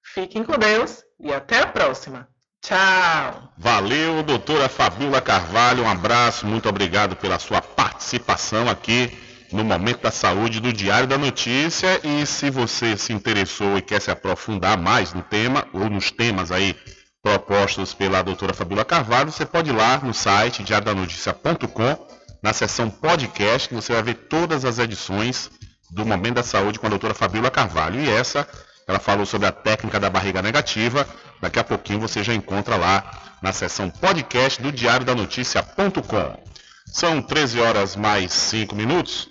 Fiquem 0.04 0.44
com 0.44 0.58
Deus 0.58 1.06
e 1.18 1.32
até 1.32 1.62
a 1.62 1.68
próxima! 1.68 2.28
Tchau. 2.62 3.54
Valeu, 3.58 4.22
doutora 4.24 4.68
Fabiola 4.68 5.22
Carvalho. 5.22 5.84
Um 5.84 5.90
abraço, 5.90 6.46
muito 6.46 6.68
obrigado 6.68 7.16
pela 7.16 7.40
sua 7.40 7.62
participação 7.62 8.70
aqui 8.70 9.18
no 9.54 9.64
Momento 9.64 10.02
da 10.02 10.12
Saúde 10.12 10.60
do 10.60 10.74
Diário 10.74 11.08
da 11.08 11.18
Notícia. 11.18 12.02
E 12.04 12.26
se 12.26 12.50
você 12.50 12.98
se 12.98 13.14
interessou 13.14 13.78
e 13.78 13.82
quer 13.82 14.02
se 14.02 14.12
aprofundar 14.12 14.78
mais 14.78 15.14
no 15.14 15.22
tema, 15.22 15.66
ou 15.72 15.90
nos 15.90 16.12
temas 16.12 16.52
aí 16.52 16.76
propostos 17.22 17.94
pela 17.94 18.22
doutora 18.22 18.54
Fabiola 18.54 18.86
Carvalho, 18.86 19.32
você 19.32 19.46
pode 19.46 19.70
ir 19.70 19.74
lá 19.74 20.00
no 20.00 20.14
site 20.14 20.64
diariodanoticia.com, 20.64 22.08
na 22.42 22.54
seção 22.54 22.90
podcast, 22.90 23.70
que 23.70 23.76
você 23.76 23.94
vai 23.94 24.04
ver 24.04 24.16
todas 24.16 24.66
as 24.66 24.80
edições 24.80 25.52
do 25.92 26.06
Momento 26.06 26.36
da 26.36 26.44
Saúde 26.44 26.80
com 26.80 26.88
a 26.88 26.90
doutora 26.90 27.14
Fabiola 27.14 27.52
Carvalho. 27.52 28.00
E 28.00 28.10
essa, 28.10 28.48
ela 28.88 29.00
falou 29.00 29.26
sobre 29.26 29.48
a 29.48 29.52
técnica 29.52 30.00
da 30.00 30.10
barriga 30.10 30.42
negativa 30.42 31.08
Daqui 31.42 31.58
a 31.58 31.64
pouquinho 31.64 32.00
você 32.00 32.24
já 32.24 32.36
encontra 32.36 32.78
lá 32.78 33.36
na 33.42 33.52
seção 33.52 33.90
podcast 33.90 34.62
do 34.62 34.72
Diário 34.72 35.04
da 35.04 35.16
Notícia.com. 35.16 36.38
São 36.86 37.20
13 37.20 37.60
horas 37.60 37.96
mais 37.96 38.32
5 38.32 38.76
minutos, 38.76 39.28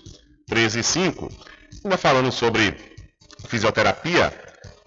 13 0.49 0.81
e 0.81 0.83
5. 0.83 1.29
Ainda 1.85 1.97
falando 1.97 2.33
sobre 2.33 2.77
fisioterapia, 3.47 4.33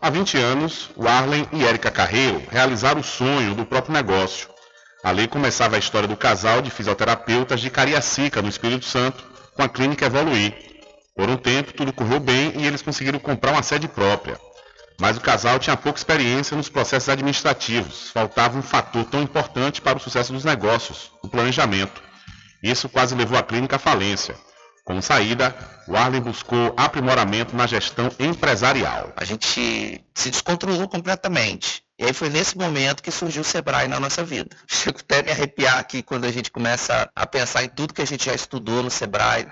há 0.04 0.10
20 0.10 0.38
anos, 0.38 0.90
o 0.98 1.08
Arlen 1.08 1.48
e 1.54 1.66
Érica 1.66 1.90
Carreiro 1.90 2.44
realizaram 2.52 3.00
o 3.00 3.04
sonho 3.04 3.56
do 3.56 3.66
próprio 3.66 3.94
negócio. 3.94 4.50
Ali 5.02 5.30
começava 5.30 5.78
a 5.78 5.80
história 5.80 6.10
do 6.10 6.18
casal 6.18 6.62
de 6.62 6.70
fisioterapeutas 6.70 7.62
de 7.62 7.70
Cariacica, 7.70 8.42
no 8.42 8.50
Espírito 8.50 8.84
Santo, 8.84 9.24
com 9.54 9.64
a 9.64 9.70
clínica 9.70 10.06
Evoluir. 10.06 10.54
Por 11.16 11.30
um 11.30 11.38
tempo, 11.38 11.72
tudo 11.72 11.94
correu 11.94 12.20
bem 12.20 12.52
e 12.58 12.68
eles 12.68 12.82
conseguiram 12.82 13.18
comprar 13.18 13.54
uma 13.54 13.64
sede 13.64 13.88
própria. 13.88 14.38
Mas 15.00 15.16
o 15.16 15.22
casal 15.22 15.58
tinha 15.58 15.78
pouca 15.78 16.00
experiência 16.00 16.58
nos 16.58 16.68
processos 16.68 17.08
administrativos. 17.08 18.10
Faltava 18.10 18.58
um 18.58 18.62
fator 18.62 19.06
tão 19.06 19.22
importante 19.22 19.82
para 19.82 19.98
o 19.98 20.02
sucesso 20.02 20.34
dos 20.34 20.44
negócios, 20.44 21.12
o 21.24 21.30
planejamento. 21.30 22.04
Isso 22.62 22.90
quase 22.90 23.16
levou 23.16 23.38
a 23.38 23.44
clínica 23.44 23.78
à 23.78 23.80
falência. 23.80 24.36
Com 24.84 25.02
saída, 25.02 25.56
o 25.88 25.96
Arlen 25.96 26.22
buscou 26.22 26.74
aprimoramento 26.76 27.56
na 27.56 27.66
gestão 27.66 28.12
empresarial. 28.20 29.14
A 29.16 29.24
gente 29.24 30.04
se 30.14 30.30
descontrolou 30.30 30.90
completamente. 30.90 31.84
E 31.98 32.04
aí 32.04 32.12
foi 32.12 32.30
nesse 32.30 32.58
momento 32.58 33.02
que 33.02 33.10
surgiu 33.10 33.44
o 33.44 33.46
Sebrae 33.46 33.88
na 33.88 33.98
nossa 33.98 34.26
vida. 34.26 34.50
Chego 34.68 35.00
até 35.00 35.20
a 35.20 35.24
me 35.24 35.32
arrepiar 35.32 35.78
aqui 35.78 36.04
quando 36.04 36.26
a 36.26 36.32
gente 36.32 36.52
começa 36.52 37.10
a 37.16 37.26
pensar 37.26 37.64
em 37.64 37.70
tudo 37.70 37.94
que 37.94 38.02
a 38.02 38.06
gente 38.06 38.26
já 38.26 38.34
estudou 38.34 38.84
no 38.84 38.90
Sebrae. 38.90 39.48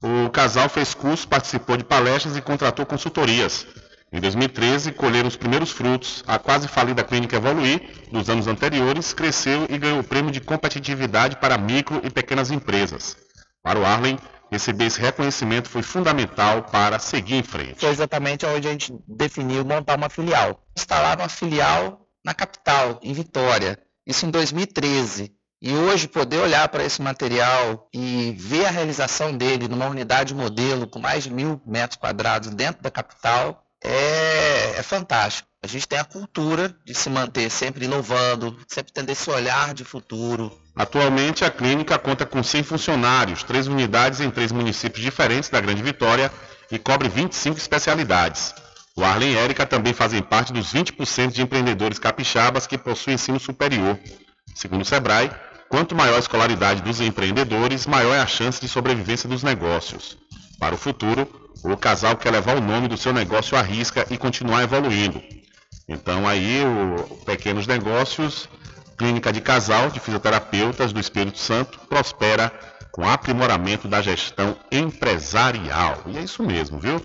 O 0.00 0.30
casal 0.30 0.68
fez 0.68 0.94
curso, 0.94 1.26
participou 1.26 1.76
de 1.76 1.82
palestras 1.82 2.36
e 2.36 2.40
contratou 2.40 2.86
consultorias. 2.86 3.66
Em 4.12 4.20
2013, 4.20 4.92
colheram 4.92 5.26
os 5.26 5.36
primeiros 5.36 5.72
frutos. 5.72 6.22
A 6.24 6.38
quase 6.38 6.68
falida 6.68 7.02
clínica 7.02 7.36
Evoluir, 7.36 7.82
dos 8.12 8.30
anos 8.30 8.46
anteriores, 8.46 9.12
cresceu 9.12 9.66
e 9.68 9.76
ganhou 9.76 9.98
o 9.98 10.04
prêmio 10.04 10.30
de 10.30 10.40
competitividade 10.40 11.36
para 11.36 11.58
micro 11.58 12.00
e 12.04 12.10
pequenas 12.10 12.52
empresas. 12.52 13.16
Para 13.60 13.80
o 13.80 13.84
Arlen, 13.84 14.16
receber 14.50 14.86
esse 14.86 15.00
reconhecimento 15.00 15.68
foi 15.68 15.82
fundamental 15.82 16.62
para 16.62 16.98
seguir 16.98 17.36
em 17.36 17.42
frente. 17.42 17.80
Foi 17.80 17.90
exatamente 17.90 18.46
onde 18.46 18.68
a 18.68 18.72
gente 18.72 18.94
definiu 19.06 19.64
montar 19.64 19.96
uma 19.96 20.08
filial. 20.08 20.62
Instalaram 20.76 21.22
uma 21.22 21.28
filial 21.28 22.06
na 22.24 22.34
capital, 22.34 22.98
em 23.02 23.12
Vitória. 23.12 23.78
Isso 24.06 24.26
em 24.26 24.30
2013. 24.30 25.32
E 25.60 25.74
hoje 25.74 26.06
poder 26.06 26.38
olhar 26.38 26.68
para 26.68 26.84
esse 26.84 27.02
material 27.02 27.88
e 27.92 28.32
ver 28.38 28.66
a 28.66 28.70
realização 28.70 29.36
dele 29.36 29.66
numa 29.66 29.86
unidade 29.86 30.34
modelo 30.34 30.86
com 30.86 31.00
mais 31.00 31.24
de 31.24 31.32
mil 31.32 31.60
metros 31.66 31.98
quadrados 31.98 32.54
dentro 32.54 32.80
da 32.80 32.90
capital 32.90 33.64
é, 33.82 34.78
é 34.78 34.82
fantástico. 34.82 35.48
A 35.62 35.66
gente 35.66 35.88
tem 35.88 35.98
a 35.98 36.04
cultura 36.04 36.74
de 36.84 36.94
se 36.94 37.10
manter 37.10 37.50
sempre 37.50 37.84
inovando, 37.84 38.56
sempre 38.68 38.92
tendo 38.92 39.10
esse 39.10 39.28
olhar 39.28 39.74
de 39.74 39.84
futuro. 39.84 40.56
Atualmente, 40.76 41.44
a 41.44 41.50
clínica 41.50 41.98
conta 41.98 42.24
com 42.24 42.42
100 42.42 42.62
funcionários, 42.62 43.42
três 43.42 43.66
unidades 43.66 44.20
em 44.20 44.30
três 44.30 44.52
municípios 44.52 45.02
diferentes 45.02 45.50
da 45.50 45.60
Grande 45.60 45.82
Vitória 45.82 46.30
e 46.70 46.78
cobre 46.78 47.08
25 47.08 47.58
especialidades. 47.58 48.54
O 48.96 49.04
Arlen 49.04 49.32
e 49.32 49.36
Érica 49.36 49.66
também 49.66 49.92
fazem 49.92 50.22
parte 50.22 50.52
dos 50.52 50.72
20% 50.72 51.32
de 51.32 51.42
empreendedores 51.42 51.98
capixabas 51.98 52.66
que 52.66 52.78
possuem 52.78 53.14
ensino 53.14 53.40
superior. 53.40 53.98
Segundo 54.54 54.82
o 54.82 54.84
Sebrae, 54.84 55.30
quanto 55.68 55.94
maior 55.94 56.16
a 56.16 56.20
escolaridade 56.20 56.82
dos 56.82 57.00
empreendedores, 57.00 57.86
maior 57.86 58.14
é 58.14 58.20
a 58.20 58.26
chance 58.26 58.60
de 58.60 58.68
sobrevivência 58.68 59.28
dos 59.28 59.42
negócios. 59.42 60.16
Para 60.58 60.74
o 60.74 60.78
futuro, 60.78 61.28
o 61.62 61.76
casal 61.76 62.16
quer 62.16 62.30
levar 62.30 62.56
o 62.56 62.60
nome 62.60 62.88
do 62.88 62.96
seu 62.96 63.12
negócio 63.12 63.56
à 63.56 63.62
risca 63.62 64.06
e 64.10 64.18
continuar 64.18 64.62
evoluindo. 64.62 65.22
Então 65.88 66.26
aí 66.28 66.62
o 66.64 67.16
Pequenos 67.24 67.66
Negócios, 67.66 68.48
clínica 68.96 69.32
de 69.32 69.40
casal 69.40 69.90
de 69.90 70.00
fisioterapeutas 70.00 70.92
do 70.92 71.00
Espírito 71.00 71.38
Santo, 71.38 71.78
prospera 71.88 72.52
com 72.92 73.08
aprimoramento 73.08 73.86
da 73.86 74.02
gestão 74.02 74.56
empresarial. 74.70 76.02
E 76.06 76.18
é 76.18 76.22
isso 76.22 76.42
mesmo, 76.42 76.78
viu? 76.78 77.00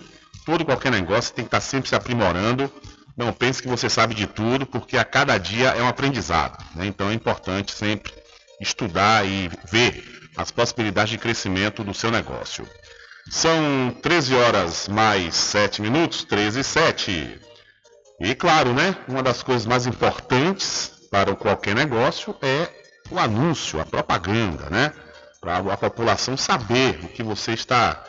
Todo 0.45 0.65
qualquer 0.65 0.91
negócio 0.91 1.33
tem 1.33 1.45
que 1.45 1.47
estar 1.47 1.61
sempre 1.61 1.89
se 1.89 1.95
aprimorando. 1.95 2.71
Não 3.15 3.31
pense 3.31 3.61
que 3.61 3.67
você 3.67 3.89
sabe 3.89 4.15
de 4.15 4.25
tudo, 4.25 4.65
porque 4.65 4.97
a 4.97 5.05
cada 5.05 5.37
dia 5.37 5.69
é 5.69 5.83
um 5.83 5.87
aprendizado. 5.87 6.57
Né? 6.75 6.87
Então 6.87 7.09
é 7.09 7.13
importante 7.13 7.71
sempre 7.71 8.11
estudar 8.59 9.25
e 9.25 9.49
ver 9.71 10.03
as 10.35 10.51
possibilidades 10.51 11.11
de 11.11 11.17
crescimento 11.17 11.83
do 11.83 11.93
seu 11.93 12.09
negócio. 12.09 12.67
São 13.29 13.95
13 14.01 14.35
horas 14.35 14.87
mais 14.87 15.35
7 15.35 15.81
minutos, 15.81 16.23
13 16.23 16.59
e 16.59 16.63
7. 16.63 17.41
E 18.19 18.35
claro, 18.35 18.73
né? 18.73 18.95
Uma 19.07 19.23
das 19.23 19.41
coisas 19.41 19.65
mais 19.65 19.85
importantes 19.85 20.91
para 21.09 21.35
qualquer 21.35 21.75
negócio 21.75 22.35
é 22.41 22.69
o 23.09 23.19
anúncio, 23.19 23.79
a 23.79 23.85
propaganda, 23.85 24.69
né? 24.69 24.93
Para 25.39 25.57
a 25.57 25.77
população 25.77 26.37
saber 26.37 26.99
o 27.03 27.07
que 27.07 27.23
você 27.23 27.53
está 27.53 28.03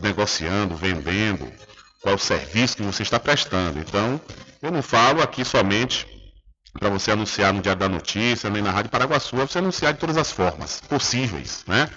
negociando, 0.00 0.76
vendendo, 0.76 1.52
qual 2.00 2.14
o 2.14 2.18
serviço 2.18 2.76
que 2.76 2.82
você 2.82 3.02
está 3.02 3.18
prestando. 3.18 3.78
Então, 3.78 4.20
eu 4.62 4.70
não 4.70 4.82
falo 4.82 5.22
aqui 5.22 5.44
somente 5.44 6.06
para 6.78 6.90
você 6.90 7.10
anunciar 7.10 7.52
no 7.52 7.62
Diário 7.62 7.80
da 7.80 7.88
Notícia, 7.88 8.50
nem 8.50 8.62
na 8.62 8.70
Rádio 8.70 8.90
Paraguaçu, 8.90 9.40
é 9.40 9.46
você 9.46 9.58
anunciar 9.58 9.92
de 9.92 9.98
todas 9.98 10.16
as 10.16 10.30
formas 10.30 10.80
possíveis, 10.88 11.64
né? 11.66 11.88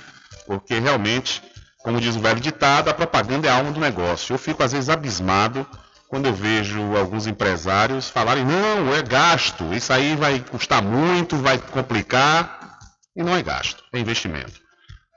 Porque 0.46 0.80
realmente 0.80 1.42
como 1.84 2.00
diz 2.00 2.16
o 2.16 2.20
velho 2.20 2.40
ditado, 2.40 2.90
a 2.90 2.94
propaganda 2.94 3.48
é 3.48 3.52
a 3.52 3.56
alma 3.56 3.72
do 3.72 3.80
negócio. 3.80 4.34
Eu 4.34 4.38
fico 4.38 4.64
às 4.64 4.72
vezes 4.72 4.90
abismado 4.90 5.66
quando 6.10 6.26
eu 6.26 6.34
vejo 6.34 6.96
alguns 6.98 7.28
empresários 7.28 8.10
falarem: 8.10 8.44
não, 8.44 8.94
é 8.94 9.02
gasto, 9.02 9.74
isso 9.74 9.94
aí 9.94 10.16
vai 10.16 10.40
custar 10.40 10.82
muito, 10.82 11.38
vai 11.38 11.58
complicar. 11.58 12.80
E 13.16 13.24
não 13.24 13.36
é 13.36 13.42
gasto, 13.42 13.84
é 13.94 14.00
investimento. 14.00 14.62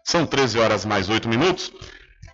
São 0.05 0.27
13 0.27 0.59
horas 0.59 0.85
mais 0.85 1.09
8 1.09 1.29
minutos. 1.29 1.73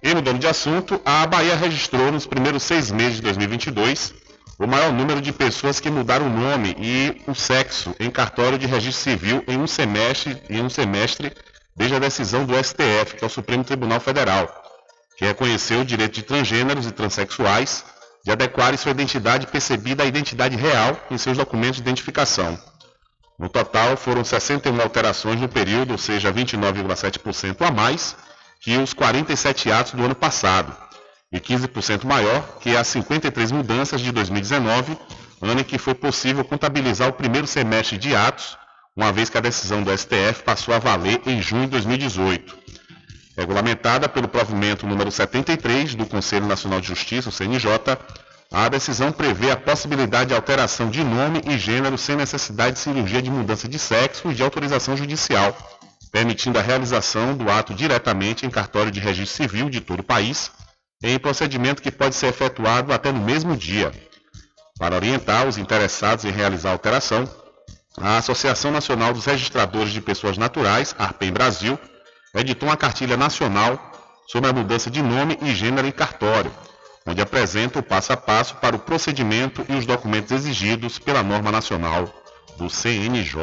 E 0.02 0.14
mudando 0.14 0.38
de 0.38 0.46
assunto, 0.46 1.00
a 1.04 1.26
Bahia 1.26 1.56
registrou 1.56 2.12
nos 2.12 2.24
primeiros 2.24 2.62
seis 2.62 2.90
meses 2.90 3.16
de 3.16 3.22
2022 3.22 4.14
o 4.58 4.66
maior 4.66 4.92
número 4.92 5.20
de 5.20 5.32
pessoas 5.32 5.78
que 5.78 5.90
mudaram 5.90 6.26
o 6.26 6.30
nome 6.30 6.74
e 6.78 7.22
o 7.28 7.34
sexo 7.34 7.94
em 7.98 8.10
cartório 8.10 8.58
de 8.58 8.66
registro 8.66 9.02
civil 9.10 9.44
em 9.46 9.56
um 9.56 9.66
semestre, 9.66 10.36
em 10.50 10.60
um 10.60 10.68
semestre 10.68 11.32
desde 11.78 11.94
a 11.94 12.00
decisão 12.00 12.44
do 12.44 12.52
STF, 12.56 13.14
que 13.16 13.22
é 13.22 13.26
o 13.26 13.30
Supremo 13.30 13.62
Tribunal 13.62 14.00
Federal, 14.00 14.52
que 15.16 15.24
reconheceu 15.24 15.80
o 15.80 15.84
direito 15.84 16.14
de 16.14 16.24
transgêneros 16.24 16.86
e 16.86 16.90
transexuais 16.90 17.84
de 18.24 18.32
adequarem 18.32 18.76
sua 18.76 18.90
identidade 18.90 19.46
percebida 19.46 20.02
à 20.02 20.06
identidade 20.06 20.56
real 20.56 21.00
em 21.08 21.16
seus 21.16 21.38
documentos 21.38 21.76
de 21.76 21.82
identificação. 21.82 22.58
No 23.38 23.48
total, 23.48 23.96
foram 23.96 24.24
61 24.24 24.80
alterações 24.82 25.40
no 25.40 25.48
período, 25.48 25.92
ou 25.92 25.98
seja, 25.98 26.32
29,7% 26.32 27.64
a 27.64 27.70
mais 27.70 28.16
que 28.60 28.76
os 28.76 28.92
47 28.92 29.70
atos 29.70 29.92
do 29.92 30.04
ano 30.04 30.16
passado, 30.16 30.76
e 31.30 31.38
15% 31.38 32.04
maior 32.04 32.58
que 32.58 32.76
as 32.76 32.88
53 32.88 33.52
mudanças 33.52 34.00
de 34.00 34.10
2019, 34.10 34.98
ano 35.40 35.60
em 35.60 35.64
que 35.64 35.78
foi 35.78 35.94
possível 35.94 36.44
contabilizar 36.44 37.08
o 37.08 37.12
primeiro 37.12 37.46
semestre 37.46 37.96
de 37.96 38.16
atos 38.16 38.58
uma 38.98 39.12
vez 39.12 39.30
que 39.30 39.38
a 39.38 39.40
decisão 39.40 39.80
do 39.80 39.96
STF 39.96 40.42
passou 40.44 40.74
a 40.74 40.80
valer 40.80 41.20
em 41.24 41.40
junho 41.40 41.66
de 41.66 41.68
2018. 41.68 42.58
Regulamentada 43.36 44.08
pelo 44.08 44.26
provimento 44.26 44.88
número 44.88 45.08
73 45.08 45.94
do 45.94 46.04
Conselho 46.04 46.46
Nacional 46.46 46.80
de 46.80 46.88
Justiça, 46.88 47.28
o 47.28 47.32
CNJ, 47.32 47.70
a 48.50 48.68
decisão 48.68 49.12
prevê 49.12 49.52
a 49.52 49.56
possibilidade 49.56 50.30
de 50.30 50.34
alteração 50.34 50.90
de 50.90 51.04
nome 51.04 51.40
e 51.46 51.56
gênero 51.56 51.96
sem 51.96 52.16
necessidade 52.16 52.72
de 52.72 52.80
cirurgia 52.80 53.22
de 53.22 53.30
mudança 53.30 53.68
de 53.68 53.78
sexo 53.78 54.32
e 54.32 54.34
de 54.34 54.42
autorização 54.42 54.96
judicial, 54.96 55.56
permitindo 56.10 56.58
a 56.58 56.62
realização 56.62 57.36
do 57.36 57.48
ato 57.48 57.72
diretamente 57.74 58.46
em 58.46 58.50
cartório 58.50 58.90
de 58.90 58.98
registro 58.98 59.44
civil 59.44 59.70
de 59.70 59.80
todo 59.80 60.00
o 60.00 60.04
país, 60.04 60.50
em 61.00 61.20
procedimento 61.20 61.82
que 61.82 61.92
pode 61.92 62.16
ser 62.16 62.26
efetuado 62.26 62.92
até 62.92 63.12
no 63.12 63.20
mesmo 63.20 63.56
dia. 63.56 63.92
Para 64.76 64.96
orientar 64.96 65.46
os 65.46 65.56
interessados 65.56 66.24
em 66.24 66.32
realizar 66.32 66.70
a 66.70 66.72
alteração, 66.72 67.28
a 67.96 68.18
Associação 68.18 68.70
Nacional 68.70 69.12
dos 69.12 69.24
Registradores 69.24 69.92
de 69.92 70.00
Pessoas 70.00 70.36
Naturais, 70.36 70.94
ARPEM 70.98 71.32
Brasil, 71.32 71.78
editou 72.34 72.68
uma 72.68 72.76
cartilha 72.76 73.16
nacional 73.16 73.92
sobre 74.26 74.50
a 74.50 74.52
mudança 74.52 74.90
de 74.90 75.02
nome 75.02 75.38
e 75.40 75.54
gênero 75.54 75.86
em 75.86 75.92
cartório, 75.92 76.52
onde 77.06 77.20
apresenta 77.20 77.78
o 77.78 77.82
passo 77.82 78.12
a 78.12 78.16
passo 78.16 78.56
para 78.56 78.76
o 78.76 78.78
procedimento 78.78 79.64
e 79.68 79.74
os 79.74 79.86
documentos 79.86 80.30
exigidos 80.30 80.98
pela 80.98 81.22
norma 81.22 81.50
nacional 81.50 82.12
do 82.56 82.68
CNJ. 82.68 83.34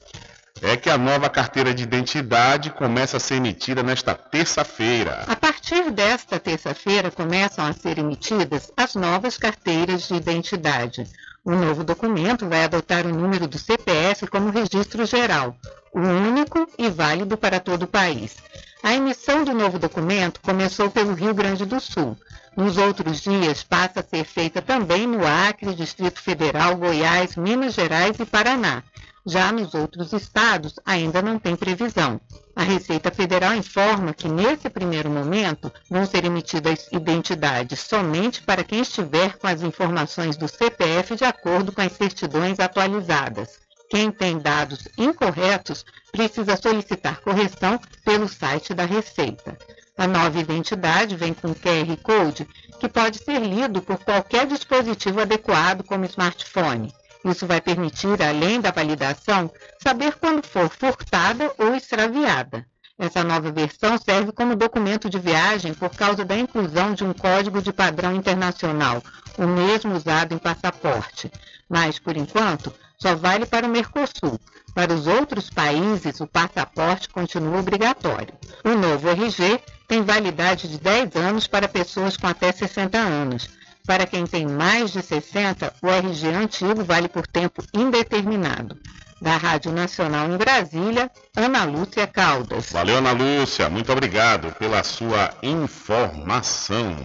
É 0.62 0.78
que 0.78 0.88
a 0.88 0.96
nova 0.96 1.28
carteira 1.28 1.74
de 1.74 1.82
identidade 1.82 2.70
começa 2.70 3.18
a 3.18 3.20
ser 3.20 3.34
emitida 3.34 3.82
nesta 3.82 4.14
terça-feira. 4.14 5.24
A 5.28 5.36
partir 5.36 5.90
desta 5.90 6.40
terça-feira 6.40 7.10
começam 7.10 7.66
a 7.66 7.74
ser 7.74 7.98
emitidas 7.98 8.72
as 8.78 8.94
novas 8.94 9.36
carteiras 9.36 10.08
de 10.08 10.14
identidade. 10.14 11.06
O 11.44 11.50
novo 11.50 11.84
documento 11.84 12.48
vai 12.48 12.64
adotar 12.64 13.06
o 13.06 13.14
número 13.14 13.46
do 13.46 13.58
CPF 13.58 14.26
como 14.26 14.50
registro 14.50 15.04
geral, 15.04 15.54
o 15.92 16.00
único 16.00 16.66
e 16.78 16.88
válido 16.88 17.36
para 17.36 17.60
todo 17.60 17.82
o 17.82 17.86
país. 17.86 18.36
A 18.82 18.94
emissão 18.94 19.44
do 19.44 19.52
novo 19.52 19.78
documento 19.78 20.40
começou 20.40 20.90
pelo 20.90 21.12
Rio 21.12 21.34
Grande 21.34 21.66
do 21.66 21.78
Sul. 21.78 22.16
Nos 22.56 22.78
outros 22.78 23.20
dias, 23.20 23.62
passa 23.62 24.00
a 24.00 24.02
ser 24.02 24.24
feita 24.24 24.62
também 24.62 25.06
no 25.06 25.26
Acre, 25.26 25.74
Distrito 25.74 26.20
Federal, 26.20 26.76
Goiás, 26.76 27.36
Minas 27.36 27.74
Gerais 27.74 28.18
e 28.18 28.24
Paraná. 28.24 28.82
Já 29.26 29.52
nos 29.52 29.74
outros 29.74 30.14
estados, 30.14 30.76
ainda 30.84 31.20
não 31.20 31.38
tem 31.38 31.54
previsão. 31.54 32.18
A 32.56 32.62
Receita 32.62 33.10
Federal 33.10 33.54
informa 33.54 34.14
que, 34.14 34.28
nesse 34.28 34.70
primeiro 34.70 35.10
momento, 35.10 35.70
vão 35.90 36.06
ser 36.06 36.24
emitidas 36.24 36.88
identidades 36.90 37.80
somente 37.80 38.42
para 38.42 38.64
quem 38.64 38.80
estiver 38.80 39.36
com 39.36 39.46
as 39.46 39.62
informações 39.62 40.38
do 40.38 40.48
CPF 40.48 41.16
de 41.16 41.24
acordo 41.24 41.70
com 41.70 41.82
as 41.82 41.92
certidões 41.92 42.58
atualizadas. 42.58 43.60
Quem 43.90 44.12
tem 44.12 44.38
dados 44.38 44.86
incorretos 44.96 45.84
precisa 46.12 46.56
solicitar 46.56 47.20
correção 47.20 47.80
pelo 48.04 48.28
site 48.28 48.72
da 48.72 48.84
Receita. 48.84 49.58
A 49.98 50.06
nova 50.06 50.38
identidade 50.38 51.16
vem 51.16 51.34
com 51.34 51.52
QR 51.52 51.96
Code 52.00 52.46
que 52.78 52.88
pode 52.88 53.18
ser 53.18 53.40
lido 53.40 53.82
por 53.82 53.98
qualquer 53.98 54.46
dispositivo 54.46 55.20
adequado 55.20 55.82
como 55.82 56.04
smartphone. 56.04 56.94
Isso 57.24 57.48
vai 57.48 57.60
permitir, 57.60 58.22
além 58.22 58.60
da 58.60 58.70
validação, 58.70 59.50
saber 59.82 60.14
quando 60.14 60.46
for 60.46 60.70
furtada 60.70 61.52
ou 61.58 61.74
extraviada. 61.74 62.64
Essa 62.96 63.24
nova 63.24 63.50
versão 63.50 63.98
serve 63.98 64.30
como 64.30 64.54
documento 64.54 65.10
de 65.10 65.18
viagem 65.18 65.74
por 65.74 65.90
causa 65.90 66.24
da 66.24 66.36
inclusão 66.36 66.94
de 66.94 67.02
um 67.02 67.12
código 67.12 67.60
de 67.60 67.72
padrão 67.72 68.14
internacional, 68.14 69.02
o 69.36 69.46
mesmo 69.46 69.96
usado 69.96 70.32
em 70.32 70.38
passaporte. 70.38 71.30
Mas, 71.68 71.98
por 71.98 72.16
enquanto, 72.16 72.72
só 73.00 73.14
vale 73.14 73.46
para 73.46 73.66
o 73.66 73.70
Mercosul. 73.70 74.38
Para 74.74 74.92
os 74.92 75.06
outros 75.06 75.50
países, 75.50 76.20
o 76.20 76.26
passaporte 76.26 77.08
continua 77.08 77.58
obrigatório. 77.58 78.34
O 78.64 78.70
novo 78.70 79.08
RG 79.08 79.60
tem 79.88 80.02
validade 80.02 80.68
de 80.68 80.78
10 80.78 81.16
anos 81.16 81.46
para 81.46 81.66
pessoas 81.66 82.16
com 82.16 82.26
até 82.26 82.52
60 82.52 82.96
anos. 82.96 83.48
Para 83.86 84.06
quem 84.06 84.26
tem 84.26 84.46
mais 84.46 84.92
de 84.92 85.02
60, 85.02 85.74
o 85.82 85.88
RG 85.88 86.28
antigo 86.28 86.84
vale 86.84 87.08
por 87.08 87.26
tempo 87.26 87.64
indeterminado. 87.74 88.78
Da 89.20 89.36
Rádio 89.36 89.72
Nacional 89.72 90.30
em 90.30 90.36
Brasília, 90.36 91.10
Ana 91.36 91.64
Lúcia 91.64 92.06
Caldas. 92.06 92.70
Valeu, 92.70 92.98
Ana 92.98 93.12
Lúcia. 93.12 93.68
Muito 93.68 93.92
obrigado 93.92 94.52
pela 94.54 94.82
sua 94.82 95.34
informação. 95.42 96.96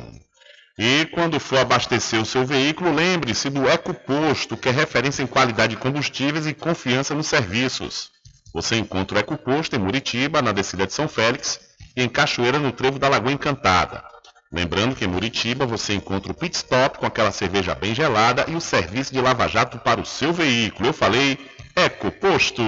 E 0.77 1.05
quando 1.13 1.39
for 1.39 1.59
abastecer 1.59 2.21
o 2.21 2.25
seu 2.25 2.45
veículo, 2.45 2.93
lembre-se 2.93 3.49
do 3.49 3.67
EcoPosto, 3.67 4.57
que 4.57 4.67
é 4.67 4.71
referência 4.71 5.23
em 5.23 5.27
qualidade 5.27 5.75
de 5.75 5.81
combustíveis 5.81 6.45
e 6.45 6.53
confiança 6.53 7.15
nos 7.15 7.27
serviços. 7.27 8.11
Você 8.53 8.75
encontra 8.75 9.17
o 9.17 9.19
EcoPosto 9.19 9.75
em 9.75 9.79
Muritiba, 9.79 10.41
na 10.41 10.51
descida 10.51 10.85
de 10.85 10.93
São 10.93 11.07
Félix, 11.07 11.61
e 11.95 12.03
em 12.03 12.09
Cachoeira, 12.09 12.59
no 12.59 12.73
trevo 12.73 12.99
da 12.99 13.07
Lagoa 13.07 13.31
Encantada. 13.31 14.03
Lembrando 14.51 14.95
que 14.95 15.05
em 15.05 15.07
Muritiba 15.07 15.65
você 15.65 15.93
encontra 15.93 16.31
o 16.31 16.35
pit 16.35 16.55
stop 16.57 16.99
com 16.99 17.05
aquela 17.05 17.31
cerveja 17.31 17.73
bem 17.73 17.95
gelada 17.95 18.45
e 18.47 18.55
o 18.55 18.61
serviço 18.61 19.13
de 19.13 19.21
lava-jato 19.21 19.79
para 19.79 20.01
o 20.01 20.05
seu 20.05 20.33
veículo. 20.33 20.89
Eu 20.89 20.93
falei 20.93 21.37
EcoPosto. 21.75 22.61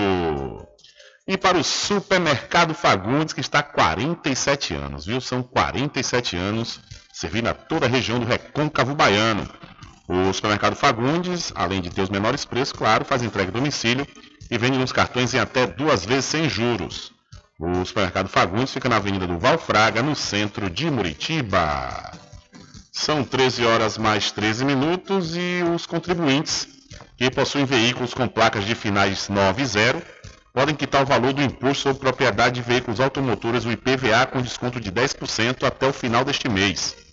E 1.28 1.38
para 1.38 1.58
o 1.58 1.64
Supermercado 1.64 2.74
Fagundes, 2.74 3.34
que 3.34 3.41
está 3.41 3.60
há 3.60 3.64
47 3.64 4.74
anos, 4.74 5.05
viu? 5.05 5.20
São 5.20 5.43
47 5.43 6.38
anos 6.38 6.80
servindo 7.20 7.47
a 7.47 7.53
toda 7.55 7.88
a 7.88 7.89
região 7.89 8.20
do 8.20 8.28
Recôncavo 8.28 8.93
Baiano. 8.93 9.49
O 10.07 10.32
Supermercado 10.32 10.76
Fagundes, 10.76 11.51
além 11.55 11.82
de 11.82 11.89
ter 11.89 12.01
os 12.01 12.11
menores 12.11 12.45
preços, 12.45 12.72
claro, 12.72 13.03
faz 13.03 13.24
entrega 13.24 13.49
em 13.49 13.53
domicílio 13.53 14.05
e 14.51 14.55
vende 14.55 14.78
nos 14.78 14.91
cartões 14.91 15.34
em 15.34 15.39
até 15.39 15.65
duas 15.65 16.05
vezes 16.05 16.26
sem 16.26 16.47
juros. 16.47 17.11
O 17.59 17.84
supermercado 17.84 18.30
Fagundes 18.30 18.72
fica 18.72 18.88
na 18.88 18.97
Avenida 18.97 19.26
do 19.26 19.39
Valfraga, 19.39 20.03
no 20.03 20.15
centro 20.15 20.70
de 20.70 20.91
Muritiba. 20.91 22.11
São 22.91 23.24
13 23.24 23.65
horas 23.65 23.97
mais 23.97 24.32
13 24.32 24.63
minutos 24.63 25.36
e 25.36 25.63
os 25.74 25.88
contribuintes 25.88 26.68
que 27.18 27.32
possuem 27.32 27.65
veículos 27.65 28.13
com 28.13 28.28
placas 28.28 28.63
de 28.63 28.76
finais 28.76 29.28
9 29.28 29.63
e 29.63 29.65
0 29.65 30.01
podem 30.53 30.76
quitar 30.76 31.01
o 31.01 31.05
valor 31.05 31.34
do 31.34 31.41
imposto 31.41 31.84
sobre 31.84 31.99
propriedade 31.99 32.61
de 32.61 32.68
veículos 32.68 32.99
automotores, 32.99 33.65
o 33.65 33.72
IPVA, 33.72 34.28
com 34.28 34.39
desconto 34.39 34.80
de 34.80 34.91
10% 34.91 35.63
até 35.63 35.88
o 35.88 35.93
final 35.93 36.24
deste 36.24 36.47
mês. 36.47 37.07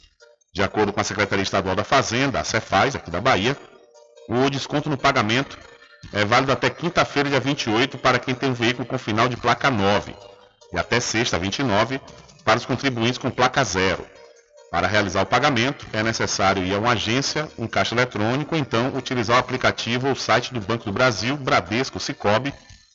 De 0.55 0.63
acordo 0.63 0.93
com 0.93 1.01
a 1.01 1.05
Secretaria 1.05 1.43
Estadual 1.43 1.75
da 1.75 1.83
Fazenda, 1.83 2.39
a 2.39 2.45
Cefaz, 2.45 2.95
aqui 2.95 3.11
da 3.11 3.21
Bahia, 3.21 3.57
o 4.29 4.49
desconto 4.49 4.89
no 4.89 4.97
pagamento 4.97 5.59
é 6.13 6.25
válido 6.25 6.53
até 6.53 6.71
quinta-feira, 6.71 7.29
dia 7.29 7.41
28, 7.41 7.99
para 7.99 8.21
quem 8.21 8.37
tem 8.37 8.51
um 8.51 8.55
veículo 8.55 8.87
com 8.87 8.97
final 8.97 9.29
de 9.29 9.37
placa 9.37 9.69
9 9.69 10.15
e 10.73 10.79
até 10.79 11.01
sexta, 11.01 11.41
29, 11.41 12.01
para 12.45 12.57
os 12.57 12.65
contribuintes 12.65 13.19
com 13.19 13.31
placa 13.31 13.65
zero. 13.65 14.07
Para 14.71 14.87
realizar 14.87 15.23
o 15.23 15.27
pagamento, 15.27 15.87
é 15.93 16.05
necessário 16.05 16.65
ir 16.65 16.73
a 16.73 16.79
uma 16.79 16.93
agência, 16.93 17.49
um 17.59 17.67
caixa 17.67 17.95
eletrônico, 17.95 18.55
ou 18.55 18.61
então 18.61 18.93
utilizar 18.97 19.37
o 19.37 19.41
aplicativo 19.41 20.09
ou 20.09 20.15
site 20.15 20.55
do 20.55 20.61
Banco 20.61 20.85
do 20.85 20.93
Brasil, 20.93 21.37
Bradesco, 21.37 21.99
Cicobi, 21.99 22.55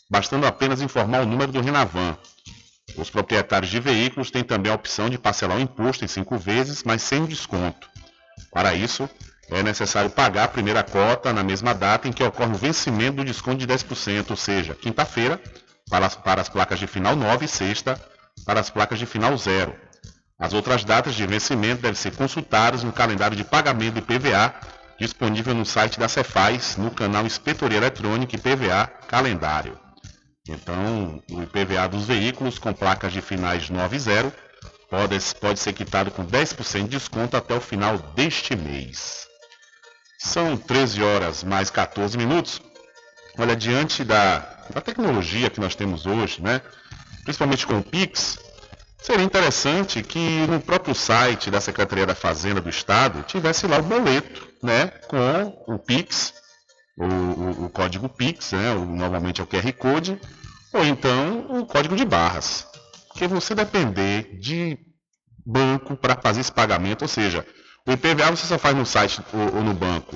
bastando 0.10 0.48
apenas 0.48 0.82
informar 0.82 1.22
o 1.22 1.26
número 1.26 1.52
do 1.52 1.60
Renavan. 1.60 2.18
Os 2.98 3.10
proprietários 3.10 3.72
de 3.72 3.80
veículos 3.80 4.32
têm 4.32 4.44
também 4.44 4.72
a 4.72 4.76
opção 4.76 5.10
de 5.10 5.18
parcelar 5.18 5.58
o 5.58 5.62
imposto 5.62 6.04
em 6.04 6.08
cinco 6.08 6.38
vezes, 6.38 6.84
mas 6.84 7.02
sem 7.02 7.26
desconto. 7.26 7.88
Para 8.52 8.74
isso, 8.74 9.10
é 9.50 9.64
necessário 9.64 10.10
pagar 10.10 10.46
a 10.46 10.48
primeira 10.48 10.84
cota 10.84 11.34
na 11.34 11.44
mesma 11.44 11.74
data 11.74 12.08
em 12.08 12.12
que 12.12 12.24
ocorre 12.24 12.52
o 12.52 12.58
vencimento 12.58 13.18
do 13.18 13.26
desconto 13.26 13.58
de 13.58 13.68
10%, 13.68 14.30
ou 14.30 14.36
seja, 14.36 14.76
quinta-feira, 14.76 15.42
para 15.90 16.06
as, 16.06 16.16
para 16.16 16.42
as 16.42 16.50
placas 16.50 16.80
de 16.80 16.88
final 16.88 17.16
9 17.16 17.46
e 17.46 17.48
sexta 17.48 18.00
para 18.46 18.60
as 18.60 18.70
placas 18.70 19.00
de 19.00 19.06
final 19.06 19.38
0. 19.38 19.76
As 20.38 20.54
outras 20.54 20.84
datas 20.84 21.16
de 21.16 21.26
vencimento 21.26 21.82
devem 21.82 21.96
ser 21.96 22.16
consultadas 22.16 22.84
no 22.84 22.94
calendário 22.94 23.36
de 23.36 23.44
pagamento 23.44 23.96
do 23.96 24.00
IPVA, 24.00 24.54
disponível 24.98 25.54
no 25.54 25.66
site 25.66 26.00
da 26.00 26.08
Cefaz, 26.08 26.78
no 26.78 26.92
canal 26.92 27.26
Inspetoria 27.26 27.78
Eletrônica 27.78 28.36
IPVA 28.36 28.88
Calendário. 29.08 29.78
Então, 30.50 31.22
o 31.30 31.44
IPVA 31.44 31.88
dos 31.88 32.06
veículos 32.06 32.58
com 32.58 32.74
placas 32.74 33.14
de 33.14 33.22
finais 33.22 33.70
9 33.70 33.96
e 33.96 34.00
0 34.00 34.34
pode, 34.90 35.20
pode 35.40 35.60
ser 35.60 35.74
quitado 35.74 36.10
com 36.10 36.26
10% 36.26 36.84
de 36.84 36.90
desconto 36.90 37.38
até 37.38 37.54
o 37.54 37.62
final 37.62 38.00
deste 38.16 38.56
mês. 38.56 39.28
São 40.18 40.58
13 40.58 41.04
horas 41.04 41.44
mais 41.44 41.70
14 41.70 42.18
minutos. 42.18 42.60
Olha, 43.38 43.56
diante 43.56 44.04
da, 44.04 44.40
da 44.74 44.82
tecnologia 44.82 45.52
que 45.52 45.60
nós 45.60 45.76
temos 45.76 46.08
hoje, 46.08 46.42
né? 46.42 46.62
principalmente 47.24 47.68
com 47.68 47.78
o 47.78 47.84
Pix, 47.84 48.40
seria 48.98 49.24
interessante 49.24 50.02
que 50.02 50.48
no 50.48 50.60
próprio 50.60 50.96
site 50.96 51.52
da 51.52 51.62
Secretaria 51.62 52.08
da 52.08 52.16
Fazenda 52.16 52.60
do 52.60 52.70
Estado 52.70 53.22
tivesse 53.22 53.68
lá 53.68 53.78
o 53.78 53.84
boleto 53.84 54.50
né? 54.64 54.88
com 55.08 55.74
o 55.76 55.78
Pix, 55.78 56.34
o, 56.98 57.06
o, 57.06 57.66
o 57.66 57.70
código 57.70 58.10
Pix, 58.10 58.52
né? 58.52 58.74
normalmente 58.74 59.40
é 59.40 59.44
o 59.44 59.48
QR 59.48 59.72
Code, 59.74 60.20
ou 60.74 60.86
então 60.86 61.46
o 61.50 61.66
código 61.66 61.96
de 61.96 62.06
barras. 62.06 62.68
Porque 63.08 63.28
você 63.28 63.54
depender 63.56 64.38
de 64.40 64.78
banco 65.46 65.96
para 65.96 66.16
fazer 66.16 66.42
esse 66.42 66.52
pagamento, 66.52 67.02
ou 67.02 67.08
seja, 67.08 67.46
o 67.86 67.92
IPVA 67.92 68.32
você 68.32 68.46
só 68.46 68.58
faz 68.58 68.76
no 68.76 68.86
site 68.86 69.22
ou, 69.34 69.58
ou 69.58 69.64
no 69.64 69.74
banco, 69.74 70.16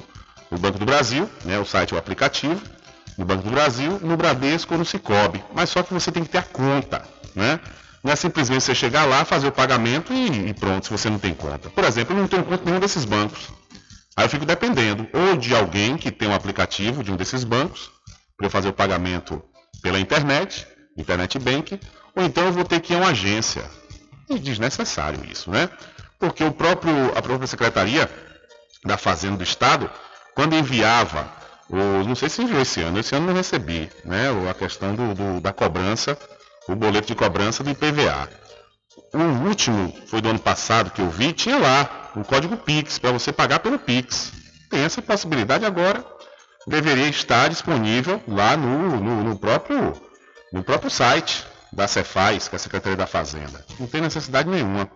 o 0.52 0.58
Banco 0.58 0.78
do 0.78 0.86
Brasil, 0.86 1.30
né, 1.44 1.58
o 1.58 1.66
site 1.66 1.94
ou 1.94 2.00
aplicativo, 2.00 2.62
no 3.18 3.26
Banco 3.26 3.44
do 3.44 3.50
Brasil, 3.50 4.00
no 4.02 4.16
Bradesco 4.16 4.74
ou 4.74 4.80
no 4.80 4.86
Cicobi. 4.86 5.44
Mas 5.54 5.70
só 5.70 5.82
que 5.82 5.94
você 5.94 6.12
tem 6.12 6.24
que 6.24 6.30
ter 6.30 6.38
a 6.38 6.44
conta, 6.44 7.04
né? 7.36 7.60
Não 8.04 8.12
é 8.12 8.16
simplesmente 8.16 8.64
você 8.64 8.76
chegar 8.76 9.06
lá, 9.06 9.24
fazer 9.24 9.48
o 9.48 9.52
pagamento 9.52 10.14
e, 10.14 10.50
e 10.50 10.54
pronto, 10.54 10.86
se 10.86 10.92
você 10.92 11.10
não 11.10 11.18
tem 11.18 11.34
conta. 11.34 11.70
Por 11.70 11.84
exemplo, 11.84 12.16
eu 12.16 12.22
não 12.22 12.28
tenho 12.28 12.44
conta 12.44 12.64
nenhum 12.66 12.80
desses 12.80 13.06
bancos. 13.06 13.50
Aí 14.16 14.26
eu 14.26 14.30
fico 14.30 14.46
dependendo 14.46 15.08
ou 15.14 15.38
de 15.38 15.56
alguém 15.56 15.98
que 15.98 16.12
tem 16.12 16.28
um 16.28 16.36
aplicativo 16.36 17.04
de 17.04 17.12
um 17.12 17.16
desses 17.16 17.44
bancos 17.44 17.92
para 18.38 18.48
eu 18.48 18.52
fazer 18.52 18.70
o 18.70 18.74
pagamento 18.74 19.42
pela 19.82 20.00
internet, 20.00 20.68
internet 20.98 21.40
bank, 21.40 21.80
ou 22.16 22.24
então 22.24 22.46
eu 22.46 22.54
vou 22.54 22.64
ter 22.64 22.80
que 22.80 22.94
ir 22.94 22.96
a 22.96 23.00
uma 23.00 23.10
agência. 23.10 23.64
E 24.30 24.40
desnecessário 24.40 25.24
isso, 25.26 25.52
né? 25.52 25.70
Porque 26.20 26.44
o 26.44 26.52
próprio, 26.52 27.18
a 27.18 27.22
própria 27.22 27.48
Secretaria 27.48 28.10
da 28.86 28.98
Fazenda 28.98 29.38
do 29.38 29.44
Estado, 29.44 29.90
quando 30.34 30.56
enviava, 30.56 31.30
o, 31.70 32.04
não 32.08 32.16
sei 32.16 32.30
se 32.30 32.42
enviou 32.42 32.62
esse 32.62 32.82
ano, 32.82 33.00
esse 33.00 33.16
ano 33.16 33.28
não 33.28 33.34
recebi, 33.34 33.90
né? 34.06 34.28
A 34.50 34.54
questão 34.54 34.96
do, 34.96 35.14
do 35.14 35.42
da 35.42 35.52
cobrança, 35.52 36.18
o 36.68 36.76
boleto 36.76 37.08
de 37.08 37.16
cobrança 37.16 37.64
do 37.64 37.70
IPVA. 37.70 38.30
O 39.14 39.48
último 39.48 39.94
foi 40.08 40.22
do 40.22 40.30
ano 40.30 40.40
passado 40.40 40.92
que 40.92 41.02
eu 41.02 41.10
vi, 41.10 41.34
tinha 41.34 41.58
lá 41.58 42.12
o 42.16 42.24
código 42.24 42.58
Pix, 42.58 43.00
para 43.00 43.12
você 43.12 43.32
pagar 43.32 43.60
pelo 43.60 43.80
Pix. 43.80 44.32
Tem 44.70 44.82
essa 44.82 45.02
possibilidade 45.02 45.66
agora. 45.66 46.04
Deveria 46.68 47.08
estar 47.08 47.50
disponível 47.50 48.22
lá 48.28 48.56
no, 48.56 49.00
no, 49.00 49.24
no 49.24 49.38
próprio, 49.38 49.94
no 50.52 50.64
próprio 50.64 50.90
site 50.90 51.46
da 51.72 51.88
Cefaz, 51.88 52.48
que 52.48 52.56
é 52.56 52.58
a 52.58 52.60
Secretaria 52.60 52.96
da 52.96 53.08
Fazenda. 53.08 53.66
Não 53.80 53.88
tem 53.88 54.02
necessidade 54.02 54.50
nenhuma. 54.50 54.90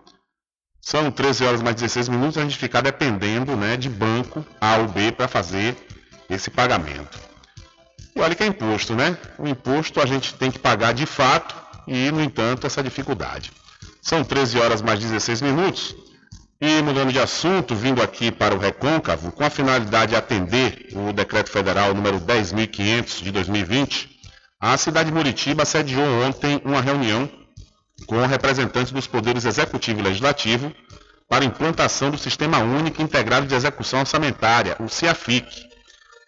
São 0.80 1.10
13 1.10 1.44
horas 1.44 1.62
mais 1.62 1.76
16 1.76 2.08
minutos, 2.08 2.38
a 2.38 2.42
gente 2.42 2.56
ficar 2.56 2.80
dependendo 2.80 3.56
né, 3.56 3.76
de 3.76 3.90
banco 3.90 4.46
A 4.60 4.76
ou 4.76 4.88
B 4.88 5.12
para 5.12 5.28
fazer 5.28 5.76
esse 6.30 6.50
pagamento. 6.50 7.18
E 8.16 8.20
olha 8.20 8.34
que 8.34 8.42
é 8.42 8.46
imposto, 8.46 8.94
né? 8.94 9.16
O 9.38 9.46
imposto 9.46 10.00
a 10.00 10.06
gente 10.06 10.34
tem 10.34 10.50
que 10.50 10.58
pagar 10.58 10.92
de 10.92 11.04
fato 11.04 11.54
e, 11.86 12.10
no 12.10 12.22
entanto, 12.22 12.66
essa 12.66 12.82
dificuldade. 12.82 13.52
São 14.00 14.24
13 14.24 14.58
horas 14.58 14.82
mais 14.82 14.98
16 14.98 15.42
minutos. 15.42 15.94
E 16.60 16.82
mudando 16.82 17.12
de 17.12 17.20
assunto, 17.20 17.72
vindo 17.76 18.02
aqui 18.02 18.32
para 18.32 18.52
o 18.52 18.58
Recôncavo, 18.58 19.30
com 19.30 19.44
a 19.44 19.50
finalidade 19.50 20.10
de 20.10 20.16
atender 20.16 20.88
o 20.92 21.12
Decreto 21.12 21.50
Federal 21.50 21.94
número 21.94 22.20
10.500 22.20 23.22
de 23.22 23.30
2020, 23.30 24.18
a 24.58 24.76
cidade 24.76 25.08
de 25.08 25.14
Muritiba 25.14 25.64
sediou 25.64 26.04
ontem 26.24 26.60
uma 26.64 26.80
reunião 26.80 27.30
com 28.08 28.26
representantes 28.26 28.90
dos 28.90 29.06
poderes 29.06 29.44
executivo 29.44 30.00
e 30.00 30.02
legislativo 30.02 30.74
para 31.28 31.44
implantação 31.44 32.10
do 32.10 32.18
Sistema 32.18 32.58
Único 32.58 33.02
Integrado 33.02 33.46
de 33.46 33.54
Execução 33.54 34.00
Orçamentária, 34.00 34.74
o 34.80 34.88
CIAFIC. 34.88 35.64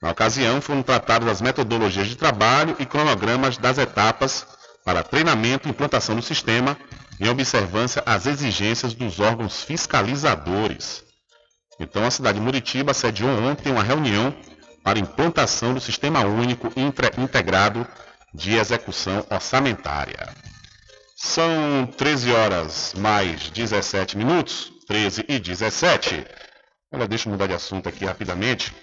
Na 0.00 0.12
ocasião, 0.12 0.60
foram 0.60 0.82
tratadas 0.82 1.28
as 1.28 1.40
metodologias 1.40 2.06
de 2.06 2.14
trabalho 2.14 2.76
e 2.78 2.86
cronogramas 2.86 3.58
das 3.58 3.78
etapas 3.78 4.46
para 4.84 5.02
treinamento 5.02 5.66
e 5.66 5.72
implantação 5.72 6.14
do 6.14 6.22
sistema, 6.22 6.76
em 7.20 7.28
observância 7.28 8.02
às 8.06 8.26
exigências 8.26 8.94
dos 8.94 9.20
órgãos 9.20 9.62
fiscalizadores. 9.62 11.04
Então, 11.78 12.04
a 12.04 12.10
cidade 12.10 12.38
de 12.38 12.44
Muritiba 12.44 12.94
sediou 12.94 13.30
ontem 13.42 13.70
uma 13.70 13.82
reunião 13.82 14.34
para 14.82 14.98
implantação 14.98 15.74
do 15.74 15.80
Sistema 15.80 16.20
Único 16.20 16.72
Integrado 17.18 17.86
de 18.32 18.54
Execução 18.54 19.24
Orçamentária. 19.30 20.28
São 21.14 21.86
13 21.98 22.32
horas 22.32 22.94
mais 22.96 23.50
17 23.50 24.16
minutos, 24.16 24.72
13 24.88 25.26
e 25.28 25.38
17. 25.38 26.24
Olha, 26.92 27.06
deixa 27.06 27.28
eu 27.28 27.32
mudar 27.32 27.46
de 27.46 27.52
assunto 27.52 27.88
aqui 27.88 28.06
rapidamente 28.06 28.74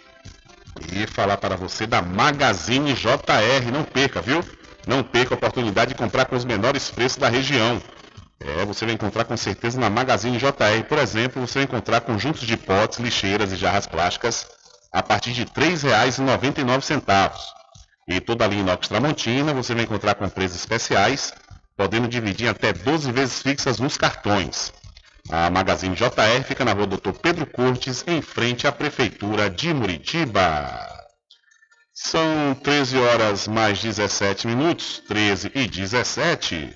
e 0.93 1.07
falar 1.07 1.38
para 1.38 1.55
você 1.55 1.88
da 1.88 2.01
Magazine 2.01 2.93
JR. 2.93 3.72
Não 3.73 3.84
perca, 3.84 4.22
viu? 4.22 4.43
Não 4.85 5.03
perca 5.03 5.34
a 5.34 5.38
oportunidade 5.38 5.93
de 5.93 5.97
comprar 5.97 6.26
com 6.26 6.35
os 6.35 6.45
menores 6.45 6.91
preços 6.91 7.18
da 7.18 7.27
região. 7.27 7.81
É, 8.39 8.65
você 8.65 8.85
vai 8.85 8.93
encontrar 8.93 9.26
com 9.26 9.35
certeza 9.35 9.80
na 9.80 9.89
Magazine 9.89 10.38
JR. 10.38 10.84
Por 10.88 10.97
exemplo, 10.97 11.45
você 11.45 11.59
vai 11.59 11.64
encontrar 11.64 12.01
conjuntos 12.01 12.41
de 12.41 12.55
potes, 12.55 12.99
lixeiras 12.99 13.51
e 13.51 13.55
jarras 13.55 13.88
plásticas 13.88 14.47
a 14.91 15.01
partir 15.01 15.34
de 15.34 15.41
R$ 15.41 15.49
3,99. 15.49 17.34
E 18.07 18.22
toda 18.22 18.45
a 18.45 18.47
linha 18.47 18.61
inox 18.61 18.88
Tramontina 18.88 19.53
você 19.53 19.73
vai 19.73 19.84
encontrar 19.84 20.15
com 20.15 20.30
preços 20.30 20.57
especiais 20.57 21.34
podendo 21.77 22.07
dividir 22.07 22.49
até 22.49 22.73
12 22.73 23.11
vezes 23.11 23.41
fixas 23.41 23.80
nos 23.80 23.97
cartões. 23.97 24.73
A 25.30 25.49
Magazine 25.49 25.95
JR 25.95 26.43
fica 26.43 26.65
na 26.65 26.73
rua 26.73 26.88
Doutor 26.88 27.14
Pedro 27.14 27.45
Cortes, 27.45 28.03
em 28.07 28.22
frente 28.22 28.65
à 28.65 28.72
Prefeitura 28.72 29.49
de 29.49 29.73
Muritiba. 29.73 30.88
São 31.93 32.55
13 32.64 32.97
horas 32.97 33.47
mais 33.47 33.80
17 33.80 34.47
minutos, 34.47 35.03
13 35.07 35.51
e 35.53 35.68
17. 35.68 36.76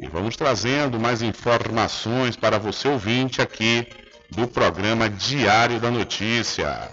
E 0.00 0.06
vamos 0.06 0.36
trazendo 0.36 1.00
mais 1.00 1.22
informações 1.22 2.36
para 2.36 2.56
você 2.56 2.86
ouvinte 2.86 3.42
aqui 3.42 3.84
do 4.30 4.46
programa 4.46 5.10
Diário 5.10 5.80
da 5.80 5.90
Notícia. 5.90 6.88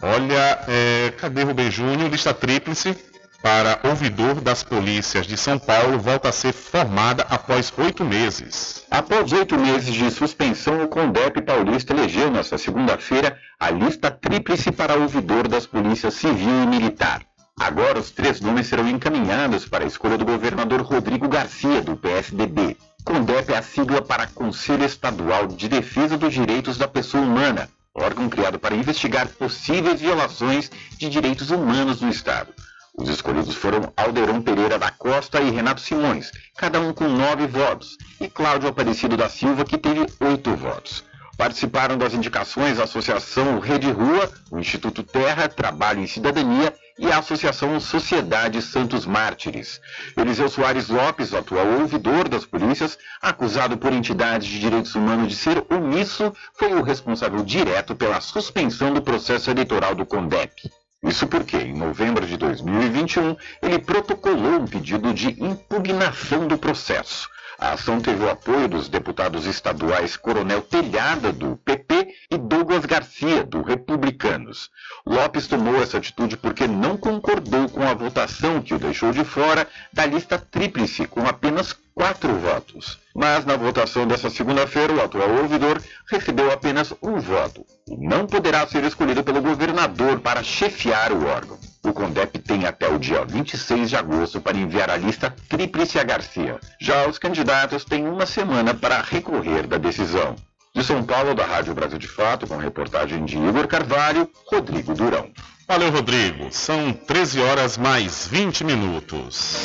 Olha, 0.00 0.64
é, 0.66 1.12
cadê 1.18 1.42
Rubem 1.42 1.70
Júnior? 1.70 2.08
Lista 2.10 2.32
tríplice 2.32 2.96
para 3.42 3.80
ouvidor 3.84 4.40
das 4.40 4.62
polícias 4.62 5.26
de 5.26 5.36
São 5.36 5.58
Paulo 5.58 5.98
volta 5.98 6.30
a 6.30 6.32
ser 6.32 6.52
formada 6.52 7.26
após 7.28 7.70
oito 7.76 8.02
meses. 8.02 8.86
Após 8.90 9.30
oito 9.32 9.58
meses 9.58 9.92
de 9.92 10.10
suspensão, 10.10 10.84
o 10.84 10.88
CONDEP 10.88 11.42
paulista 11.42 11.92
elegeu 11.92 12.30
nesta 12.30 12.56
segunda-feira 12.56 13.36
a 13.60 13.70
lista 13.70 14.10
tríplice 14.10 14.72
para 14.72 14.94
ouvidor 14.94 15.48
das 15.48 15.66
polícias 15.66 16.14
civil 16.14 16.62
e 16.62 16.66
militar. 16.66 17.20
Agora, 17.58 17.98
os 17.98 18.10
três 18.10 18.40
nomes 18.40 18.66
serão 18.66 18.88
encaminhados 18.88 19.66
para 19.66 19.84
a 19.84 19.86
escolha 19.86 20.16
do 20.16 20.24
governador 20.24 20.80
Rodrigo 20.80 21.28
Garcia, 21.28 21.82
do 21.82 21.96
PSDB. 21.96 22.76
CONDEP 23.04 23.52
é 23.52 23.58
a 23.58 23.62
sigla 23.62 24.00
para 24.00 24.26
Conselho 24.26 24.84
Estadual 24.84 25.46
de 25.46 25.68
Defesa 25.68 26.16
dos 26.16 26.32
Direitos 26.32 26.78
da 26.78 26.88
Pessoa 26.88 27.22
Humana, 27.22 27.68
órgão 27.94 28.28
criado 28.28 28.58
para 28.58 28.74
investigar 28.74 29.28
possíveis 29.28 30.00
violações 30.00 30.70
de 30.96 31.08
direitos 31.08 31.50
humanos 31.50 32.00
no 32.00 32.08
Estado. 32.08 32.52
Os 32.96 33.08
escolhidos 33.08 33.54
foram 33.54 33.92
Alderon 33.96 34.40
Pereira 34.42 34.78
da 34.78 34.90
Costa 34.90 35.40
e 35.40 35.50
Renato 35.50 35.80
Simões, 35.80 36.30
cada 36.56 36.80
um 36.80 36.92
com 36.92 37.08
nove 37.08 37.46
votos, 37.46 37.96
e 38.20 38.28
Cláudio 38.28 38.68
Aparecido 38.68 39.16
da 39.16 39.28
Silva, 39.28 39.64
que 39.64 39.78
teve 39.78 40.06
oito 40.20 40.54
votos. 40.56 41.04
Participaram 41.36 41.96
das 41.96 42.12
indicações 42.14 42.78
a 42.78 42.84
Associação 42.84 43.58
Rede 43.58 43.90
Rua, 43.90 44.30
o 44.50 44.58
Instituto 44.58 45.02
Terra, 45.02 45.48
Trabalho 45.48 46.02
e 46.02 46.08
Cidadania 46.08 46.72
e 46.98 47.10
a 47.10 47.18
Associação 47.18 47.78
Sociedade 47.80 48.60
Santos 48.60 49.06
Mártires. 49.06 49.80
Eliseu 50.16 50.48
Soares 50.48 50.88
Lopes, 50.88 51.34
atual 51.34 51.66
ouvidor 51.80 52.28
das 52.28 52.44
polícias, 52.44 52.98
acusado 53.20 53.76
por 53.76 53.92
entidades 53.92 54.48
de 54.48 54.58
direitos 54.58 54.94
humanos 54.94 55.28
de 55.28 55.36
ser 55.36 55.64
omisso, 55.70 56.34
foi 56.54 56.74
o 56.74 56.82
responsável 56.82 57.42
direto 57.42 57.94
pela 57.94 58.20
suspensão 58.20 58.92
do 58.92 59.02
processo 59.02 59.50
eleitoral 59.50 59.94
do 59.94 60.06
CONDEP. 60.06 60.70
Isso 61.02 61.26
porque, 61.26 61.56
em 61.56 61.76
novembro 61.76 62.24
de 62.24 62.36
2021, 62.36 63.36
ele 63.60 63.78
protocolou 63.80 64.60
um 64.60 64.66
pedido 64.66 65.12
de 65.12 65.30
impugnação 65.42 66.46
do 66.46 66.56
processo. 66.56 67.28
A 67.62 67.74
ação 67.74 68.00
teve 68.00 68.24
o 68.24 68.28
apoio 68.28 68.66
dos 68.66 68.88
deputados 68.88 69.46
estaduais 69.46 70.16
Coronel 70.16 70.62
Telhada, 70.62 71.32
do 71.32 71.54
PP, 71.58 72.12
e 72.28 72.36
Douglas 72.36 72.84
Garcia, 72.84 73.44
do 73.44 73.62
Republicanos. 73.62 74.68
Lopes 75.06 75.46
tomou 75.46 75.80
essa 75.80 75.98
atitude 75.98 76.36
porque 76.36 76.66
não 76.66 76.96
concordou 76.96 77.68
com 77.68 77.84
a 77.84 77.94
votação 77.94 78.60
que 78.60 78.74
o 78.74 78.80
deixou 78.80 79.12
de 79.12 79.22
fora 79.22 79.68
da 79.92 80.04
lista 80.04 80.40
tríplice, 80.40 81.06
com 81.06 81.24
apenas 81.24 81.72
quatro 81.94 82.34
votos. 82.34 82.98
Mas 83.14 83.44
na 83.44 83.56
votação 83.56 84.08
dessa 84.08 84.28
segunda-feira, 84.28 84.94
o 84.94 85.00
atual 85.00 85.30
ouvidor 85.30 85.80
recebeu 86.10 86.50
apenas 86.50 86.92
um 87.00 87.20
voto 87.20 87.64
e 87.86 87.96
não 87.96 88.26
poderá 88.26 88.66
ser 88.66 88.82
escolhido 88.82 89.22
pelo 89.22 89.40
governador 89.40 90.18
para 90.18 90.42
chefiar 90.42 91.12
o 91.12 91.26
órgão. 91.26 91.60
O 91.84 91.92
CONDEP 91.92 92.38
tem 92.38 92.64
até 92.64 92.88
o 92.88 92.96
dia 92.96 93.24
26 93.24 93.90
de 93.90 93.96
agosto 93.96 94.40
para 94.40 94.56
enviar 94.56 94.88
a 94.88 94.96
lista 94.96 95.34
tríplice 95.48 95.98
a 95.98 96.04
Garcia. 96.04 96.60
Já 96.80 97.08
os 97.08 97.18
candidatos 97.18 97.84
têm 97.84 98.06
uma 98.06 98.24
semana 98.24 98.72
para 98.72 99.02
recorrer 99.02 99.66
da 99.66 99.78
decisão. 99.78 100.36
De 100.72 100.84
São 100.84 101.02
Paulo, 101.02 101.34
da 101.34 101.44
Rádio 101.44 101.74
Brasil 101.74 101.98
de 101.98 102.06
Fato, 102.06 102.46
com 102.46 102.56
reportagem 102.56 103.24
de 103.24 103.36
Igor 103.36 103.66
Carvalho, 103.66 104.30
Rodrigo 104.46 104.94
Durão. 104.94 105.30
Valeu, 105.66 105.90
Rodrigo. 105.90 106.52
São 106.52 106.92
13 106.92 107.40
horas 107.40 107.76
mais 107.76 108.28
20 108.28 108.64
minutos. 108.64 109.56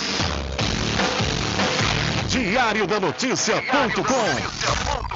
Diário 2.30 2.88
da 2.88 3.00
Notícia.com 3.00 5.07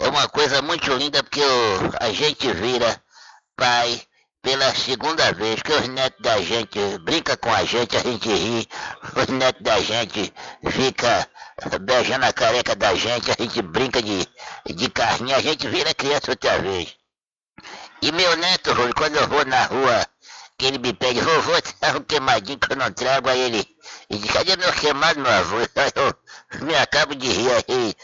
é 0.00 0.08
uma 0.08 0.28
coisa 0.28 0.60
muito 0.62 0.92
linda 0.94 1.22
porque 1.22 1.42
o- 1.44 1.90
a 2.00 2.12
gente 2.12 2.50
vira 2.52 3.00
pai 3.56 4.02
pela 4.42 4.74
segunda 4.74 5.32
vez, 5.32 5.62
que 5.62 5.72
os 5.72 5.88
netos 5.88 6.20
da 6.22 6.40
gente 6.40 6.78
brinca 7.00 7.36
com 7.36 7.52
a 7.52 7.64
gente, 7.64 7.96
a 7.96 8.00
gente 8.00 8.28
ri, 8.28 8.68
os 9.16 9.26
netos 9.26 9.62
da 9.62 9.80
gente 9.80 10.32
fica 10.70 11.28
beijando 11.82 12.24
a 12.24 12.32
careca 12.32 12.74
da 12.74 12.94
gente, 12.94 13.30
a 13.30 13.36
gente 13.38 13.60
brinca 13.62 14.02
de, 14.02 14.26
de 14.66 14.90
carrinho, 14.90 15.36
a 15.36 15.40
gente 15.40 15.68
vira 15.68 15.94
criança 15.94 16.30
outra 16.30 16.58
vez. 16.58 16.96
E 18.02 18.10
meu 18.12 18.36
neto, 18.36 18.70
quando 18.96 19.16
eu 19.16 19.28
vou 19.28 19.44
na 19.44 19.64
rua, 19.64 20.06
que 20.56 20.66
ele 20.66 20.78
me 20.78 20.92
pede, 20.92 21.20
vovô, 21.20 21.52
traz 21.80 21.96
um 21.96 22.02
queimadinho 22.02 22.58
que 22.58 22.72
eu 22.72 22.76
não 22.76 22.90
trago, 22.92 23.28
aí 23.28 23.40
ele, 23.40 23.66
ele 24.08 24.20
diz, 24.20 24.30
cadê 24.30 24.56
meu 24.56 24.72
queimado, 24.72 25.20
meu 25.20 25.30
avô? 25.30 25.56
Aí 25.56 25.92
eu 25.96 26.64
me 26.66 26.74
acabo 26.76 27.14
de 27.14 27.28
rir, 27.28 27.50
aí 27.68 27.94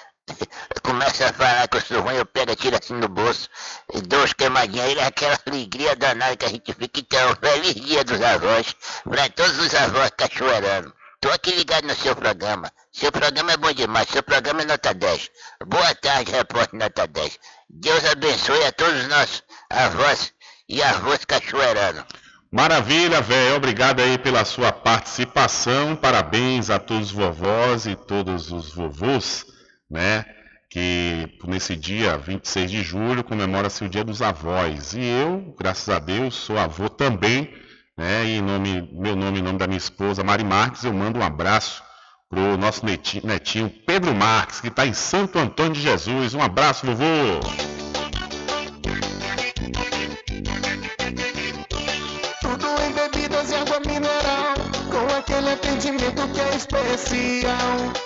começa 0.83 1.29
a 1.29 1.33
falar 1.33 1.69
que 1.69 1.77
eu 1.77 1.81
sou 1.81 2.01
ruim, 2.01 2.17
eu 2.17 2.27
pego, 2.27 2.55
tiro 2.57 2.77
assim 2.77 2.95
no 2.95 3.09
bolso, 3.09 3.49
e 3.95 4.01
dou 4.01 4.23
os 4.25 4.33
queimadinhos, 4.33 4.85
aí 4.87 4.99
é 4.99 5.05
aquela 5.05 5.39
alegria 5.47 5.95
danada 5.97 6.37
que 6.37 6.45
a 6.47 6.49
gente 6.49 6.73
fica, 6.73 7.01
então, 7.01 7.37
feliz 7.37 7.75
dia 7.75 8.05
dos 8.05 8.21
avós, 8.21 8.75
para 9.09 9.29
todos 9.31 9.59
os 9.59 9.75
avós 9.75 10.11
cachoeiranos. 10.17 10.93
Tô 11.21 11.31
aqui 11.31 11.51
ligado 11.53 11.87
no 11.87 11.95
seu 11.95 12.15
programa. 12.15 12.71
Seu 12.93 13.11
programa 13.11 13.53
é 13.53 13.57
bom 13.57 13.73
demais, 13.73 14.09
seu 14.09 14.23
programa 14.23 14.63
é 14.63 14.65
nota 14.67 14.93
10. 14.93 15.31
Boa 15.67 15.95
tarde, 15.95 16.31
repórter 16.31 16.79
nota 16.79 17.07
10. 17.07 17.39
Deus 17.69 18.05
abençoe 18.05 18.65
a 18.65 18.73
todos 18.73 19.03
os 19.03 19.09
nossos 19.09 19.43
avós 19.71 20.33
e 20.69 20.83
avós 20.83 21.25
cachoeiranos. 21.25 22.05
Maravilha, 22.53 23.21
velho. 23.21 23.57
Obrigado 23.57 24.01
aí 24.01 24.19
pela 24.19 24.45
sua 24.45 24.73
participação. 24.73 25.97
Parabéns 25.97 26.71
a 26.71 26.79
todos 26.79 27.09
os 27.09 27.13
vovós 27.13 27.87
e 27.87 27.97
todos 27.97 28.53
os 28.53 28.73
vovôs, 28.73 29.45
né? 29.91 30.25
Que 30.69 31.39
nesse 31.47 31.77
dia 31.77 32.19
26 32.19 32.71
de 32.71 32.83
julho 32.83 33.25
comemora-se 33.25 33.85
o 33.85 33.89
Dia 33.89 34.05
dos 34.05 34.21
Avós. 34.21 34.95
E 34.95 35.01
eu, 35.01 35.55
graças 35.59 35.89
a 35.89 35.99
Deus, 35.99 36.35
sou 36.35 36.59
avô 36.59 36.89
também, 36.89 37.53
né? 37.97 38.25
E 38.27 38.37
em 38.39 38.43
nome, 38.43 38.89
meu 38.93 39.17
nome 39.17 39.39
em 39.39 39.43
nome 39.43 39.59
da 39.59 39.67
minha 39.67 39.79
esposa 39.79 40.25
Mari 40.25 40.45
Marques, 40.45 40.85
eu 40.85 40.93
mando 40.93 41.19
um 41.19 41.23
abraço 41.23 41.83
pro 42.29 42.57
nosso 42.57 42.85
netinho, 42.85 43.27
netinho 43.27 43.71
Pedro 43.87 44.15
Marques, 44.15 44.61
que 44.61 44.69
está 44.69 44.85
em 44.87 44.93
Santo 44.93 45.39
Antônio 45.39 45.73
de 45.73 45.81
Jesus. 45.81 46.35
Um 46.35 46.43
abraço, 46.43 46.85
vovô! 46.85 47.41
Tudo 52.41 52.67
em 52.83 52.93
bebidas 52.93 53.51
e 53.51 53.55
água 53.55 53.81
mineral, 53.81 54.55
com 54.91 55.17
aquele 55.17 55.51
atendimento 55.51 56.29
que 56.33 56.41
é 56.41 56.57
especial. 56.57 58.06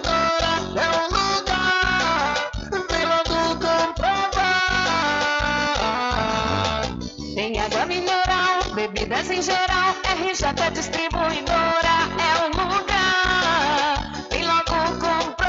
bebidas 9.21 9.29
em 9.29 9.41
geral. 9.41 9.95
RJ 10.03 10.69
Distribuidora 10.73 11.95
é 12.17 12.45
um 12.45 12.49
lugar. 12.63 14.11
Vem 14.29 14.45
logo 14.45 14.63
comprovar. 14.99 15.41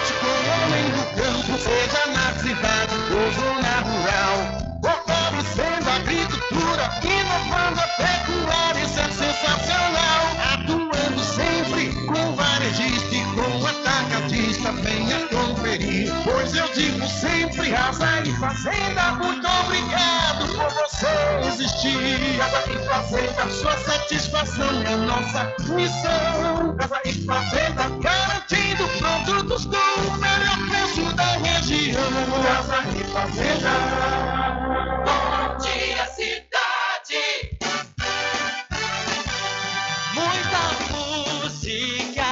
com 0.00 0.26
o 0.26 0.64
homem 0.64 0.84
do 0.90 1.04
campo, 1.20 1.58
seja 1.58 2.06
na 2.12 2.32
cidade 2.40 2.94
ou 3.12 3.32
zona 3.32 3.80
rural. 3.80 4.51
Sempre, 17.52 17.70
Casa 17.70 18.22
e 18.24 18.32
Fazenda, 18.36 19.12
muito 19.12 19.46
obrigado 19.46 20.46
por 20.48 20.70
você 20.70 21.06
existir. 21.46 22.38
Casa 22.38 22.64
e 22.70 22.88
Fazenda, 22.88 23.50
sua 23.50 23.76
satisfação 23.78 24.82
é 24.82 24.96
nossa 24.96 25.54
missão. 25.68 26.76
Casa 26.76 27.00
e 27.04 27.12
Fazenda, 27.24 27.88
garantindo 28.00 28.88
produtos 28.98 29.66
com 29.66 29.76
o 29.76 30.16
melhor 30.18 30.58
preço 30.68 31.14
da 31.14 31.36
região. 31.36 32.02
Casa 32.42 32.82
e 32.96 33.04
Fazenda. 33.12 33.70
Bom 35.04 35.58
dia, 35.58 36.06
cidade. 36.06 37.58
Muita 40.14 40.62
música, 41.44 42.28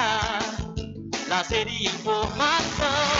lazer 1.28 1.68
e 1.68 1.86
informação. 1.86 3.19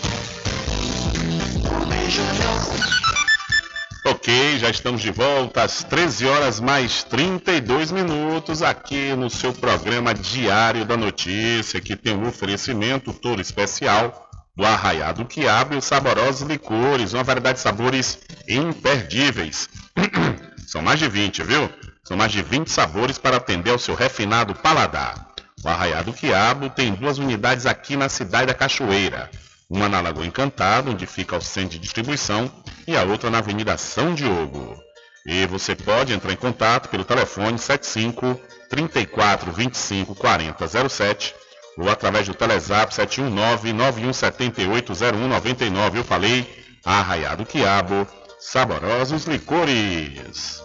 Ok, 4.05 4.57
já 4.59 4.69
estamos 4.69 5.01
de 5.01 5.11
volta 5.11 5.63
às 5.63 5.83
13 5.83 6.25
horas 6.27 6.59
mais 6.59 7.03
32 7.03 7.91
minutos 7.91 8.61
aqui 8.61 9.15
no 9.15 9.29
seu 9.29 9.53
programa 9.53 10.13
Diário 10.13 10.83
da 10.83 10.97
Notícia, 10.97 11.79
que 11.79 11.95
tem 11.95 12.15
um 12.15 12.27
oferecimento 12.27 13.13
todo 13.13 13.41
especial 13.41 14.29
do 14.55 14.65
Arraiado 14.65 15.25
Quiabo 15.25 15.75
e 15.75 15.77
os 15.77 15.85
saborosos 15.85 16.41
licores, 16.41 17.13
uma 17.13 17.23
variedade 17.23 17.59
de 17.59 17.63
sabores 17.63 18.19
imperdíveis. 18.47 19.69
São 20.67 20.81
mais 20.81 20.99
de 20.99 21.07
20, 21.07 21.43
viu? 21.43 21.69
São 22.03 22.17
mais 22.17 22.31
de 22.31 22.41
20 22.41 22.67
sabores 22.69 23.17
para 23.17 23.37
atender 23.37 23.71
ao 23.71 23.79
seu 23.79 23.95
refinado 23.95 24.53
paladar. 24.55 25.27
O 25.63 25.69
Arraiado 25.69 26.11
Quiabo 26.11 26.69
tem 26.69 26.93
duas 26.93 27.19
unidades 27.19 27.65
aqui 27.65 27.95
na 27.95 28.09
cidade 28.09 28.47
da 28.47 28.53
Cachoeira. 28.53 29.29
Uma 29.73 29.87
na 29.87 30.01
Lagoa 30.01 30.25
Encantada, 30.25 30.91
onde 30.91 31.07
fica 31.07 31.37
o 31.37 31.41
centro 31.41 31.69
de 31.69 31.79
distribuição, 31.79 32.51
e 32.85 32.97
a 32.97 33.03
outra 33.03 33.29
na 33.29 33.37
Avenida 33.37 33.77
São 33.77 34.13
Diogo. 34.13 34.77
E 35.25 35.45
você 35.45 35.73
pode 35.73 36.11
entrar 36.11 36.33
em 36.33 36.35
contato 36.35 36.89
pelo 36.89 37.05
telefone 37.05 37.57
75 37.57 38.37
34 38.69 39.49
25 39.53 40.13
40 40.13 40.89
07 40.89 41.33
ou 41.77 41.89
através 41.89 42.27
do 42.27 42.33
Telezap 42.33 42.93
719 42.93 43.71
9178 43.71 44.93
0199. 44.93 45.99
Eu 45.99 46.03
falei, 46.03 46.45
Arraiado 46.83 47.45
Quiabo, 47.45 48.05
saborosos 48.41 49.23
licores. 49.23 50.61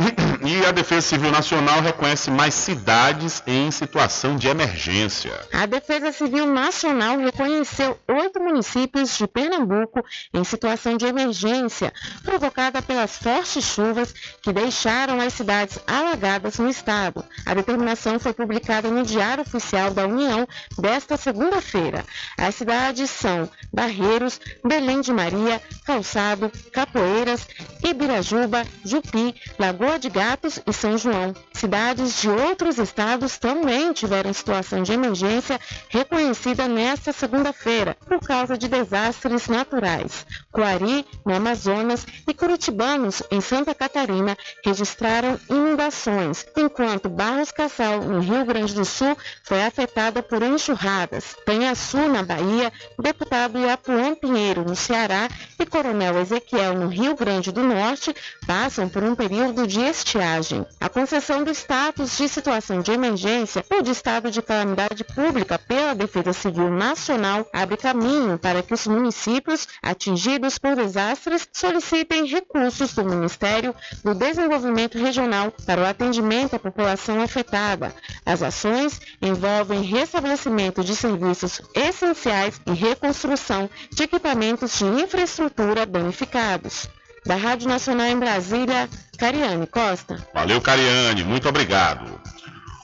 E 0.42 0.64
a 0.64 0.72
Defesa 0.72 1.02
Civil 1.02 1.30
Nacional 1.30 1.80
reconhece 1.80 2.30
mais 2.30 2.54
cidades 2.54 3.42
em 3.46 3.70
situação 3.70 4.36
de 4.36 4.48
emergência. 4.48 5.38
A 5.52 5.66
Defesa 5.66 6.12
Civil 6.12 6.46
Nacional 6.46 7.18
reconheceu 7.18 7.98
oito 8.08 8.40
municípios 8.40 9.18
de 9.18 9.26
Pernambuco 9.26 10.02
em 10.32 10.42
situação 10.42 10.96
de 10.96 11.04
emergência, 11.04 11.92
provocada 12.24 12.80
pelas 12.80 13.18
fortes 13.18 13.62
chuvas 13.62 14.14
que 14.40 14.52
deixaram 14.52 15.20
as 15.20 15.34
cidades 15.34 15.78
alagadas 15.86 16.58
no 16.58 16.70
estado. 16.70 17.22
A 17.44 17.52
determinação 17.52 18.18
foi 18.18 18.32
publicada 18.32 18.88
no 18.90 19.04
Diário 19.04 19.42
Oficial 19.42 19.90
da 19.90 20.06
União 20.06 20.48
desta 20.78 21.18
segunda-feira. 21.18 22.04
As 22.38 22.54
cidades 22.54 23.10
são 23.10 23.48
Barreiros, 23.72 24.40
Belém 24.64 25.02
de 25.02 25.12
Maria, 25.12 25.60
Calçado, 25.84 26.50
Capoeiras, 26.72 27.46
Ibirajuba, 27.84 28.64
Jupi, 28.84 29.34
Lagoa 29.58 29.89
de 29.98 30.08
Gatos 30.08 30.60
e 30.66 30.72
São 30.72 30.96
João. 30.96 31.34
Cidades 31.52 32.20
de 32.20 32.28
outros 32.28 32.78
estados 32.78 33.38
também 33.38 33.92
tiveram 33.92 34.32
situação 34.32 34.82
de 34.82 34.92
emergência 34.92 35.60
reconhecida 35.88 36.68
nesta 36.68 37.12
segunda-feira 37.12 37.96
por 38.06 38.20
causa 38.20 38.56
de 38.56 38.68
desastres 38.68 39.48
naturais. 39.48 40.26
Coari, 40.52 41.04
no 41.24 41.34
Amazonas, 41.34 42.06
e 42.26 42.34
curitibanos, 42.34 43.22
em 43.30 43.40
Santa 43.40 43.74
Catarina, 43.74 44.36
registraram 44.64 45.38
inundações, 45.48 46.46
enquanto 46.56 47.08
Barros 47.08 47.50
Cassal, 47.50 48.00
no 48.00 48.20
Rio 48.20 48.44
Grande 48.44 48.74
do 48.74 48.84
Sul, 48.84 49.16
foi 49.44 49.62
afetada 49.62 50.22
por 50.22 50.42
enxurradas. 50.42 51.36
Penhaçu, 51.44 52.08
na 52.08 52.22
Bahia, 52.22 52.72
deputado 52.98 53.58
Iapuã 53.58 54.14
Pinheiro, 54.14 54.64
no 54.64 54.76
Ceará, 54.76 55.28
e 55.58 55.66
Coronel 55.66 56.18
Ezequiel, 56.20 56.74
no 56.74 56.88
Rio 56.88 57.16
Grande 57.16 57.52
do 57.52 57.62
Norte, 57.62 58.14
passam 58.46 58.88
por 58.88 59.02
um 59.02 59.14
período 59.14 59.66
de 59.66 59.79
estiagem. 59.88 60.66
A 60.80 60.88
concessão 60.88 61.42
do 61.42 61.50
status 61.50 62.16
de 62.16 62.28
situação 62.28 62.80
de 62.80 62.92
emergência 62.92 63.64
ou 63.70 63.82
de 63.82 63.90
estado 63.90 64.30
de 64.30 64.42
calamidade 64.42 65.04
pública 65.04 65.58
pela 65.58 65.94
Defesa 65.94 66.32
Civil 66.32 66.70
Nacional 66.70 67.46
abre 67.52 67.76
caminho 67.76 68.38
para 68.38 68.62
que 68.62 68.74
os 68.74 68.86
municípios 68.86 69.66
atingidos 69.82 70.58
por 70.58 70.76
desastres 70.76 71.48
solicitem 71.52 72.26
recursos 72.26 72.94
do 72.94 73.04
Ministério 73.04 73.74
do 74.04 74.14
Desenvolvimento 74.14 74.98
Regional 74.98 75.52
para 75.66 75.80
o 75.82 75.86
atendimento 75.86 76.56
à 76.56 76.58
população 76.58 77.20
afetada. 77.20 77.94
As 78.24 78.42
ações 78.42 79.00
envolvem 79.20 79.82
restabelecimento 79.82 80.84
de 80.84 80.94
serviços 80.94 81.60
essenciais 81.74 82.60
e 82.66 82.72
reconstrução 82.72 83.68
de 83.92 84.02
equipamentos 84.02 84.78
de 84.78 84.84
infraestrutura 84.84 85.86
danificados. 85.86 86.88
Da 87.24 87.36
Rádio 87.36 87.68
Nacional 87.68 88.06
em 88.06 88.18
Brasília, 88.18 88.88
Cariane 89.18 89.66
Costa. 89.66 90.16
Valeu, 90.32 90.60
Cariane, 90.60 91.22
muito 91.22 91.48
obrigado. 91.48 92.20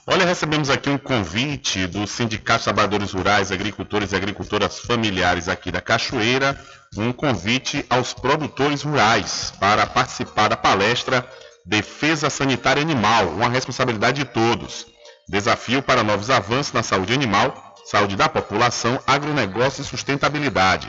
Olha, 0.09 0.25
recebemos 0.25 0.69
aqui 0.69 0.89
um 0.89 0.97
convite 0.97 1.85
do 1.85 2.07
Sindicato 2.07 2.59
de 2.59 2.63
Trabalhadores 2.63 3.11
Rurais, 3.11 3.51
Agricultores 3.51 4.13
e 4.13 4.15
Agricultoras 4.15 4.79
Familiares 4.79 5.49
aqui 5.49 5.69
da 5.69 5.81
Cachoeira, 5.81 6.57
um 6.95 7.11
convite 7.11 7.85
aos 7.89 8.13
produtores 8.13 8.83
rurais 8.83 9.51
para 9.59 9.85
participar 9.85 10.47
da 10.47 10.55
palestra 10.55 11.27
Defesa 11.65 12.29
Sanitária 12.29 12.81
Animal, 12.81 13.27
uma 13.27 13.49
responsabilidade 13.49 14.23
de 14.23 14.25
todos. 14.25 14.85
Desafio 15.27 15.81
para 15.81 16.03
novos 16.03 16.29
avanços 16.29 16.71
na 16.71 16.83
saúde 16.83 17.13
animal, 17.13 17.75
saúde 17.83 18.15
da 18.15 18.29
população, 18.29 18.97
agronegócio 19.05 19.81
e 19.81 19.85
sustentabilidade. 19.85 20.87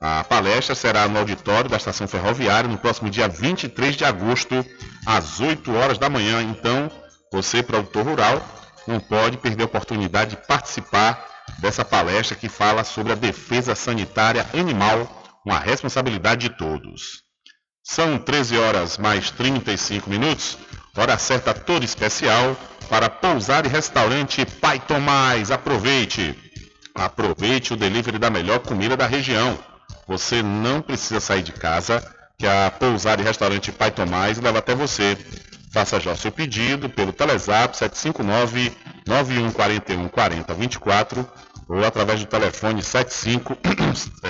A 0.00 0.22
palestra 0.22 0.76
será 0.76 1.08
no 1.08 1.18
auditório 1.18 1.68
da 1.68 1.76
estação 1.76 2.06
ferroviária 2.06 2.70
no 2.70 2.78
próximo 2.78 3.10
dia 3.10 3.28
23 3.28 3.96
de 3.96 4.04
agosto, 4.04 4.64
às 5.04 5.40
8 5.40 5.74
horas 5.74 5.98
da 5.98 6.08
manhã. 6.08 6.40
Então, 6.40 6.88
você, 7.32 7.64
produtor 7.64 8.04
rural, 8.06 8.40
não 8.86 9.00
pode 9.00 9.38
perder 9.38 9.64
a 9.64 9.66
oportunidade 9.66 10.36
de 10.36 10.46
participar 10.46 11.26
dessa 11.58 11.84
palestra 11.84 12.36
que 12.36 12.48
fala 12.48 12.84
sobre 12.84 13.12
a 13.12 13.16
defesa 13.16 13.74
sanitária 13.74 14.46
animal, 14.54 15.24
uma 15.44 15.58
responsabilidade 15.58 16.48
de 16.48 16.56
todos. 16.56 17.24
São 17.82 18.18
13 18.18 18.56
horas 18.56 18.98
mais 18.98 19.32
35 19.32 20.08
minutos, 20.08 20.58
hora 20.96 21.18
certa 21.18 21.52
toda 21.52 21.84
especial 21.84 22.56
para 22.88 23.10
pousar 23.10 23.66
e 23.66 23.68
restaurante 23.68 24.46
Pai 24.46 24.78
Tomás. 24.78 25.50
Aproveite! 25.50 26.38
Aproveite 26.94 27.72
o 27.72 27.76
delivery 27.76 28.18
da 28.18 28.30
melhor 28.30 28.60
comida 28.60 28.96
da 28.96 29.06
região. 29.06 29.58
Você 30.08 30.42
não 30.42 30.80
precisa 30.80 31.20
sair 31.20 31.42
de 31.42 31.52
casa, 31.52 32.02
que 32.38 32.46
a 32.46 32.70
pousada 32.70 33.20
e 33.20 33.24
restaurante 33.24 33.70
Pai 33.70 33.90
Tomás 33.90 34.38
leva 34.38 34.58
até 34.58 34.74
você. 34.74 35.18
Faça 35.70 36.00
já 36.00 36.12
o 36.12 36.16
seu 36.16 36.32
pedido 36.32 36.88
pelo 36.88 37.12
Telezap 37.12 37.76
759 37.76 38.72
9141 39.06 40.08
4024 40.08 41.28
ou 41.68 41.84
através 41.84 42.20
do 42.20 42.26
telefone 42.26 42.82
75 42.82 43.54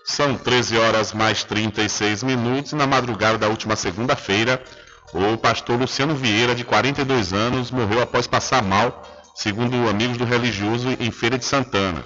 São 0.03 0.37
13 0.37 0.77
horas 0.77 1.13
mais 1.13 1.43
36 1.43 2.23
minutos 2.23 2.73
na 2.73 2.87
madrugada 2.87 3.37
da 3.37 3.47
última 3.47 3.75
segunda-feira, 3.75 4.61
o 5.13 5.37
pastor 5.37 5.77
Luciano 5.77 6.15
Vieira, 6.15 6.55
de 6.55 6.63
42 6.63 7.33
anos, 7.33 7.69
morreu 7.69 8.01
após 8.01 8.27
passar 8.27 8.63
mal, 8.63 9.03
segundo 9.35 9.89
amigos 9.89 10.17
do 10.17 10.23
religioso, 10.23 10.87
em 10.99 11.11
Feira 11.11 11.37
de 11.37 11.45
Santana. 11.45 12.05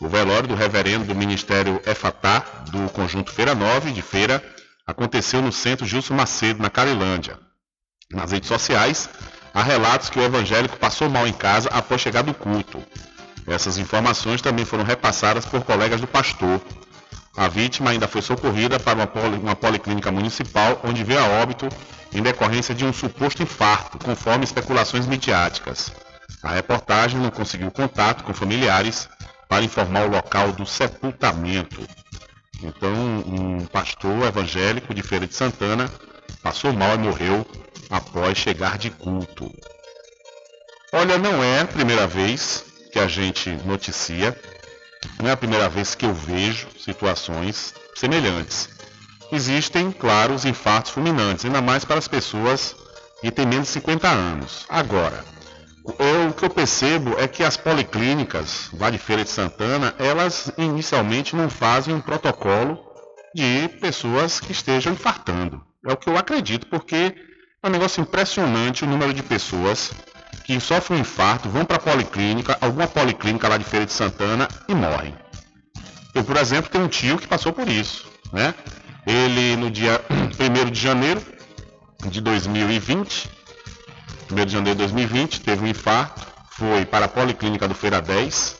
O 0.00 0.08
velório 0.08 0.48
do 0.48 0.54
reverendo 0.54 1.06
do 1.06 1.14
Ministério 1.14 1.80
Efatá, 1.86 2.44
do 2.70 2.88
Conjunto 2.90 3.32
Feira 3.32 3.54
9 3.54 3.92
de 3.92 4.02
Feira, 4.02 4.42
aconteceu 4.86 5.42
no 5.42 5.50
centro 5.50 5.86
Gilson 5.86 6.14
Macedo, 6.14 6.62
na 6.62 6.70
Carilândia. 6.70 7.38
Nas 8.12 8.30
redes 8.32 8.48
sociais, 8.48 9.08
há 9.52 9.62
relatos 9.62 10.08
que 10.08 10.18
o 10.18 10.22
evangélico 10.22 10.76
passou 10.76 11.08
mal 11.08 11.26
em 11.26 11.32
casa 11.32 11.68
após 11.70 12.00
chegar 12.00 12.22
do 12.22 12.32
culto. 12.32 12.82
Essas 13.46 13.78
informações 13.78 14.42
também 14.42 14.64
foram 14.64 14.84
repassadas 14.84 15.46
por 15.46 15.64
colegas 15.64 16.00
do 16.00 16.06
pastor. 16.06 16.60
A 17.38 17.46
vítima 17.46 17.90
ainda 17.90 18.08
foi 18.08 18.20
socorrida 18.20 18.80
para 18.80 18.96
uma, 18.96 19.06
poli, 19.06 19.36
uma 19.36 19.54
policlínica 19.54 20.10
municipal, 20.10 20.80
onde 20.82 21.04
veio 21.04 21.20
a 21.20 21.40
óbito 21.40 21.68
em 22.12 22.20
decorrência 22.20 22.74
de 22.74 22.84
um 22.84 22.92
suposto 22.92 23.44
infarto, 23.44 23.96
conforme 23.96 24.42
especulações 24.42 25.06
midiáticas. 25.06 25.92
A 26.42 26.50
reportagem 26.50 27.20
não 27.20 27.30
conseguiu 27.30 27.70
contato 27.70 28.24
com 28.24 28.34
familiares 28.34 29.08
para 29.48 29.62
informar 29.62 30.08
o 30.08 30.10
local 30.10 30.50
do 30.50 30.66
sepultamento. 30.66 31.80
Então, 32.60 32.92
um 33.24 33.64
pastor 33.66 34.26
evangélico 34.26 34.92
de 34.92 35.02
Feira 35.04 35.24
de 35.24 35.34
Santana 35.36 35.88
passou 36.42 36.72
mal 36.72 36.96
e 36.96 36.98
morreu 36.98 37.46
após 37.88 38.36
chegar 38.36 38.76
de 38.78 38.90
culto. 38.90 39.48
Olha, 40.92 41.16
não 41.16 41.40
é 41.44 41.60
a 41.60 41.66
primeira 41.66 42.08
vez 42.08 42.64
que 42.92 42.98
a 42.98 43.06
gente 43.06 43.48
noticia 43.64 44.36
não 45.20 45.28
é 45.28 45.32
a 45.32 45.36
primeira 45.36 45.68
vez 45.68 45.94
que 45.94 46.06
eu 46.06 46.14
vejo 46.14 46.68
situações 46.78 47.74
semelhantes. 47.94 48.68
Existem, 49.30 49.92
claro, 49.92 50.34
os 50.34 50.44
infartos 50.44 50.92
fulminantes, 50.92 51.44
ainda 51.44 51.60
mais 51.60 51.84
para 51.84 51.98
as 51.98 52.08
pessoas 52.08 52.74
que 53.20 53.30
têm 53.30 53.46
menos 53.46 53.66
de 53.66 53.74
50 53.74 54.08
anos. 54.08 54.64
Agora, 54.68 55.24
o 55.84 56.32
que 56.32 56.44
eu 56.44 56.50
percebo 56.50 57.18
é 57.18 57.26
que 57.26 57.42
as 57.42 57.56
policlínicas 57.56 58.70
de 58.72 58.98
Feira 58.98 59.24
de 59.24 59.30
Santana, 59.30 59.94
elas 59.98 60.52
inicialmente 60.56 61.34
não 61.34 61.48
fazem 61.48 61.94
um 61.94 62.00
protocolo 62.00 62.78
de 63.34 63.68
pessoas 63.80 64.40
que 64.40 64.52
estejam 64.52 64.92
infartando. 64.92 65.62
É 65.86 65.92
o 65.92 65.96
que 65.96 66.08
eu 66.08 66.16
acredito, 66.16 66.66
porque 66.66 67.14
é 67.62 67.66
um 67.66 67.70
negócio 67.70 68.00
impressionante 68.00 68.84
o 68.84 68.86
número 68.86 69.12
de 69.12 69.22
pessoas 69.22 69.92
que 70.48 70.58
sofrem 70.60 70.96
um 70.96 71.02
infarto, 71.02 71.46
vão 71.50 71.62
para 71.62 71.76
a 71.76 71.78
policlínica, 71.78 72.56
alguma 72.58 72.86
policlínica 72.86 73.46
lá 73.48 73.58
de 73.58 73.64
Feira 73.64 73.84
de 73.84 73.92
Santana 73.92 74.48
e 74.66 74.74
morrem. 74.74 75.14
Eu, 76.14 76.24
por 76.24 76.38
exemplo, 76.38 76.70
tenho 76.70 76.84
um 76.84 76.88
tio 76.88 77.18
que 77.18 77.26
passou 77.26 77.52
por 77.52 77.68
isso. 77.68 78.06
Né? 78.32 78.54
Ele, 79.06 79.56
no 79.56 79.70
dia 79.70 80.00
1 80.08 80.70
de 80.70 80.80
janeiro 80.80 81.20
de 82.08 82.22
2020, 82.22 83.28
1 84.32 84.46
de 84.46 84.50
janeiro 84.50 84.78
de 84.78 84.84
2020, 84.86 85.42
teve 85.42 85.62
um 85.62 85.68
infarto, 85.68 86.26
foi 86.52 86.86
para 86.86 87.04
a 87.04 87.08
policlínica 87.08 87.68
do 87.68 87.74
Feira 87.74 88.00
10, 88.00 88.56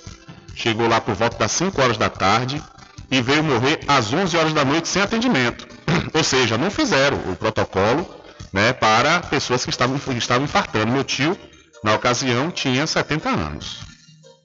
chegou 0.54 0.86
lá 0.88 1.00
por 1.00 1.14
volta 1.14 1.38
das 1.38 1.52
5 1.52 1.80
horas 1.80 1.96
da 1.96 2.10
tarde 2.10 2.62
e 3.10 3.22
veio 3.22 3.42
morrer 3.42 3.80
às 3.88 4.12
11 4.12 4.36
horas 4.36 4.52
da 4.52 4.62
noite 4.62 4.88
sem 4.88 5.00
atendimento. 5.00 5.66
Ou 6.12 6.22
seja, 6.22 6.58
não 6.58 6.70
fizeram 6.70 7.16
o 7.32 7.34
protocolo 7.34 8.06
né, 8.52 8.74
para 8.74 9.20
pessoas 9.20 9.64
que 9.64 9.70
estavam, 9.70 9.98
que 9.98 10.12
estavam 10.18 10.44
infartando. 10.44 10.92
Meu 10.92 11.02
tio 11.02 11.34
na 11.82 11.94
ocasião 11.94 12.50
tinha 12.50 12.86
70 12.86 13.28
anos. 13.28 13.80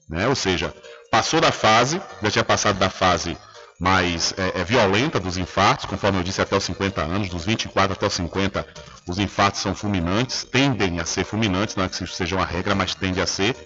Né? 0.08 0.28
Ou 0.28 0.34
seja, 0.34 0.74
passou 1.10 1.40
da 1.40 1.52
fase, 1.52 2.00
já 2.22 2.30
tinha 2.30 2.44
passado 2.44 2.78
da 2.78 2.90
fase 2.90 3.36
mais 3.80 4.32
é, 4.36 4.60
é, 4.60 4.64
violenta 4.64 5.18
dos 5.18 5.36
infartos, 5.36 5.86
conforme 5.86 6.18
eu 6.18 6.22
disse, 6.22 6.40
até 6.40 6.56
os 6.56 6.64
50 6.64 7.02
anos, 7.02 7.28
dos 7.28 7.44
24 7.44 7.92
até 7.92 8.06
os 8.06 8.14
50, 8.14 8.66
os 9.06 9.18
infartos 9.18 9.60
são 9.60 9.74
fulminantes, 9.74 10.44
tendem 10.44 11.00
a 11.00 11.04
ser 11.04 11.24
fulminantes, 11.24 11.74
não 11.74 11.84
é 11.84 11.88
que 11.88 11.94
isso 11.94 12.06
seja 12.08 12.36
uma 12.36 12.46
regra, 12.46 12.74
mas 12.74 12.94
tende 12.94 13.20
a 13.20 13.26
ser. 13.26 13.56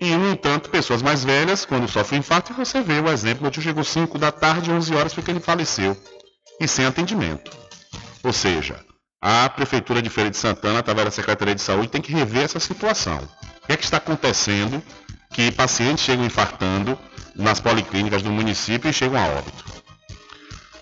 E, 0.00 0.14
no 0.14 0.30
entanto, 0.30 0.70
pessoas 0.70 1.02
mais 1.02 1.24
velhas, 1.24 1.64
quando 1.64 1.88
sofrem 1.88 2.20
infarto, 2.20 2.54
você 2.54 2.80
vê 2.80 3.00
o 3.00 3.08
exemplo, 3.08 3.50
tio 3.50 3.60
chegou 3.60 3.82
5 3.82 4.16
da 4.16 4.30
tarde, 4.30 4.70
11 4.70 4.94
horas, 4.94 5.12
porque 5.12 5.30
ele 5.30 5.40
faleceu, 5.40 5.96
e 6.60 6.68
sem 6.68 6.86
atendimento. 6.86 7.50
Ou 8.22 8.32
seja, 8.32 8.78
a 9.20 9.48
Prefeitura 9.48 10.00
de 10.00 10.08
Feira 10.08 10.30
de 10.30 10.36
Santana, 10.36 10.78
através 10.78 11.06
da 11.06 11.10
Secretaria 11.10 11.54
de 11.54 11.62
Saúde, 11.62 11.88
tem 11.88 12.00
que 12.00 12.12
rever 12.12 12.44
essa 12.44 12.60
situação. 12.60 13.18
O 13.62 13.66
que 13.66 13.72
é 13.72 13.76
que 13.76 13.84
está 13.84 13.96
acontecendo 13.96 14.82
que 15.30 15.50
pacientes 15.52 16.04
chegam 16.04 16.24
infartando 16.24 16.98
nas 17.34 17.60
policlínicas 17.60 18.22
do 18.22 18.30
município 18.30 18.88
e 18.88 18.92
chegam 18.92 19.18
a 19.18 19.26
óbito? 19.26 19.64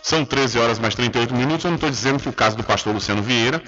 São 0.02 0.24
13 0.24 0.58
horas 0.58 0.78
mais 0.78 0.94
38 0.94 1.34
minutos. 1.34 1.64
Eu 1.64 1.70
não 1.70 1.76
estou 1.76 1.90
dizendo 1.90 2.22
que 2.22 2.28
o 2.28 2.32
caso 2.32 2.56
do 2.56 2.62
pastor 2.62 2.94
Luciano 2.94 3.22
Vieira, 3.22 3.60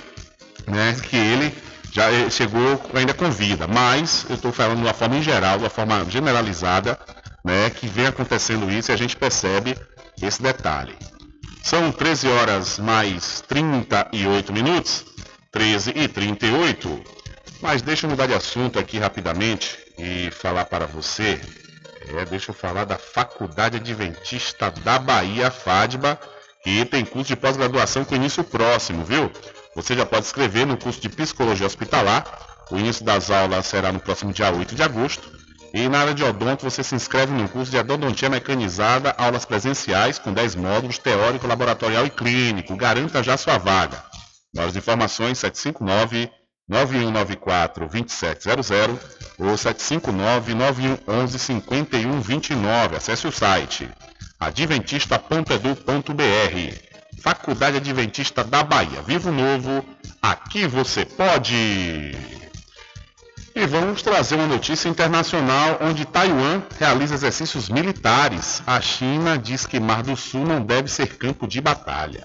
né, 0.66 0.94
que 1.02 1.16
ele 1.16 1.52
já 1.90 2.12
eh, 2.12 2.30
chegou 2.30 2.80
ainda 2.94 3.12
com 3.12 3.30
vida, 3.30 3.66
mas 3.66 4.24
eu 4.28 4.36
estou 4.36 4.52
falando 4.52 4.78
de 4.78 4.84
uma 4.84 4.94
forma 4.94 5.16
em 5.16 5.22
geral, 5.22 5.56
de 5.56 5.64
uma 5.64 5.70
forma 5.70 6.04
generalizada, 6.08 6.98
né, 7.44 7.70
que 7.70 7.88
vem 7.88 8.06
acontecendo 8.06 8.70
isso 8.70 8.92
e 8.92 8.94
a 8.94 8.96
gente 8.96 9.16
percebe 9.16 9.76
esse 10.22 10.40
detalhe. 10.40 10.94
São 11.62 11.93
13 11.93 12.28
horas 12.28 12.78
mais 12.78 13.40
38 13.43 14.52
minutos. 14.52 15.05
13 15.51 15.93
e 15.94 16.09
38. 16.09 17.02
Mas 17.60 17.82
deixa 17.82 18.06
eu 18.06 18.10
mudar 18.10 18.26
de 18.26 18.35
assunto 18.35 18.78
aqui 18.78 18.98
rapidamente 18.98 19.78
e 19.98 20.30
falar 20.30 20.64
para 20.66 20.86
você. 20.86 21.40
É, 22.09 22.24
deixa 22.24 22.51
eu 22.51 22.55
falar 22.55 22.85
da 22.85 22.97
Faculdade 22.97 23.76
Adventista 23.76 24.70
da 24.70 24.98
Bahia, 24.98 25.51
FADBA, 25.51 26.18
que 26.62 26.85
tem 26.85 27.05
curso 27.05 27.28
de 27.28 27.36
pós-graduação 27.36 28.05
com 28.05 28.14
início 28.14 28.43
próximo, 28.44 29.05
viu? 29.05 29.30
Você 29.74 29.94
já 29.94 30.06
pode 30.06 30.26
escrever 30.26 30.66
no 30.66 30.76
curso 30.76 31.01
de 31.01 31.09
Psicologia 31.09 31.66
Hospitalar. 31.66 32.24
O 32.70 32.76
início 32.78 33.05
das 33.05 33.30
aulas 33.30 33.66
será 33.66 33.93
no 33.93 34.01
próximo 34.01 34.32
dia 34.32 34.51
8 34.51 34.74
de 34.74 34.82
agosto. 34.82 35.38
E 35.72 35.88
na 35.88 36.00
área 36.00 36.14
de 36.14 36.24
odonto, 36.24 36.64
você 36.64 36.82
se 36.82 36.94
inscreve 36.94 37.32
no 37.32 37.48
curso 37.48 37.70
de 37.70 37.78
odontia 37.78 38.30
mecanizada, 38.30 39.14
aulas 39.18 39.44
presenciais 39.44 40.18
com 40.18 40.32
10 40.32 40.54
módulos, 40.54 40.98
teórico, 40.98 41.46
laboratorial 41.46 42.06
e 42.06 42.10
clínico. 42.10 42.76
Garanta 42.76 43.22
já 43.22 43.36
sua 43.36 43.58
vaga. 43.58 44.02
Maiores 44.54 44.76
informações 44.76 45.38
759 45.38 46.30
9194 46.68 47.88
2700 47.88 48.98
ou 49.38 49.56
759 49.56 50.54
9111 50.54 51.38
5129. 51.38 52.96
Acesse 52.96 53.26
o 53.26 53.32
site 53.32 53.88
adventista.edu.br. 54.40 56.88
Faculdade 57.20 57.78
Adventista 57.78 58.44
da 58.44 58.62
Bahia. 58.62 59.02
Vivo 59.02 59.32
Novo, 59.32 59.84
aqui 60.22 60.66
você 60.66 61.04
pode. 61.04 62.12
E 63.60 63.66
vamos 63.66 64.02
trazer 64.02 64.36
uma 64.36 64.47
notícia 64.47 64.89
internacional 64.89 65.78
onde 65.80 66.05
Taiwan 66.05 66.62
realiza 66.78 67.16
exercícios 67.16 67.68
militares. 67.68 68.62
A 68.64 68.80
China 68.80 69.36
diz 69.36 69.66
que 69.66 69.80
Mar 69.80 70.01
do 70.05 70.16
Sul 70.16 70.47
não 70.47 70.64
deve 70.64 70.89
ser 70.89 71.16
campo 71.16 71.44
de 71.44 71.60
batalha. 71.60 72.24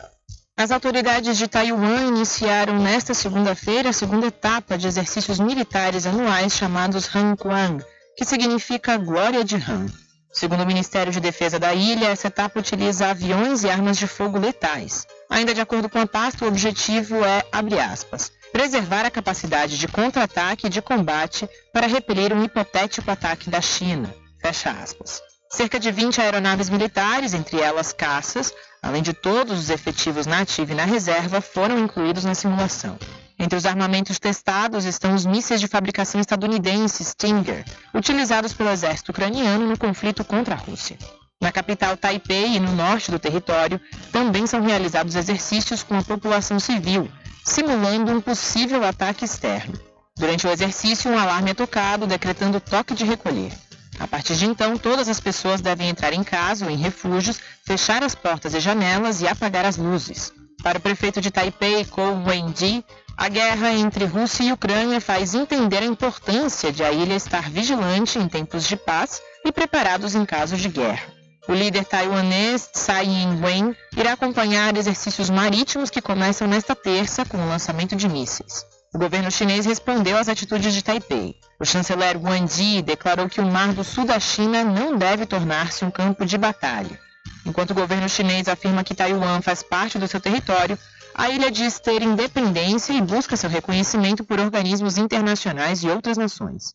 As 0.55 0.69
autoridades 0.69 1.35
de 1.35 1.47
Taiwan 1.47 2.05
iniciaram 2.05 2.77
nesta 2.77 3.15
segunda-feira 3.15 3.89
a 3.89 3.93
segunda 3.93 4.27
etapa 4.27 4.77
de 4.77 4.85
exercícios 4.85 5.39
militares 5.39 6.05
anuais 6.05 6.53
chamados 6.53 7.10
Hanquang, 7.15 7.84
que 8.15 8.26
significa 8.26 8.95
Glória 8.97 9.43
de 9.43 9.55
Han. 9.55 9.88
Segundo 10.31 10.61
o 10.61 10.68
Ministério 10.68 11.11
de 11.11 11.19
Defesa 11.19 11.57
da 11.57 11.73
ilha, 11.73 12.10
essa 12.10 12.27
etapa 12.27 12.60
utiliza 12.60 13.07
aviões 13.07 13.64
e 13.64 13.72
armas 13.72 13.97
de 13.97 14.05
fogo 14.05 14.38
letais. 14.38 15.07
Ainda 15.31 15.51
de 15.51 15.61
acordo 15.61 15.89
com 15.89 15.97
a 15.97 16.05
pasta, 16.05 16.45
o 16.45 16.47
objetivo 16.47 17.26
é, 17.26 17.43
abre 17.51 17.80
aspas, 17.80 18.31
preservar 18.53 19.03
a 19.03 19.09
capacidade 19.09 19.80
de 19.80 19.88
contra-ataque 19.88 20.67
e 20.67 20.69
de 20.69 20.80
combate 20.80 21.49
para 21.73 21.88
repelir 21.88 22.31
um 22.31 22.43
hipotético 22.43 23.09
ataque 23.09 23.49
da 23.49 23.59
China, 23.59 24.13
fecha 24.39 24.69
aspas. 24.69 25.21
Cerca 25.49 25.80
de 25.80 25.91
20 25.91 26.21
aeronaves 26.21 26.69
militares, 26.69 27.34
entre 27.34 27.59
elas 27.59 27.91
caças, 27.91 28.53
além 28.81 29.01
de 29.01 29.11
todos 29.11 29.57
os 29.57 29.69
efetivos 29.71 30.27
na 30.27 30.41
ativa 30.41 30.71
e 30.71 30.75
na 30.75 30.85
reserva, 30.85 31.41
foram 31.41 31.80
incluídos 31.80 32.23
na 32.23 32.35
simulação. 32.35 32.97
Entre 33.39 33.57
os 33.57 33.65
armamentos 33.65 34.19
testados 34.19 34.85
estão 34.85 35.15
os 35.15 35.25
mísseis 35.25 35.59
de 35.59 35.67
fabricação 35.67 36.21
estadunidense 36.21 37.03
Stinger, 37.03 37.65
utilizados 37.91 38.53
pelo 38.53 38.69
exército 38.69 39.11
ucraniano 39.11 39.67
no 39.67 39.77
conflito 39.77 40.23
contra 40.23 40.53
a 40.53 40.57
Rússia. 40.57 40.97
Na 41.41 41.51
capital 41.51 41.97
Taipei 41.97 42.55
e 42.55 42.59
no 42.59 42.71
norte 42.73 43.09
do 43.09 43.17
território, 43.17 43.81
também 44.11 44.45
são 44.45 44.61
realizados 44.61 45.15
exercícios 45.15 45.81
com 45.81 45.97
a 45.97 46.03
população 46.03 46.59
civil, 46.59 47.09
simulando 47.43 48.11
um 48.11 48.21
possível 48.21 48.83
ataque 48.83 49.25
externo. 49.25 49.79
Durante 50.17 50.47
o 50.47 50.51
exercício, 50.51 51.11
um 51.11 51.17
alarme 51.17 51.51
é 51.51 51.53
tocado, 51.53 52.07
decretando 52.07 52.59
toque 52.59 52.93
de 52.93 53.03
recolher. 53.03 53.51
A 53.99 54.07
partir 54.07 54.35
de 54.35 54.45
então, 54.45 54.77
todas 54.77 55.07
as 55.07 55.19
pessoas 55.19 55.61
devem 55.61 55.89
entrar 55.89 56.13
em 56.13 56.23
casa 56.23 56.65
ou 56.65 56.71
em 56.71 56.77
refúgios, 56.77 57.39
fechar 57.65 58.03
as 58.03 58.15
portas 58.15 58.53
e 58.53 58.59
janelas 58.59 59.21
e 59.21 59.27
apagar 59.27 59.65
as 59.65 59.77
luzes. 59.77 60.31
Para 60.61 60.77
o 60.77 60.81
prefeito 60.81 61.19
de 61.19 61.29
Taipei, 61.29 61.85
Ko 61.85 62.23
Wen-ji, 62.25 62.83
a 63.17 63.29
guerra 63.29 63.71
entre 63.73 64.05
Rússia 64.05 64.43
e 64.43 64.51
Ucrânia 64.51 64.99
faz 64.99 65.35
entender 65.35 65.77
a 65.77 65.85
importância 65.85 66.71
de 66.71 66.83
a 66.83 66.91
ilha 66.91 67.13
estar 67.13 67.49
vigilante 67.49 68.17
em 68.17 68.27
tempos 68.27 68.67
de 68.67 68.75
paz 68.75 69.21
e 69.45 69.51
preparados 69.51 70.15
em 70.15 70.25
casos 70.25 70.59
de 70.59 70.69
guerra. 70.69 71.12
O 71.45 71.53
líder 71.53 71.83
taiwanês 71.83 72.69
Tsai 72.71 73.05
Ing-wen 73.05 73.75
irá 73.97 74.13
acompanhar 74.13 74.77
exercícios 74.77 75.29
marítimos 75.29 75.89
que 75.89 76.01
começam 76.01 76.47
nesta 76.47 76.73
terça 76.73 77.25
com 77.25 77.37
o 77.37 77.49
lançamento 77.49 77.97
de 77.97 78.07
mísseis. 78.07 78.65
O 78.93 78.97
governo 78.97 79.29
chinês 79.29 79.65
respondeu 79.65 80.17
às 80.17 80.29
atitudes 80.29 80.73
de 80.73 80.81
Taipei. 80.81 81.35
O 81.59 81.65
chanceler 81.65 82.15
Wang 82.17 82.47
Yi 82.57 82.81
declarou 82.81 83.27
que 83.27 83.41
o 83.41 83.45
mar 83.45 83.73
do 83.73 83.83
sul 83.83 84.05
da 84.05 84.19
China 84.21 84.63
não 84.63 84.97
deve 84.97 85.25
tornar-se 85.25 85.83
um 85.83 85.91
campo 85.91 86.25
de 86.25 86.37
batalha. 86.37 86.97
Enquanto 87.45 87.71
o 87.71 87.75
governo 87.75 88.07
chinês 88.07 88.47
afirma 88.47 88.83
que 88.83 88.95
Taiwan 88.95 89.41
faz 89.41 89.61
parte 89.61 89.99
do 89.99 90.07
seu 90.07 90.21
território, 90.21 90.79
a 91.13 91.29
ilha 91.29 91.51
diz 91.51 91.77
ter 91.77 92.01
independência 92.01 92.93
e 92.93 93.01
busca 93.01 93.35
seu 93.35 93.49
reconhecimento 93.49 94.23
por 94.23 94.39
organismos 94.39 94.97
internacionais 94.97 95.83
e 95.83 95.89
outras 95.89 96.17
nações. 96.17 96.73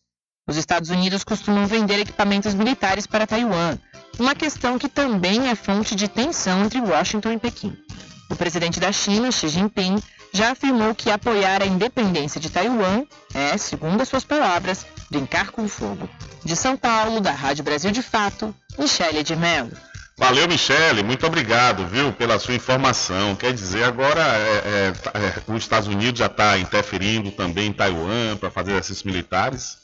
Os 0.49 0.57
Estados 0.57 0.89
Unidos 0.89 1.23
costumam 1.23 1.67
vender 1.67 1.99
equipamentos 1.99 2.55
militares 2.55 3.05
para 3.05 3.27
Taiwan, 3.27 3.77
uma 4.17 4.33
questão 4.33 4.79
que 4.79 4.89
também 4.89 5.47
é 5.47 5.53
fonte 5.53 5.93
de 5.93 6.07
tensão 6.07 6.65
entre 6.65 6.81
Washington 6.81 7.33
e 7.33 7.37
Pequim. 7.37 7.77
O 8.31 8.35
presidente 8.35 8.79
da 8.79 8.91
China, 8.91 9.31
Xi 9.31 9.47
Jinping, 9.47 10.01
já 10.33 10.53
afirmou 10.53 10.95
que 10.95 11.11
apoiar 11.11 11.61
a 11.61 11.67
independência 11.67 12.41
de 12.41 12.49
Taiwan 12.49 13.03
é, 13.31 13.55
segundo 13.57 14.01
as 14.01 14.09
suas 14.09 14.23
palavras, 14.23 14.87
brincar 15.11 15.51
com 15.51 15.67
fogo. 15.67 16.09
De 16.43 16.55
São 16.55 16.75
Paulo, 16.75 17.21
da 17.21 17.31
Rádio 17.31 17.63
Brasil 17.63 17.91
de 17.91 18.01
Fato, 18.01 18.53
Michele 18.75 19.21
de 19.21 19.35
Mello. 19.35 19.71
Valeu, 20.17 20.47
Michele, 20.47 21.03
muito 21.03 21.27
obrigado, 21.27 21.85
viu, 21.85 22.11
pela 22.11 22.39
sua 22.39 22.55
informação. 22.55 23.35
Quer 23.35 23.53
dizer, 23.53 23.83
agora 23.83 24.21
é, 24.21 24.63
é, 24.65 24.93
é, 25.13 25.53
os 25.53 25.61
Estados 25.61 25.87
Unidos 25.87 26.17
já 26.17 26.25
está 26.25 26.57
interferindo 26.57 27.29
também 27.29 27.67
em 27.67 27.73
Taiwan 27.73 28.35
para 28.35 28.49
fazer 28.49 28.71
exercícios 28.71 29.03
militares. 29.03 29.78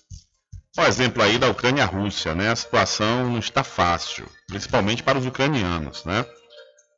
O 0.78 0.82
exemplo 0.82 1.24
aí 1.24 1.38
da 1.38 1.50
Ucrânia 1.50 1.84
e 1.84 1.86
Rússia, 1.86 2.36
né? 2.36 2.52
A 2.52 2.56
situação 2.56 3.30
não 3.30 3.40
está 3.40 3.64
fácil, 3.64 4.26
principalmente 4.48 5.02
para 5.02 5.18
os 5.18 5.26
ucranianos, 5.26 6.04
né? 6.04 6.26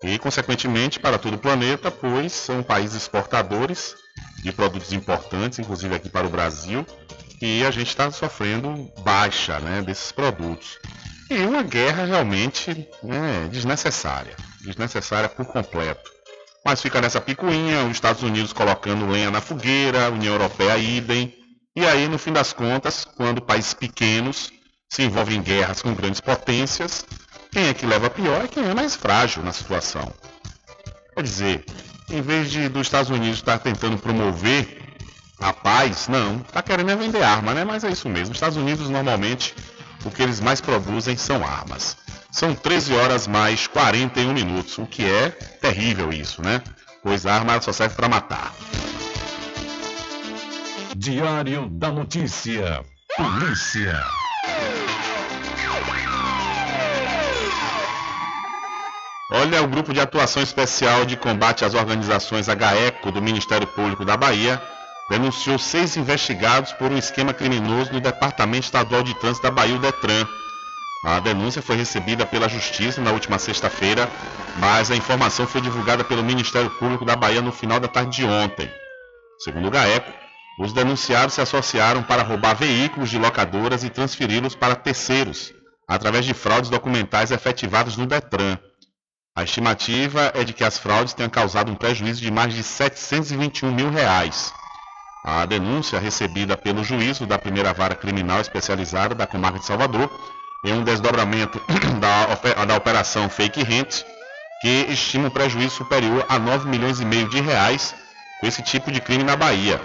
E, 0.04 0.18
consequentemente, 0.18 0.99
para 0.99 1.18
todo 1.18 1.36
o 1.36 1.40
planeta, 1.40 1.91
pois 1.91 2.34
são 2.34 2.64
países 2.64 3.04
exportadores 3.04 3.95
de 4.44 4.52
produtos 4.52 4.94
importantes, 4.94 5.60
inclusive 5.60 5.94
aqui 5.94 6.10
para 6.10 6.26
o 6.26 6.30
Brasil, 6.30 6.86
e 7.41 7.64
a 7.66 7.72
gente 7.72 7.90
está 7.90 8.10
sofrendo 8.12 8.91
baixa 8.99 9.60
né, 9.60 9.82
desses 9.82 10.12
produtos. 10.12 10.80
E 11.30 11.36
uma 11.40 11.62
guerra 11.62 12.06
realmente 12.06 12.88
né, 13.04 13.48
desnecessária, 13.52 14.36
desnecessária 14.62 15.30
por 15.30 15.45
completo. 15.45 16.10
Mas 16.66 16.82
fica 16.82 16.99
nessa 16.99 17.22
picuinha, 17.22 17.84
os 17.86 17.91
Estados 17.91 18.24
Unidos 18.24 18.54
colocando 18.54 19.08
lenha 19.08 19.30
na 19.30 19.41
fogueira, 19.41 20.08
a 20.08 20.10
União 20.10 20.34
Europeia 20.34 20.78
idem, 20.78 21.34
e 21.78 21.86
aí, 21.86 22.08
no 22.08 22.18
fim 22.18 22.34
das 22.34 22.54
contas, 22.54 23.06
quando 23.06 23.40
países 23.40 23.72
pequenos 23.76 24.52
se 24.90 25.04
envolvem 25.04 25.38
em 25.38 25.44
guerras 25.44 25.80
com 25.80 25.94
grandes 25.94 26.20
potências, 26.20 27.06
quem 27.52 27.68
é 27.68 27.74
que 27.76 27.86
leva 27.86 28.10
pior 28.10 28.45
é 28.45 28.48
quem 28.48 28.68
é 28.68 28.74
mais 28.74 28.95
frágil 28.95 29.44
na 29.44 29.54
situação. 29.54 30.12
Quer 31.14 31.22
dizer, 31.22 31.66
em 32.10 32.20
vez 32.20 32.49
de 32.49 32.68
dos 32.68 32.88
Estados 32.88 33.12
Unidos 33.12 33.38
estar 33.38 33.60
tentando 33.60 33.95
promover 33.95 34.82
a 35.40 35.54
paz, 35.54 36.08
não, 36.08 36.38
está 36.38 36.64
querendo 36.64 36.90
é 36.90 36.95
vender 36.95 37.22
arma, 37.22 37.54
né? 37.54 37.64
Mas 37.64 37.84
é 37.84 37.91
isso 37.91 38.10
mesmo. 38.10 38.32
Os 38.32 38.38
Estados 38.38 38.58
Unidos 38.58 38.90
normalmente 38.90 39.54
o 40.04 40.10
que 40.10 40.24
eles 40.24 40.40
mais 40.40 40.60
produzem 40.60 41.16
são 41.16 41.45
armas. 41.45 41.95
São 42.32 42.56
13 42.56 42.95
horas 42.95 43.28
mais 43.28 43.68
41 43.68 44.34
minutos, 44.34 44.76
o 44.80 44.88
que 44.88 45.06
é 45.06 45.30
terrível 45.30 46.12
isso, 46.12 46.41
né? 46.41 46.60
Pois 47.04 47.28
a 47.28 47.36
arma 47.36 47.62
só 47.62 47.72
serve 47.72 47.94
para 47.94 48.10
matar. 48.10 48.52
Diário 50.99 51.69
da 51.69 51.91
Notícia. 51.91 52.84
Polícia. 53.15 54.03
Olha, 59.32 59.61
o 59.61 59.68
Grupo 59.68 59.94
de 59.94 59.99
Atuação 59.99 60.41
Especial 60.41 61.06
de 61.06 61.15
Combate 61.15 61.64
às 61.64 61.76
Organizações 61.76 62.48
HECO 62.48 63.11
do 63.11 63.22
Ministério 63.22 63.68
Público 63.68 64.03
da 64.03 64.18
Bahia 64.18 64.60
denunciou 65.07 65.60
seis 65.60 65.95
investigados 65.95 66.74
por 66.74 66.91
um 66.91 66.98
esquema 66.98 67.32
criminoso 67.32 67.94
no 67.94 68.02
Departamento 68.02 68.65
Estadual 68.65 69.03
de 69.03 69.14
Trânsito 69.19 69.44
da 69.44 69.52
Bahia, 69.52 69.76
o 69.76 69.80
DETRAN. 69.80 70.28
A 71.06 71.19
denúncia 71.19 71.61
foi 71.61 71.76
recebida 71.76 72.26
pela 72.26 72.49
Justiça 72.49 72.99
na 73.02 73.11
última 73.11 73.38
sexta-feira, 73.38 74.10
mas 74.57 74.90
a 74.90 74.95
informação 74.95 75.45
foi 75.45 75.61
divulgada 75.61 76.03
pelo 76.03 76.24
Ministério 76.24 76.72
Público 76.72 77.06
da 77.06 77.15
Bahia 77.15 77.40
no 77.40 77.52
final 77.52 77.80
da 77.80 77.88
tarde 77.88 78.18
de 78.18 78.26
ontem. 78.26 78.68
Segundo 79.38 79.68
o 79.68 79.72
GAECO, 79.72 80.27
os 80.58 80.74
denunciados 80.74 81.36
se 81.36 81.42
associaram 81.42 82.02
para 82.02 82.24
roubar 82.24 82.56
veículos 82.56 83.10
de 83.10 83.20
locadoras 83.20 83.84
e 83.84 83.90
transferi-los 83.90 84.56
para 84.56 84.76
terceiros, 84.76 85.54
através 85.88 86.26
de 86.26 86.34
fraudes 86.34 86.70
documentais 86.70 87.32
efetivadas 87.32 87.96
no 87.96 88.08
DETRAN. 88.08 88.60
A 89.36 89.44
estimativa 89.44 90.32
é 90.34 90.44
de 90.44 90.52
que 90.52 90.64
as 90.64 90.80
fraudes 90.80 91.14
tenham 91.14 91.30
causado 91.30 91.72
um 91.72 91.76
prejuízo 91.76 92.20
de 92.22 92.32
mais 92.32 92.56
de 92.56 92.64
721 92.64 93.72
mil 93.72 93.92
reais. 93.92 94.52
A 95.24 95.46
denúncia 95.46 96.00
recebida 96.00 96.58
pelo 96.58 96.84
juízo 96.84 97.28
da 97.28 97.38
primeira 97.38 97.72
vara 97.72 97.94
criminal 97.94 98.42
especializada 98.42 99.14
da 99.14 99.28
comarca 99.28 99.60
de 99.60 99.66
Salvador 99.66 100.10
em 100.66 100.74
um 100.74 100.84
desdobramento 100.84 101.62
da, 102.66 102.76
operação 102.76 103.30
Fake 103.30 103.62
Rent, 103.62 104.04
que 104.62 104.88
estima 104.90 105.28
um 105.28 105.30
prejuízo 105.30 105.76
superior 105.76 106.26
a 106.28 106.40
9 106.40 106.68
milhões 106.68 107.00
e 107.00 107.06
meio 107.06 107.30
de 107.30 107.40
reais 107.40 107.94
com 108.40 108.48
esse 108.48 108.64
tipo 108.64 108.92
de 108.92 109.00
crime 109.00 109.24
na 109.24 109.36
Bahia. 109.36 109.80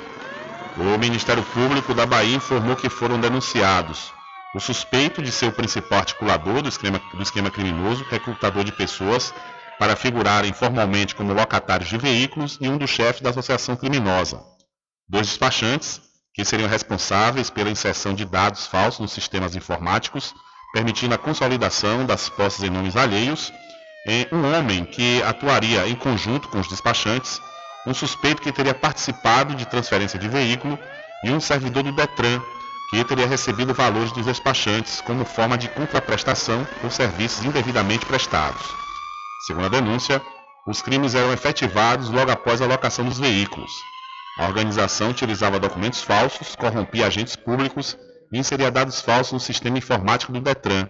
O 0.76 0.98
Ministério 0.98 1.42
Público 1.42 1.92
da 1.92 2.06
Bahia 2.06 2.36
informou 2.36 2.74
que 2.74 2.88
foram 2.88 3.20
denunciados 3.20 4.10
o 4.54 4.60
suspeito 4.60 5.22
de 5.22 5.30
ser 5.30 5.46
o 5.46 5.52
principal 5.52 5.98
articulador 5.98 6.62
do 6.62 6.68
esquema, 6.68 7.00
do 7.12 7.22
esquema 7.22 7.50
criminoso, 7.50 8.04
recrutador 8.10 8.64
de 8.64 8.72
pessoas 8.72 9.34
para 9.78 9.96
figurarem 9.96 10.52
formalmente 10.52 11.14
como 11.14 11.32
locatários 11.32 11.88
de 11.88 11.98
veículos 11.98 12.58
e 12.60 12.68
um 12.68 12.78
dos 12.78 12.90
chefes 12.90 13.20
da 13.20 13.30
associação 13.30 13.76
criminosa. 13.76 14.42
Dois 15.08 15.26
despachantes, 15.26 16.00
que 16.34 16.44
seriam 16.44 16.68
responsáveis 16.68 17.50
pela 17.50 17.70
inserção 17.70 18.14
de 18.14 18.24
dados 18.24 18.66
falsos 18.66 19.00
nos 19.00 19.12
sistemas 19.12 19.54
informáticos, 19.54 20.34
permitindo 20.72 21.14
a 21.14 21.18
consolidação 21.18 22.06
das 22.06 22.30
posses 22.30 22.62
em 22.62 22.70
nomes 22.70 22.96
alheios, 22.96 23.52
um 24.32 24.54
homem 24.54 24.84
que 24.84 25.22
atuaria 25.22 25.86
em 25.86 25.94
conjunto 25.94 26.48
com 26.48 26.58
os 26.58 26.68
despachantes 26.68 27.40
um 27.86 27.94
suspeito 27.94 28.42
que 28.42 28.52
teria 28.52 28.74
participado 28.74 29.54
de 29.54 29.66
transferência 29.66 30.18
de 30.18 30.28
veículo 30.28 30.78
e 31.24 31.30
um 31.30 31.40
servidor 31.40 31.82
do 31.82 31.92
Detran, 31.92 32.40
que 32.90 33.04
teria 33.04 33.26
recebido 33.26 33.72
valores 33.72 34.12
dos 34.12 34.26
despachantes 34.26 35.00
como 35.00 35.24
forma 35.24 35.56
de 35.56 35.68
contraprestação 35.68 36.66
por 36.80 36.92
serviços 36.92 37.44
indevidamente 37.44 38.04
prestados. 38.04 38.62
Segundo 39.46 39.66
a 39.66 39.68
denúncia, 39.70 40.22
os 40.66 40.80
crimes 40.80 41.14
eram 41.14 41.32
efetivados 41.32 42.10
logo 42.10 42.30
após 42.30 42.60
a 42.60 42.66
locação 42.66 43.04
dos 43.04 43.18
veículos. 43.18 43.72
A 44.38 44.46
organização 44.46 45.10
utilizava 45.10 45.58
documentos 45.58 46.02
falsos, 46.02 46.54
corrompia 46.54 47.06
agentes 47.06 47.34
públicos 47.34 47.96
e 48.32 48.38
inseria 48.38 48.70
dados 48.70 49.00
falsos 49.00 49.32
no 49.32 49.40
sistema 49.40 49.78
informático 49.78 50.32
do 50.32 50.40
Detran. 50.40 50.88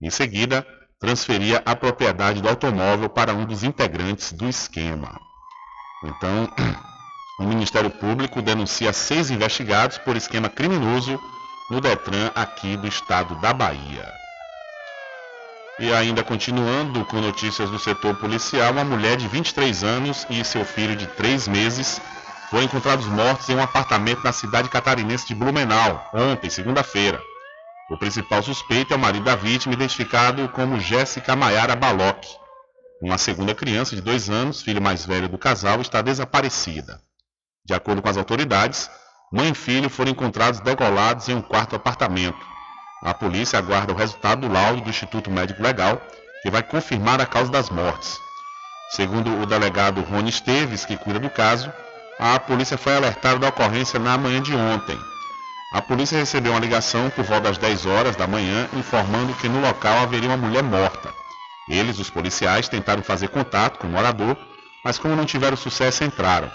Em 0.00 0.10
seguida, 0.10 0.66
transferia 0.98 1.62
a 1.64 1.74
propriedade 1.74 2.40
do 2.40 2.48
automóvel 2.48 3.08
para 3.08 3.34
um 3.34 3.44
dos 3.44 3.64
integrantes 3.64 4.32
do 4.32 4.48
esquema. 4.48 5.18
Então, 6.02 6.48
o 7.38 7.44
Ministério 7.44 7.90
Público 7.90 8.40
denuncia 8.40 8.92
seis 8.92 9.30
investigados 9.30 9.98
por 9.98 10.16
esquema 10.16 10.48
criminoso 10.48 11.20
no 11.70 11.80
Detran 11.80 12.30
aqui 12.34 12.76
do 12.76 12.88
estado 12.88 13.34
da 13.36 13.52
Bahia. 13.52 14.10
E 15.78 15.92
ainda 15.92 16.22
continuando 16.22 17.04
com 17.06 17.20
notícias 17.20 17.70
do 17.70 17.78
setor 17.78 18.14
policial, 18.16 18.72
uma 18.72 18.84
mulher 18.84 19.16
de 19.16 19.26
23 19.28 19.82
anos 19.82 20.26
e 20.28 20.44
seu 20.44 20.64
filho 20.64 20.96
de 20.96 21.06
3 21.06 21.48
meses 21.48 22.00
foram 22.50 22.64
encontrados 22.64 23.06
mortos 23.06 23.48
em 23.48 23.54
um 23.54 23.62
apartamento 23.62 24.22
na 24.24 24.32
cidade 24.32 24.68
catarinense 24.68 25.26
de 25.26 25.34
Blumenau, 25.34 26.10
ontem, 26.12 26.50
segunda-feira. 26.50 27.20
O 27.88 27.96
principal 27.96 28.42
suspeito 28.42 28.92
é 28.92 28.96
o 28.96 29.00
marido 29.00 29.24
da 29.24 29.36
vítima, 29.36 29.74
identificado 29.74 30.48
como 30.50 30.80
Jéssica 30.80 31.34
Maiara 31.34 31.74
Baloc. 31.74 32.39
Uma 33.00 33.16
segunda 33.16 33.54
criança 33.54 33.96
de 33.96 34.02
dois 34.02 34.28
anos, 34.28 34.60
filho 34.60 34.82
mais 34.82 35.06
velho 35.06 35.26
do 35.26 35.38
casal, 35.38 35.80
está 35.80 36.02
desaparecida. 36.02 37.00
De 37.64 37.72
acordo 37.72 38.02
com 38.02 38.08
as 38.10 38.18
autoridades, 38.18 38.90
mãe 39.32 39.50
e 39.50 39.54
filho 39.54 39.88
foram 39.88 40.10
encontrados 40.10 40.60
degolados 40.60 41.26
em 41.26 41.34
um 41.34 41.40
quarto 41.40 41.74
apartamento. 41.74 42.46
A 43.02 43.14
polícia 43.14 43.58
aguarda 43.58 43.94
o 43.94 43.96
resultado 43.96 44.42
do 44.42 44.52
laudo 44.52 44.82
do 44.82 44.90
Instituto 44.90 45.30
Médico 45.30 45.62
Legal, 45.62 45.98
que 46.42 46.50
vai 46.50 46.62
confirmar 46.62 47.18
a 47.22 47.26
causa 47.26 47.50
das 47.50 47.70
mortes. 47.70 48.18
Segundo 48.90 49.40
o 49.40 49.46
delegado 49.46 50.02
Rony 50.02 50.28
Esteves, 50.28 50.84
que 50.84 50.98
cuida 50.98 51.18
do 51.18 51.30
caso, 51.30 51.72
a 52.18 52.38
polícia 52.38 52.76
foi 52.76 52.94
alertada 52.94 53.38
da 53.38 53.48
ocorrência 53.48 53.98
na 53.98 54.18
manhã 54.18 54.42
de 54.42 54.54
ontem. 54.54 54.98
A 55.72 55.80
polícia 55.80 56.18
recebeu 56.18 56.52
uma 56.52 56.60
ligação 56.60 57.08
por 57.08 57.24
volta 57.24 57.48
das 57.48 57.56
10 57.56 57.86
horas 57.86 58.16
da 58.16 58.26
manhã 58.26 58.68
informando 58.74 59.32
que 59.34 59.48
no 59.48 59.60
local 59.62 60.00
haveria 60.00 60.28
uma 60.28 60.36
mulher 60.36 60.62
morta. 60.62 61.19
Eles, 61.70 62.00
os 62.00 62.10
policiais, 62.10 62.68
tentaram 62.68 63.02
fazer 63.02 63.28
contato 63.28 63.78
com 63.78 63.86
o 63.86 63.90
morador, 63.90 64.36
mas 64.84 64.98
como 64.98 65.14
não 65.14 65.24
tiveram 65.24 65.56
sucesso, 65.56 66.02
entraram. 66.02 66.50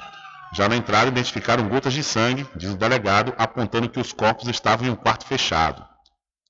Já 0.53 0.67
na 0.67 0.75
entrada, 0.75 1.07
identificaram 1.07 1.67
gotas 1.69 1.93
de 1.93 2.03
sangue, 2.03 2.45
diz 2.55 2.71
o 2.71 2.77
delegado, 2.77 3.33
apontando 3.37 3.89
que 3.89 3.99
os 3.99 4.11
corpos 4.11 4.47
estavam 4.49 4.87
em 4.87 4.89
um 4.89 4.95
quarto 4.95 5.25
fechado. 5.25 5.83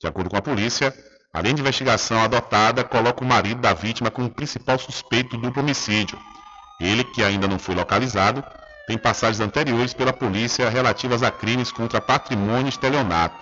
De 0.01 0.07
acordo 0.07 0.29
com 0.31 0.37
a 0.37 0.41
polícia, 0.41 0.93
a 1.31 1.41
linha 1.41 1.53
de 1.53 1.61
investigação 1.61 2.23
adotada 2.23 2.83
coloca 2.83 3.23
o 3.23 3.27
marido 3.27 3.61
da 3.61 3.73
vítima 3.73 4.09
como 4.09 4.29
principal 4.29 4.79
suspeito 4.79 5.37
do 5.37 5.59
homicídio. 5.59 6.19
Ele, 6.81 7.03
que 7.03 7.23
ainda 7.23 7.47
não 7.47 7.59
foi 7.59 7.75
localizado, 7.75 8.43
tem 8.87 8.97
passagens 8.97 9.39
anteriores 9.39 9.93
pela 9.93 10.13
polícia 10.13 10.69
relativas 10.69 11.23
a 11.23 11.29
crimes 11.29 11.71
contra 11.71 12.01
patrimônio 12.01 12.69
estelionato. 12.69 13.35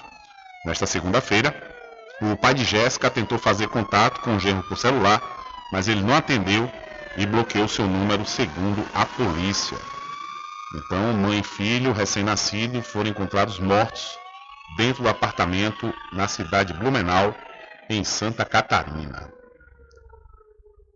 Nesta 0.65 0.85
segunda-feira, 0.85 1.72
o 2.31 2.37
pai 2.37 2.53
de 2.53 2.63
Jéssica 2.63 3.09
tentou 3.09 3.37
fazer 3.37 3.67
contato 3.67 4.21
com 4.21 4.35
o 4.35 4.39
genro 4.39 4.63
por 4.63 4.77
celular, 4.77 5.21
mas 5.71 5.87
ele 5.87 6.01
não 6.01 6.15
atendeu 6.15 6.71
e 7.17 7.25
bloqueou 7.25 7.67
seu 7.67 7.87
número, 7.87 8.25
segundo 8.25 8.85
a 8.93 9.05
polícia. 9.05 9.77
Então, 10.75 11.13
mãe 11.13 11.39
e 11.39 11.43
filho 11.43 11.91
recém-nascido 11.91 12.81
foram 12.81 13.09
encontrados 13.09 13.59
mortos 13.59 14.17
dentro 14.75 15.03
do 15.03 15.09
apartamento 15.09 15.93
na 16.11 16.27
cidade 16.27 16.73
de 16.73 16.79
Blumenau, 16.79 17.35
em 17.89 18.03
Santa 18.03 18.43
Catarina. 18.43 19.31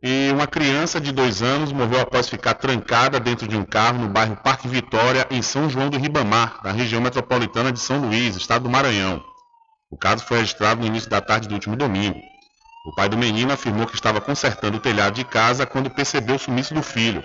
E 0.01 0.29
uma 0.31 0.47
criança 0.47 1.01
de 1.01 1.11
dois 1.11 1.41
anos 1.41 1.71
morreu 1.71 2.01
após 2.01 2.29
ficar 2.29 2.53
trancada 2.53 3.19
dentro 3.19 3.47
de 3.47 3.57
um 3.57 3.65
carro 3.65 3.99
no 3.99 4.07
bairro 4.07 4.37
Parque 4.37 4.67
Vitória, 4.67 5.27
em 5.29 5.41
São 5.41 5.69
João 5.69 5.89
do 5.89 5.97
Ribamar, 5.97 6.59
na 6.63 6.71
região 6.71 7.01
metropolitana 7.01 7.71
de 7.71 7.79
São 7.79 7.99
Luís, 7.99 8.35
estado 8.35 8.63
do 8.63 8.69
Maranhão. 8.69 9.23
O 9.89 9.97
caso 9.97 10.25
foi 10.25 10.39
registrado 10.39 10.81
no 10.81 10.87
início 10.87 11.09
da 11.09 11.21
tarde 11.21 11.47
do 11.47 11.53
último 11.53 11.75
domingo. 11.75 12.19
O 12.85 12.95
pai 12.95 13.07
do 13.09 13.17
menino 13.17 13.53
afirmou 13.53 13.87
que 13.87 13.95
estava 13.95 14.19
consertando 14.19 14.77
o 14.77 14.81
telhado 14.81 15.13
de 15.13 15.23
casa 15.23 15.65
quando 15.65 15.89
percebeu 15.89 16.35
o 16.35 16.39
sumiço 16.39 16.73
do 16.73 16.83
filho. 16.83 17.23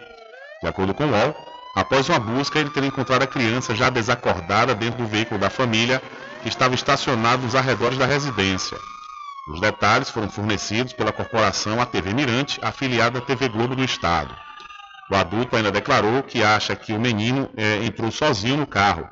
De 0.60 0.68
acordo 0.68 0.94
com 0.94 1.04
o 1.04 1.10
UOL, 1.10 1.36
após 1.76 2.08
uma 2.08 2.18
busca, 2.20 2.58
ele 2.58 2.70
teria 2.70 2.88
encontrado 2.88 3.22
a 3.22 3.26
criança 3.26 3.74
já 3.74 3.90
desacordada 3.90 4.74
dentro 4.74 4.98
do 5.02 5.08
veículo 5.08 5.40
da 5.40 5.50
família, 5.50 6.02
que 6.42 6.48
estava 6.48 6.74
estacionado 6.74 7.42
nos 7.42 7.54
arredores 7.54 7.98
da 7.98 8.06
residência. 8.06 8.76
Os 9.48 9.60
detalhes 9.60 10.08
foram 10.08 10.28
fornecidos 10.28 10.92
pela 10.92 11.12
corporação 11.12 11.80
A 11.80 11.86
TV 11.86 12.14
Mirante, 12.14 12.60
afiliada 12.62 13.18
à 13.18 13.22
TV 13.22 13.48
Globo 13.48 13.74
do 13.74 13.84
Estado. 13.84 14.34
O 15.10 15.16
adulto 15.16 15.56
ainda 15.56 15.70
declarou 15.70 16.22
que 16.22 16.42
acha 16.42 16.76
que 16.76 16.92
o 16.92 17.00
menino 17.00 17.50
é, 17.56 17.84
entrou 17.84 18.10
sozinho 18.10 18.56
no 18.56 18.66
carro. 18.66 19.08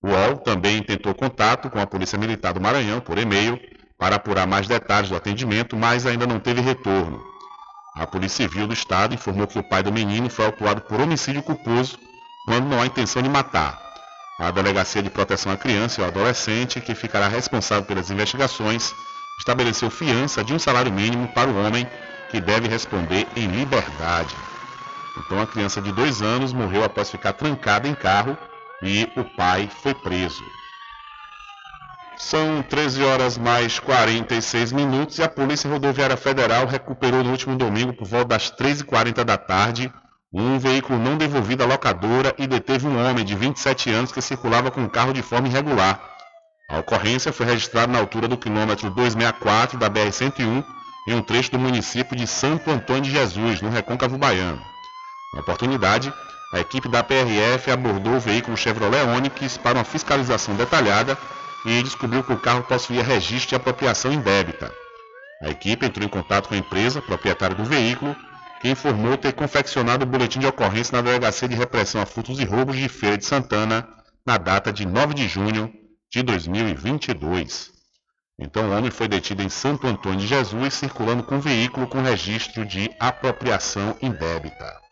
O 0.00 0.08
UOL 0.08 0.36
também 0.38 0.82
tentou 0.82 1.12
contato 1.12 1.68
com 1.68 1.80
a 1.80 1.86
Polícia 1.86 2.16
Militar 2.16 2.52
do 2.52 2.60
Maranhão 2.60 3.00
por 3.00 3.18
e-mail 3.18 3.58
para 3.98 4.16
apurar 4.16 4.46
mais 4.46 4.68
detalhes 4.68 5.10
do 5.10 5.16
atendimento, 5.16 5.76
mas 5.76 6.06
ainda 6.06 6.26
não 6.26 6.38
teve 6.38 6.60
retorno. 6.60 7.20
A 7.96 8.06
Polícia 8.06 8.48
Civil 8.48 8.68
do 8.68 8.74
Estado 8.74 9.12
informou 9.14 9.48
que 9.48 9.58
o 9.58 9.68
pai 9.68 9.82
do 9.82 9.92
menino 9.92 10.30
foi 10.30 10.46
autuado 10.46 10.82
por 10.82 11.00
homicídio 11.00 11.42
culposo 11.42 11.98
quando 12.46 12.68
não 12.68 12.80
há 12.80 12.86
intenção 12.86 13.20
de 13.20 13.28
matar. 13.28 13.76
A 14.38 14.52
Delegacia 14.52 15.02
de 15.02 15.10
Proteção 15.10 15.50
à 15.50 15.56
Criança 15.56 16.00
e 16.00 16.04
ao 16.04 16.10
Adolescente, 16.10 16.80
que 16.80 16.94
ficará 16.94 17.26
responsável 17.26 17.84
pelas 17.84 18.08
investigações, 18.08 18.94
estabeleceu 19.40 19.90
fiança 19.90 20.44
de 20.44 20.54
um 20.54 20.60
salário 20.60 20.92
mínimo 20.92 21.26
para 21.28 21.50
o 21.50 21.66
homem 21.66 21.84
que 22.30 22.40
deve 22.40 22.68
responder 22.68 23.26
em 23.34 23.48
liberdade. 23.48 24.36
Então 25.18 25.40
a 25.40 25.46
criança 25.46 25.82
de 25.82 25.90
dois 25.90 26.22
anos 26.22 26.52
morreu 26.52 26.84
após 26.84 27.10
ficar 27.10 27.32
trancada 27.32 27.88
em 27.88 27.94
carro 27.96 28.38
e 28.82 29.10
o 29.16 29.24
pai 29.24 29.68
foi 29.82 29.94
preso. 29.94 30.44
São 32.16 32.62
13 32.62 33.04
horas 33.04 33.38
mais 33.38 33.78
46 33.78 34.72
minutos 34.72 35.18
e 35.18 35.22
a 35.22 35.28
Polícia 35.28 35.70
Rodoviária 35.70 36.16
Federal 36.16 36.66
recuperou 36.66 37.22
no 37.22 37.30
último 37.30 37.56
domingo, 37.56 37.92
por 37.92 38.08
volta 38.08 38.28
das 38.28 38.50
13h40 38.50 39.22
da 39.22 39.38
tarde, 39.38 39.92
um 40.32 40.58
veículo 40.58 40.98
não 40.98 41.16
devolvido 41.16 41.62
à 41.62 41.66
locadora 41.66 42.34
e 42.36 42.46
deteve 42.46 42.86
um 42.86 43.02
homem 43.02 43.24
de 43.24 43.34
27 43.34 43.90
anos 43.90 44.12
que 44.12 44.20
circulava 44.20 44.70
com 44.70 44.84
o 44.84 44.90
carro 44.90 45.12
de 45.12 45.22
forma 45.22 45.48
irregular. 45.48 46.00
A 46.68 46.78
ocorrência 46.80 47.32
foi 47.32 47.46
registrada 47.46 47.92
na 47.92 47.98
altura 47.98 48.28
do 48.28 48.36
quilômetro 48.36 48.90
264 48.90 49.78
da 49.78 49.88
BR-101, 49.88 50.64
em 51.06 51.14
um 51.14 51.22
trecho 51.22 51.52
do 51.52 51.58
município 51.58 52.14
de 52.14 52.26
Santo 52.26 52.70
Antônio 52.70 53.04
de 53.04 53.10
Jesus, 53.10 53.62
no 53.62 53.70
Recôncavo 53.70 54.18
Baiano. 54.18 54.60
Na 55.32 55.40
oportunidade, 55.40 56.12
a 56.52 56.60
equipe 56.60 56.88
da 56.88 57.02
PRF 57.02 57.70
abordou 57.70 58.14
o 58.14 58.20
veículo 58.20 58.56
Chevrolet 58.56 59.02
Onix 59.02 59.58
para 59.58 59.78
uma 59.78 59.84
fiscalização 59.84 60.54
detalhada 60.56 61.18
e 61.66 61.82
descobriu 61.82 62.24
que 62.24 62.32
o 62.32 62.38
carro 62.38 62.62
possuía 62.62 63.02
registro 63.02 63.50
de 63.50 63.54
apropriação 63.56 64.10
indébita. 64.10 64.72
A 65.42 65.50
equipe 65.50 65.84
entrou 65.84 66.06
em 66.06 66.08
contato 66.08 66.48
com 66.48 66.54
a 66.54 66.58
empresa, 66.58 67.02
proprietária 67.02 67.54
do 67.54 67.64
veículo, 67.64 68.16
que 68.60 68.70
informou 68.70 69.16
ter 69.18 69.32
confeccionado 69.34 70.04
o 70.04 70.08
boletim 70.08 70.40
de 70.40 70.46
ocorrência 70.46 70.96
na 70.96 71.02
Delegacia 71.02 71.46
de 71.46 71.54
Repressão 71.54 72.00
a 72.00 72.06
Furtos 72.06 72.40
e 72.40 72.44
Roubos 72.44 72.76
de 72.76 72.88
Feira 72.88 73.18
de 73.18 73.26
Santana, 73.26 73.86
na 74.26 74.38
data 74.38 74.72
de 74.72 74.86
9 74.86 75.14
de 75.14 75.28
junho 75.28 75.72
de 76.10 76.22
2022. 76.22 77.70
Então, 78.38 78.68
o 78.68 78.72
homem 78.72 78.90
foi 78.90 79.06
detido 79.06 79.42
em 79.42 79.48
Santo 79.48 79.86
Antônio 79.86 80.20
de 80.20 80.26
Jesus, 80.26 80.74
circulando 80.74 81.22
com 81.22 81.40
veículo 81.40 81.86
com 81.86 82.00
registro 82.00 82.64
de 82.64 82.90
apropriação 82.98 83.96
indébita. 84.00 84.87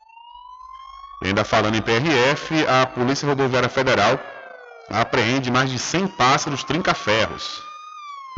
Ainda 1.22 1.44
falando 1.44 1.76
em 1.76 1.82
PRF, 1.82 2.66
a 2.66 2.86
Polícia 2.86 3.26
Rodoviária 3.26 3.68
Federal 3.68 4.20
apreende 4.90 5.50
mais 5.50 5.70
de 5.70 5.78
100 5.78 6.08
pássaros 6.08 6.62
trinca-ferros. 6.62 7.62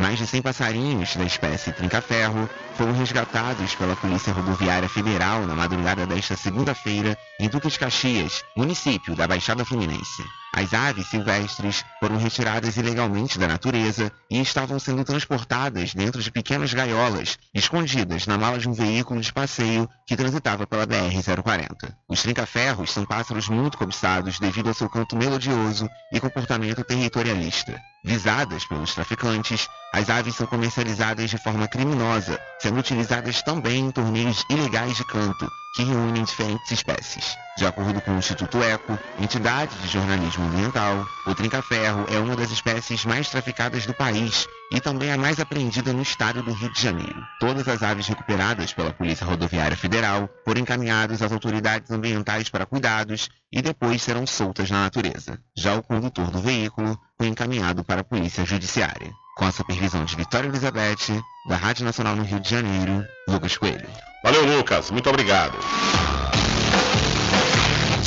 Mais 0.01 0.17
de 0.17 0.27
100 0.27 0.43
passarinhos 0.43 1.17
da 1.17 1.25
espécie 1.25 1.73
trinca-ferro 1.73 2.49
foram 2.77 2.93
resgatados 2.93 3.75
pela 3.75 3.97
Polícia 3.97 4.33
Rodoviária 4.33 4.89
Federal 4.89 5.45
na 5.45 5.57
madrugada 5.57 6.07
desta 6.07 6.37
segunda-feira 6.37 7.19
em 7.41 7.49
Duque 7.49 7.69
de 7.69 7.79
Caxias, 7.79 8.45
município 8.57 9.17
da 9.17 9.27
Baixada 9.27 9.65
Fluminense. 9.65 10.23
As 10.53 10.73
aves 10.73 11.07
silvestres 11.07 11.85
foram 12.01 12.17
retiradas 12.17 12.77
ilegalmente 12.77 13.39
da 13.39 13.47
natureza 13.47 14.11
e 14.31 14.41
estavam 14.41 14.79
sendo 14.79 15.05
transportadas 15.05 15.95
dentro 15.95 16.23
de 16.23 16.31
pequenas 16.31 16.73
gaiolas, 16.73 17.39
escondidas 17.55 18.27
na 18.27 18.39
mala 18.39 18.59
de 18.59 18.69
um 18.69 18.73
veículo 18.73 19.21
de 19.21 19.33
passeio 19.33 19.89
que 20.07 20.17
transitava 20.17 20.67
pela 20.67 20.87
BR-040. 20.87 21.95
Os 22.09 22.23
trinca-ferros 22.23 22.91
são 22.91 23.05
pássaros 23.05 23.49
muito 23.49 23.77
cobiçados 23.77 24.41
devido 24.41 24.69
ao 24.69 24.75
seu 24.75 24.89
canto 24.89 25.17
melodioso 25.17 25.89
e 26.13 26.19
comportamento 26.19 26.83
territorialista. 26.83 27.81
Visadas 28.05 28.65
pelos 28.65 28.95
traficantes, 28.95 29.69
as 29.93 30.09
aves 30.09 30.37
são 30.37 30.47
comercializadas 30.47 31.31
de 31.31 31.37
forma 31.37 31.67
criminosa, 31.67 32.41
sendo 32.61 32.79
utilizadas 32.79 33.43
também 33.43 33.87
em 33.87 33.91
torneios 33.91 34.45
ilegais 34.49 34.97
de 34.97 35.05
canto, 35.05 35.51
que 35.75 35.83
reúnem 35.83 36.23
diferentes 36.23 36.71
espécies. 36.71 37.37
De 37.57 37.67
acordo 37.67 38.01
com 38.01 38.13
o 38.13 38.19
Instituto 38.19 38.63
Eco, 38.63 38.97
entidade 39.19 39.75
de 39.79 39.89
jornalismo 39.89 40.45
ambiental, 40.45 41.05
o 41.27 41.35
trinca-ferro 41.35 42.07
é 42.09 42.21
uma 42.21 42.37
das 42.37 42.53
espécies 42.53 43.05
mais 43.05 43.29
traficadas 43.31 43.85
do 43.85 43.93
país 43.93 44.47
e 44.73 44.81
também 44.81 45.13
a 45.13 45.17
mais 45.17 45.41
apreendida 45.41 45.93
no 45.93 46.03
estado 46.03 46.43
do 46.43 46.53
Rio 46.53 46.73
de 46.73 46.81
Janeiro. 46.81 47.23
Todas 47.41 47.67
as 47.69 47.83
aves 47.83 48.07
recuperadas 48.07 48.73
pela 48.73 48.93
Polícia 48.93 49.27
Rodoviária 49.27 49.77
Federal 49.77 50.29
foram 50.45 50.61
encaminhadas 50.61 51.23
às 51.23 51.33
autoridades 51.33 51.91
ambientais 51.91 52.49
para 52.49 52.67
cuidados 52.67 53.29
e 53.53 53.63
depois 53.63 54.03
serão 54.03 54.27
soltas 54.27 54.71
na 54.71 54.83
natureza. 54.83 55.39
Já 55.57 55.75
o 55.75 55.83
condutor 55.83 56.31
do 56.31 56.41
veículo 56.41 56.99
foi 57.17 57.29
encaminhado 57.29 57.83
para 57.85 58.03
a 58.03 58.05
Polícia 58.05 58.45
Judiciária. 58.45 59.13
Com 59.37 59.45
a 59.45 59.53
supervisão 59.53 60.05
de 60.05 60.17
Vitória 60.17 60.49
Elizabeth, 60.49 61.23
da 61.49 61.57
Rádio 61.57 61.85
Nacional 61.85 62.17
no 62.17 62.25
Rio 62.25 62.41
de 62.41 62.51
Janeiro, 62.51 63.07
Lucas 63.29 63.57
Coelho. 63.57 63.89
Valeu, 64.23 64.45
Lucas. 64.57 64.91
Muito 64.91 65.09
obrigado. 65.09 65.57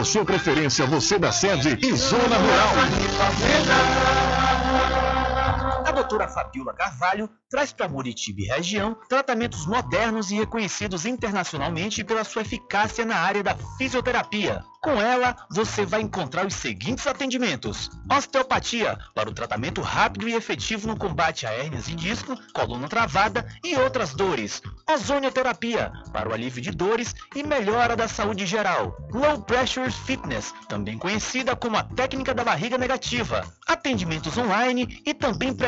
a 0.00 0.04
sua 0.04 0.24
preferência, 0.24 0.86
você 0.86 1.18
da 1.18 1.30
sede 1.30 1.78
e 1.80 1.96
zona 1.96 2.36
rural. 2.36 2.74
A 5.84 5.92
doutora 5.92 6.26
Fabiola 6.26 6.72
Carvalho 6.72 7.28
traz 7.50 7.70
para 7.70 7.88
Muritiba 7.88 8.40
e 8.40 8.46
região 8.46 8.96
tratamentos 9.06 9.66
modernos 9.66 10.30
e 10.30 10.36
reconhecidos 10.36 11.04
internacionalmente 11.04 12.02
pela 12.02 12.24
sua 12.24 12.40
eficácia 12.42 13.04
na 13.04 13.16
área 13.16 13.42
da 13.42 13.54
fisioterapia. 13.76 14.64
Com 14.82 15.00
ela, 15.00 15.34
você 15.50 15.86
vai 15.86 16.02
encontrar 16.02 16.46
os 16.46 16.54
seguintes 16.54 17.06
atendimentos: 17.06 17.90
osteopatia, 18.10 18.98
para 19.14 19.30
o 19.30 19.32
tratamento 19.32 19.80
rápido 19.80 20.28
e 20.28 20.34
efetivo 20.34 20.86
no 20.86 20.96
combate 20.96 21.46
a 21.46 21.52
hérnias 21.52 21.86
de 21.86 21.94
disco, 21.94 22.36
coluna 22.52 22.88
travada 22.88 23.46
e 23.64 23.76
outras 23.76 24.14
dores. 24.14 24.60
Ozonioterapia, 24.90 25.90
para 26.12 26.28
o 26.28 26.34
alívio 26.34 26.60
de 26.60 26.70
dores 26.70 27.14
e 27.34 27.42
melhora 27.42 27.96
da 27.96 28.08
saúde 28.08 28.44
geral. 28.44 28.94
Low 29.10 29.40
Pressure 29.42 29.90
Fitness, 29.90 30.52
também 30.68 30.98
conhecida 30.98 31.56
como 31.56 31.76
a 31.76 31.84
técnica 31.84 32.34
da 32.34 32.44
barriga 32.44 32.76
negativa. 32.76 33.42
Atendimentos 33.66 34.36
online 34.36 35.00
e 35.06 35.14
também 35.14 35.54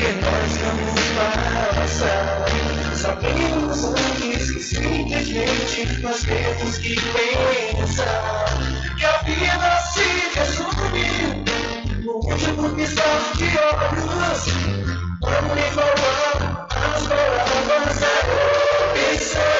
que 0.00 0.12
nós 0.14 0.56
vamos 0.56 1.00
passar. 1.76 2.46
Sabemos 2.96 3.84
antes 3.84 4.50
que 4.50 4.62
simplesmente 4.62 6.02
nós 6.02 6.22
temos 6.22 6.78
que 6.78 6.94
pensar 6.96 8.44
que 8.96 9.04
a 9.04 9.18
vida 9.18 9.80
se 9.92 10.38
resume 10.38 11.44
no 12.02 12.12
último 12.14 12.70
piscar 12.70 13.32
de 13.36 13.44
olhos. 13.44 14.42
Vamos 15.20 15.54
lhe 15.54 15.70
falar 15.70 16.66
as 16.70 17.06
palavras 17.06 18.00
da 18.00 18.12
opção. 19.12 19.59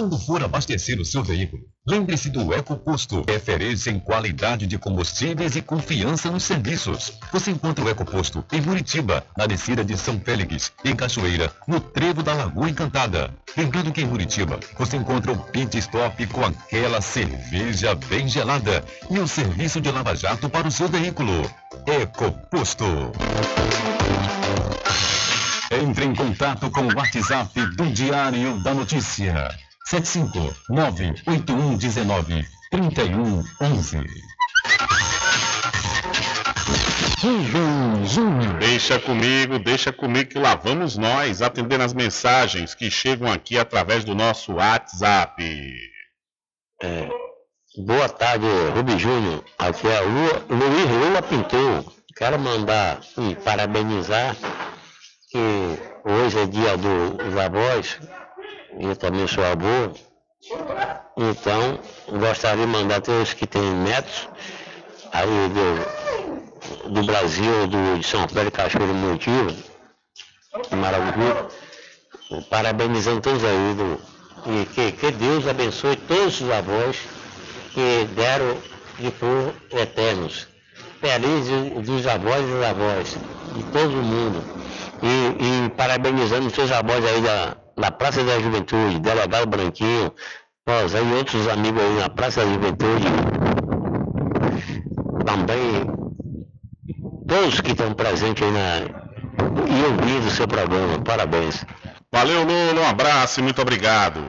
Quando 0.00 0.18
for 0.18 0.42
abastecer 0.42 0.98
o 0.98 1.04
seu 1.04 1.22
veículo, 1.22 1.62
lembre-se 1.86 2.30
do 2.30 2.54
EcoPosto, 2.54 3.22
referência 3.28 3.90
em 3.90 4.00
qualidade 4.00 4.66
de 4.66 4.78
combustíveis 4.78 5.56
e 5.56 5.60
confiança 5.60 6.30
nos 6.30 6.44
serviços. 6.44 7.12
Você 7.30 7.50
encontra 7.50 7.84
o 7.84 7.88
EcoPosto 7.90 8.42
em 8.50 8.62
Muritiba, 8.62 9.22
na 9.36 9.46
descida 9.46 9.84
de 9.84 9.98
São 9.98 10.18
Félix, 10.18 10.72
em 10.86 10.96
Cachoeira, 10.96 11.52
no 11.68 11.78
trevo 11.80 12.22
da 12.22 12.32
Lagoa 12.32 12.70
Encantada. 12.70 13.30
Lembrando 13.54 13.92
que 13.92 14.00
em 14.00 14.06
Muritiba 14.06 14.58
você 14.78 14.96
encontra 14.96 15.32
o 15.32 15.38
pit 15.38 15.76
stop 15.76 16.26
com 16.28 16.46
aquela 16.46 17.02
cerveja 17.02 17.94
bem 17.94 18.26
gelada 18.26 18.82
e 19.10 19.18
o 19.18 19.28
serviço 19.28 19.82
de 19.82 19.90
lava-jato 19.90 20.48
para 20.48 20.66
o 20.66 20.72
seu 20.72 20.88
veículo. 20.88 21.42
EcoPosto. 21.86 23.12
Entre 25.70 26.06
em 26.06 26.14
contato 26.14 26.70
com 26.70 26.86
o 26.86 26.96
WhatsApp 26.96 27.52
do 27.76 27.84
Diário 27.92 28.62
da 28.62 28.72
Notícia. 28.72 29.50
759-8119-3111. 32.72 34.06
Deixa 38.58 38.98
comigo, 38.98 39.58
deixa 39.58 39.92
comigo 39.92 40.30
que 40.30 40.38
lá 40.38 40.54
vamos 40.54 40.96
nós 40.96 41.42
atendendo 41.42 41.82
as 41.84 41.92
mensagens 41.92 42.74
que 42.74 42.90
chegam 42.90 43.30
aqui 43.30 43.58
através 43.58 44.04
do 44.04 44.14
nosso 44.14 44.54
WhatsApp. 44.54 45.42
É, 46.82 47.08
boa 47.84 48.08
tarde, 48.08 48.46
Rubi 48.74 48.98
Júnior. 48.98 49.44
Aqui 49.58 49.86
é 49.86 50.00
Lua, 50.00 50.46
Luiz 50.48 50.90
Lula 50.90 51.20
Pintor. 51.22 51.92
Quero 52.16 52.38
mandar 52.38 53.00
e 53.18 53.34
parabenizar 53.36 54.34
que 55.30 55.38
hoje 56.04 56.38
é 56.38 56.46
dia 56.46 56.76
do- 56.76 57.14
dos 57.18 57.36
avós. 57.36 57.98
Eu 58.78 58.96
também 58.96 59.26
sou 59.26 59.44
avô. 59.44 59.92
Então, 61.16 61.78
gostaria 62.08 62.64
de 62.64 62.72
mandar 62.72 63.00
todos 63.00 63.34
que 63.34 63.46
têm 63.46 63.62
netos 63.62 64.28
aí 65.12 65.26
do, 65.48 66.90
do 66.90 67.02
Brasil, 67.04 67.66
do, 67.66 67.98
de 67.98 68.06
São 68.06 68.26
Paulo, 68.28 68.50
Cachoeiro 68.50 68.94
Motivo, 68.94 69.54
Maravilha. 70.76 71.46
Parabenizando 72.48 73.20
todos 73.20 73.44
aí. 73.44 73.74
Do, 73.74 74.00
e 74.46 74.64
que, 74.66 74.92
que 74.92 75.10
Deus 75.10 75.46
abençoe 75.46 75.96
todos 75.96 76.40
os 76.40 76.50
avós 76.50 76.96
que 77.74 78.08
deram 78.14 78.56
de 78.98 79.10
por 79.10 79.52
eternos. 79.72 80.46
Feliz 81.00 81.48
dos 81.84 82.06
avós 82.06 82.44
e 82.46 82.64
avós, 82.64 83.16
de 83.54 83.62
todo 83.72 83.90
mundo. 83.90 84.42
E, 85.02 85.66
e 85.66 85.70
parabenizando 85.70 86.46
os 86.46 86.54
seus 86.54 86.70
avós 86.70 87.04
aí 87.04 87.20
da, 87.20 87.56
da 87.80 87.90
Praça 87.90 88.22
da 88.22 88.38
Juventude, 88.38 89.00
Delegado 89.00 89.46
Branquinho, 89.46 90.12
nós 90.66 90.94
aí 90.94 91.12
outros 91.14 91.48
amigos 91.48 91.82
aí 91.82 91.98
na 91.98 92.08
Praça 92.10 92.44
da 92.44 92.52
Juventude. 92.52 93.06
Também 95.24 96.00
todos 97.26 97.60
que 97.60 97.70
estão 97.72 97.92
presentes 97.94 98.42
aí 98.42 98.52
na, 98.52 98.80
e 99.66 99.84
ouvindo 99.84 100.26
o 100.26 100.30
seu 100.30 100.46
programa. 100.46 101.00
Parabéns. 101.00 101.64
Valeu, 102.12 102.42
Lula, 102.42 102.80
um 102.82 102.88
abraço 102.88 103.40
e 103.40 103.42
muito 103.42 103.62
obrigado. 103.62 104.20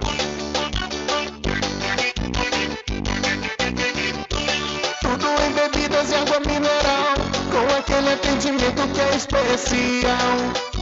Tudo 5.02 5.28
em 5.44 5.52
bebidas 5.52 6.12
e 6.12 6.16
água 6.16 6.40
mineral, 6.40 7.16
aquele 7.78 8.14
atendimento 8.14 8.88
que 8.94 9.02
é 9.02 9.16
especial. 9.16 10.71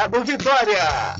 Vitória. 0.09 1.15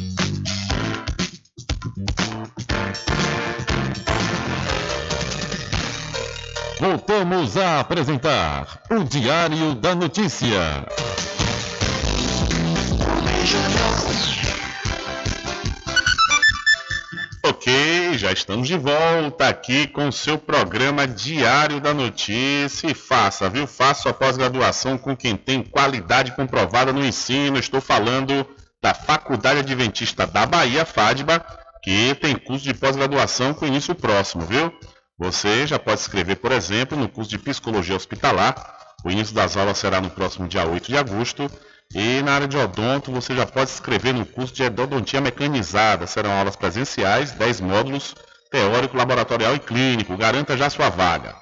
Voltamos 6.80 7.58
a 7.58 7.80
apresentar 7.80 8.82
o 8.90 9.04
Diário 9.04 9.76
da 9.76 9.94
Notícia. 9.94 10.84
Ok, 17.44 18.18
já 18.18 18.32
estamos 18.32 18.68
de 18.68 18.78
volta 18.78 19.48
aqui 19.48 19.86
com 19.86 20.08
o 20.08 20.12
seu 20.12 20.40
programa 20.40 21.08
Diário 21.08 21.80
da 21.80 21.94
Notícia. 21.94 22.90
E 22.90 22.96
faça, 22.96 23.48
viu? 23.48 23.68
Faça 23.68 24.10
a 24.10 24.14
pós-graduação 24.14 24.98
com 24.98 25.16
quem 25.16 25.38
tem 25.38 25.62
qualidade 25.62 26.32
comprovada 26.32 26.92
no 26.92 27.06
ensino. 27.06 27.60
Estou 27.60 27.80
falando 27.80 28.44
da 28.82 28.94
Faculdade 28.94 29.60
Adventista 29.60 30.26
da 30.26 30.46
Bahia, 30.46 30.86
FADBA, 30.86 31.46
que 31.84 32.16
tem 32.16 32.34
curso 32.36 32.64
de 32.64 32.74
pós-graduação 32.74 33.54
com 33.54 33.68
início 33.68 33.94
próximo, 33.94 34.46
viu? 34.46 34.74
Você 35.20 35.68
já 35.68 35.78
pode 35.78 36.00
escrever, 36.02 36.38
por 36.38 36.52
exemplo, 36.52 36.98
no 36.98 37.08
curso 37.08 37.30
de 37.30 37.38
Psicologia 37.38 37.96
Hospitalar. 37.96 38.56
O 39.06 39.12
início 39.12 39.36
das 39.36 39.56
aulas 39.56 39.78
será 39.78 40.02
no 40.02 40.10
próximo 40.10 40.48
dia 40.48 40.66
8 40.66 40.88
de 40.88 40.98
agosto. 40.98 41.48
E 41.94 42.24
na 42.24 42.34
área 42.34 42.48
de 42.48 42.58
odonto, 42.58 43.12
você 43.12 43.36
já 43.36 43.46
pode 43.46 43.70
se 43.70 43.76
inscrever 43.76 44.14
no 44.14 44.26
curso 44.26 44.54
de 44.54 44.64
endodontia 44.64 45.22
mecanizada. 45.22 46.08
Serão 46.08 46.32
aulas 46.32 46.56
presenciais, 46.56 47.34
10 47.34 47.62
módulos, 47.62 48.16
teórico, 48.50 48.98
laboratorial 48.98 49.56
e 49.56 49.60
clínico. 49.60 50.18
Garanta 50.18 50.58
já 50.58 50.72
sua 50.72 50.90
vaga. 50.90 51.36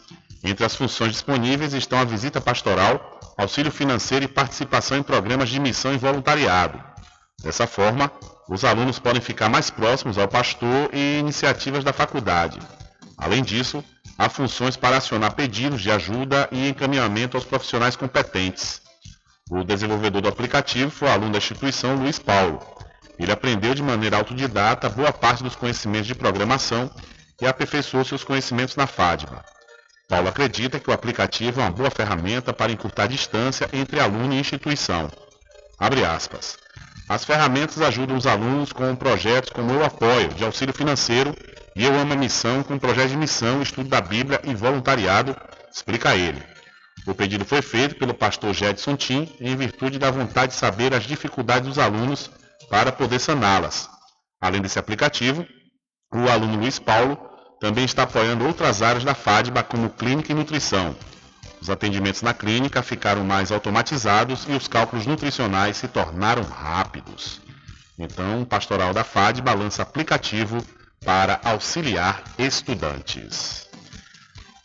Entre 0.42 0.64
as 0.64 0.76
funções 0.76 1.12
disponíveis 1.12 1.72
estão 1.72 1.98
a 1.98 2.04
visita 2.04 2.40
pastoral, 2.40 3.18
auxílio 3.36 3.72
financeiro 3.72 4.24
e 4.24 4.28
participação 4.28 4.96
em 4.96 5.02
programas 5.02 5.48
de 5.48 5.58
missão 5.58 5.92
e 5.92 5.98
voluntariado. 5.98 6.80
Dessa 7.42 7.66
forma, 7.66 8.10
os 8.48 8.64
alunos 8.64 8.98
podem 8.98 9.20
ficar 9.20 9.48
mais 9.48 9.68
próximos 9.68 10.16
ao 10.16 10.26
pastor 10.26 10.90
e 10.92 11.18
iniciativas 11.18 11.84
da 11.84 11.92
faculdade. 11.92 12.58
Além 13.16 13.42
disso, 13.42 13.84
há 14.16 14.28
funções 14.28 14.76
para 14.76 14.96
acionar 14.96 15.34
pedidos 15.34 15.82
de 15.82 15.90
ajuda 15.90 16.48
e 16.50 16.68
encaminhamento 16.68 17.36
aos 17.36 17.44
profissionais 17.44 17.94
competentes. 17.94 18.80
O 19.50 19.64
desenvolvedor 19.64 20.22
do 20.22 20.28
aplicativo 20.28 20.90
foi 20.90 21.08
aluno 21.08 21.32
da 21.32 21.38
instituição 21.38 21.96
Luiz 21.96 22.18
Paulo. 22.18 22.60
Ele 23.18 23.32
aprendeu 23.32 23.74
de 23.74 23.82
maneira 23.82 24.16
autodidata 24.16 24.88
boa 24.88 25.12
parte 25.12 25.42
dos 25.42 25.56
conhecimentos 25.56 26.06
de 26.06 26.14
programação 26.14 26.90
e 27.40 27.46
aperfeiçoou 27.46 28.04
seus 28.04 28.24
conhecimentos 28.24 28.76
na 28.76 28.86
FADBA. 28.86 29.44
Paulo 30.08 30.28
acredita 30.28 30.80
que 30.80 30.88
o 30.88 30.92
aplicativo 30.92 31.60
é 31.60 31.64
uma 31.64 31.70
boa 31.70 31.90
ferramenta 31.90 32.52
para 32.52 32.72
encurtar 32.72 33.04
a 33.04 33.08
distância 33.08 33.68
entre 33.72 34.00
aluno 34.00 34.32
e 34.32 34.40
instituição. 34.40 35.10
Abre 35.78 36.04
aspas. 36.04 36.56
As 37.08 37.24
ferramentas 37.24 37.80
ajudam 37.80 38.16
os 38.16 38.26
alunos 38.26 38.70
com 38.70 38.94
projetos 38.94 39.48
como 39.50 39.72
Eu 39.72 39.82
Apoio, 39.82 40.28
de 40.28 40.44
auxílio 40.44 40.74
financeiro, 40.74 41.34
e 41.74 41.82
Eu 41.82 41.98
Amo 41.98 42.12
a 42.12 42.16
Missão, 42.16 42.62
com 42.62 42.78
projetos 42.78 43.12
de 43.12 43.16
missão, 43.16 43.62
estudo 43.62 43.88
da 43.88 44.00
Bíblia 44.00 44.40
e 44.44 44.54
voluntariado, 44.54 45.34
explica 45.72 46.14
ele. 46.14 46.42
O 47.06 47.14
pedido 47.14 47.46
foi 47.46 47.62
feito 47.62 47.94
pelo 47.94 48.12
pastor 48.12 48.52
Jedson 48.52 48.94
Tim 48.94 49.34
em 49.40 49.56
virtude 49.56 49.98
da 49.98 50.10
vontade 50.10 50.52
de 50.52 50.58
saber 50.58 50.92
as 50.92 51.04
dificuldades 51.04 51.68
dos 51.68 51.78
alunos 51.78 52.30
para 52.68 52.92
poder 52.92 53.18
saná-las. 53.18 53.88
Além 54.38 54.60
desse 54.60 54.78
aplicativo, 54.78 55.46
o 56.12 56.28
aluno 56.28 56.58
Luiz 56.58 56.78
Paulo 56.78 57.18
também 57.58 57.86
está 57.86 58.02
apoiando 58.02 58.46
outras 58.46 58.82
áreas 58.82 59.04
da 59.04 59.14
FADBA, 59.14 59.62
como 59.62 59.88
clínica 59.88 60.30
e 60.32 60.34
nutrição. 60.34 60.94
Os 61.60 61.68
atendimentos 61.68 62.22
na 62.22 62.32
clínica 62.32 62.82
ficaram 62.82 63.24
mais 63.24 63.50
automatizados 63.50 64.46
e 64.48 64.52
os 64.52 64.68
cálculos 64.68 65.06
nutricionais 65.06 65.76
se 65.76 65.88
tornaram 65.88 66.42
rápidos. 66.42 67.40
Então, 67.98 68.42
o 68.42 68.46
Pastoral 68.46 68.94
da 68.94 69.02
FADBA 69.02 69.54
lança 69.54 69.82
aplicativo 69.82 70.64
para 71.04 71.40
auxiliar 71.44 72.22
estudantes. 72.38 73.66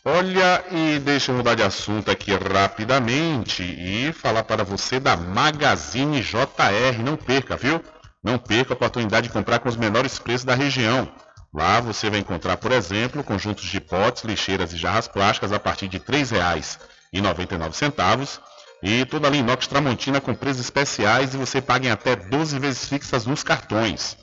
Olha, 0.04 0.62
e 0.70 0.98
deixa 0.98 1.32
eu 1.32 1.36
mudar 1.36 1.54
de 1.54 1.62
assunto 1.62 2.10
aqui 2.10 2.30
rapidamente 2.34 3.62
e 3.62 4.12
falar 4.12 4.44
para 4.44 4.62
você 4.62 5.00
da 5.00 5.16
Magazine 5.16 6.20
JR. 6.20 7.02
Não 7.02 7.16
perca, 7.16 7.56
viu? 7.56 7.82
Não 8.22 8.38
perca 8.38 8.74
a 8.74 8.76
oportunidade 8.76 9.28
de 9.28 9.32
comprar 9.32 9.58
com 9.60 9.68
os 9.68 9.76
menores 9.76 10.18
preços 10.18 10.44
da 10.44 10.54
região. 10.54 11.10
Lá 11.54 11.80
você 11.80 12.10
vai 12.10 12.18
encontrar, 12.18 12.56
por 12.56 12.72
exemplo, 12.72 13.22
conjuntos 13.22 13.66
de 13.66 13.80
potes, 13.80 14.24
lixeiras 14.24 14.72
e 14.72 14.76
jarras 14.76 15.06
plásticas 15.06 15.52
a 15.52 15.60
partir 15.60 15.86
de 15.86 15.98
R$ 15.98 16.04
3,99 16.04 18.40
e 18.82 19.04
toda 19.04 19.28
a 19.28 19.30
linha 19.30 19.44
inox 19.44 19.68
Tramontina 19.68 20.20
com 20.20 20.34
preços 20.34 20.60
especiais 20.60 21.32
e 21.32 21.36
você 21.36 21.62
paga 21.62 21.86
em 21.86 21.92
até 21.92 22.16
12 22.16 22.58
vezes 22.58 22.88
fixas 22.88 23.24
nos 23.24 23.44
cartões. 23.44 24.16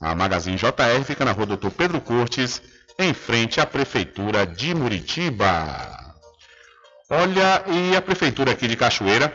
A 0.00 0.14
Magazine 0.14 0.56
JR 0.56 1.04
fica 1.04 1.22
na 1.22 1.32
rua 1.32 1.44
Doutor 1.44 1.70
Pedro 1.70 2.00
Cortes, 2.00 2.62
em 2.98 3.12
frente 3.12 3.60
à 3.60 3.66
Prefeitura 3.66 4.46
de 4.46 4.74
Muritiba. 4.74 6.14
Olha, 7.10 7.62
e 7.66 7.94
a 7.94 8.00
Prefeitura 8.00 8.52
aqui 8.52 8.66
de 8.66 8.76
Cachoeira 8.76 9.30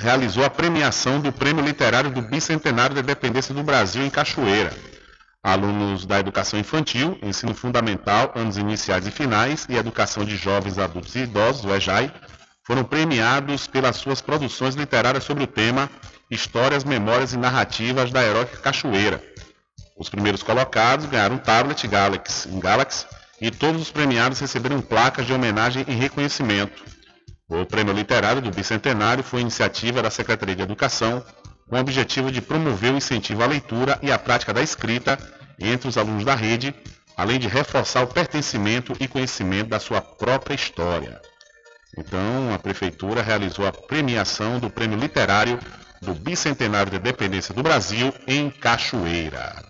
realizou 0.00 0.44
a 0.44 0.50
premiação 0.50 1.20
do 1.20 1.32
Prêmio 1.32 1.64
Literário 1.64 2.10
do 2.10 2.20
Bicentenário 2.20 2.96
da 2.96 3.00
Independência 3.00 3.54
do 3.54 3.62
Brasil 3.62 4.04
em 4.04 4.10
Cachoeira. 4.10 4.72
Alunos 5.44 6.06
da 6.06 6.18
Educação 6.18 6.58
Infantil, 6.58 7.18
Ensino 7.22 7.54
Fundamental, 7.54 8.32
Anos 8.34 8.56
Iniciais 8.56 9.06
e 9.06 9.10
Finais 9.10 9.66
e 9.68 9.76
Educação 9.76 10.24
de 10.24 10.36
Jovens, 10.38 10.78
Adultos 10.78 11.14
e 11.16 11.18
Idosos, 11.18 11.66
o 11.66 11.74
EJAI, 11.74 12.10
foram 12.66 12.82
premiados 12.82 13.66
pelas 13.66 13.96
suas 13.96 14.22
produções 14.22 14.74
literárias 14.74 15.22
sobre 15.22 15.44
o 15.44 15.46
tema 15.46 15.90
Histórias, 16.30 16.82
Memórias 16.82 17.34
e 17.34 17.36
Narrativas 17.36 18.10
da 18.10 18.24
Heróica 18.24 18.56
Cachoeira. 18.56 19.22
Os 19.98 20.08
primeiros 20.08 20.42
colocados 20.42 21.04
ganharam 21.04 21.36
um 21.36 21.38
tablet 21.38 21.86
Galaxy, 21.86 22.48
um 22.48 22.58
Galaxy 22.58 23.04
e 23.38 23.50
todos 23.50 23.82
os 23.82 23.90
premiados 23.90 24.40
receberam 24.40 24.80
placas 24.80 25.26
de 25.26 25.34
homenagem 25.34 25.84
e 25.86 25.92
reconhecimento. 25.92 26.82
O 27.50 27.66
prêmio 27.66 27.92
literário 27.92 28.40
do 28.40 28.50
Bicentenário 28.50 29.22
foi 29.22 29.42
iniciativa 29.42 30.02
da 30.02 30.10
Secretaria 30.10 30.56
de 30.56 30.62
Educação 30.62 31.22
com 31.68 31.76
o 31.76 31.80
objetivo 31.80 32.30
de 32.30 32.40
promover 32.40 32.92
o 32.92 32.96
incentivo 32.96 33.42
à 33.42 33.46
leitura 33.46 33.98
e 34.02 34.12
à 34.12 34.18
prática 34.18 34.52
da 34.52 34.62
escrita 34.62 35.18
entre 35.58 35.88
os 35.88 35.96
alunos 35.96 36.24
da 36.24 36.34
rede, 36.34 36.74
além 37.16 37.38
de 37.38 37.48
reforçar 37.48 38.02
o 38.02 38.06
pertencimento 38.06 38.92
e 39.00 39.08
conhecimento 39.08 39.68
da 39.68 39.80
sua 39.80 40.00
própria 40.00 40.54
história. 40.54 41.20
Então, 41.96 42.52
a 42.52 42.58
Prefeitura 42.58 43.22
realizou 43.22 43.66
a 43.66 43.72
premiação 43.72 44.58
do 44.58 44.68
Prêmio 44.68 44.98
Literário 44.98 45.58
do 46.02 46.12
Bicentenário 46.12 46.90
da 46.90 46.98
Independência 46.98 47.54
do 47.54 47.62
Brasil 47.62 48.12
em 48.26 48.50
Cachoeira. 48.50 49.64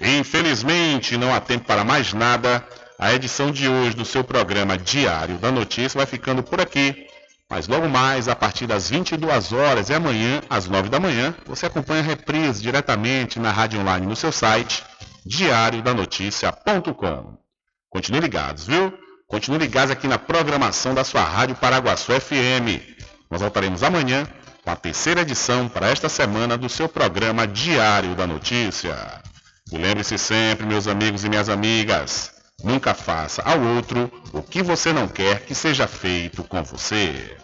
Infelizmente, 0.00 1.16
não 1.16 1.32
há 1.32 1.40
tempo 1.40 1.66
para 1.66 1.84
mais 1.84 2.12
nada. 2.12 2.66
A 2.98 3.12
edição 3.14 3.50
de 3.50 3.68
hoje 3.68 3.96
do 3.96 4.04
seu 4.04 4.22
programa 4.22 4.76
Diário 4.76 5.38
da 5.38 5.50
Notícia 5.50 5.98
vai 5.98 6.06
ficando 6.06 6.42
por 6.42 6.60
aqui. 6.60 7.06
Mas 7.54 7.68
logo 7.68 7.88
mais, 7.88 8.26
a 8.26 8.34
partir 8.34 8.66
das 8.66 8.90
22 8.90 9.52
horas 9.52 9.88
e 9.88 9.94
amanhã, 9.94 10.42
às 10.50 10.66
9 10.66 10.88
da 10.88 10.98
manhã, 10.98 11.32
você 11.46 11.66
acompanha 11.66 12.00
a 12.00 12.04
reprise 12.04 12.60
diretamente 12.60 13.38
na 13.38 13.52
rádio 13.52 13.78
online 13.78 14.08
no 14.08 14.16
seu 14.16 14.32
site, 14.32 14.82
diariodanoticia.com. 15.24 17.38
Continue 17.88 18.22
ligados, 18.22 18.66
viu? 18.66 18.92
Continue 19.28 19.60
ligados 19.60 19.92
aqui 19.92 20.08
na 20.08 20.18
programação 20.18 20.94
da 20.94 21.04
sua 21.04 21.22
Rádio 21.22 21.54
Paraguaçu 21.54 22.10
FM. 22.20 22.82
Nós 23.30 23.40
voltaremos 23.40 23.84
amanhã 23.84 24.26
com 24.64 24.70
a 24.72 24.76
terceira 24.76 25.20
edição 25.20 25.68
para 25.68 25.88
esta 25.88 26.08
semana 26.08 26.58
do 26.58 26.68
seu 26.68 26.88
programa 26.88 27.46
Diário 27.46 28.16
da 28.16 28.26
Notícia. 28.26 29.22
E 29.70 29.78
lembre-se 29.78 30.18
sempre, 30.18 30.66
meus 30.66 30.88
amigos 30.88 31.22
e 31.22 31.28
minhas 31.28 31.48
amigas, 31.48 32.32
nunca 32.64 32.94
faça 32.94 33.42
ao 33.42 33.60
outro 33.60 34.10
o 34.32 34.42
que 34.42 34.60
você 34.60 34.92
não 34.92 35.06
quer 35.06 35.46
que 35.46 35.54
seja 35.54 35.86
feito 35.86 36.42
com 36.42 36.60
você. 36.64 37.43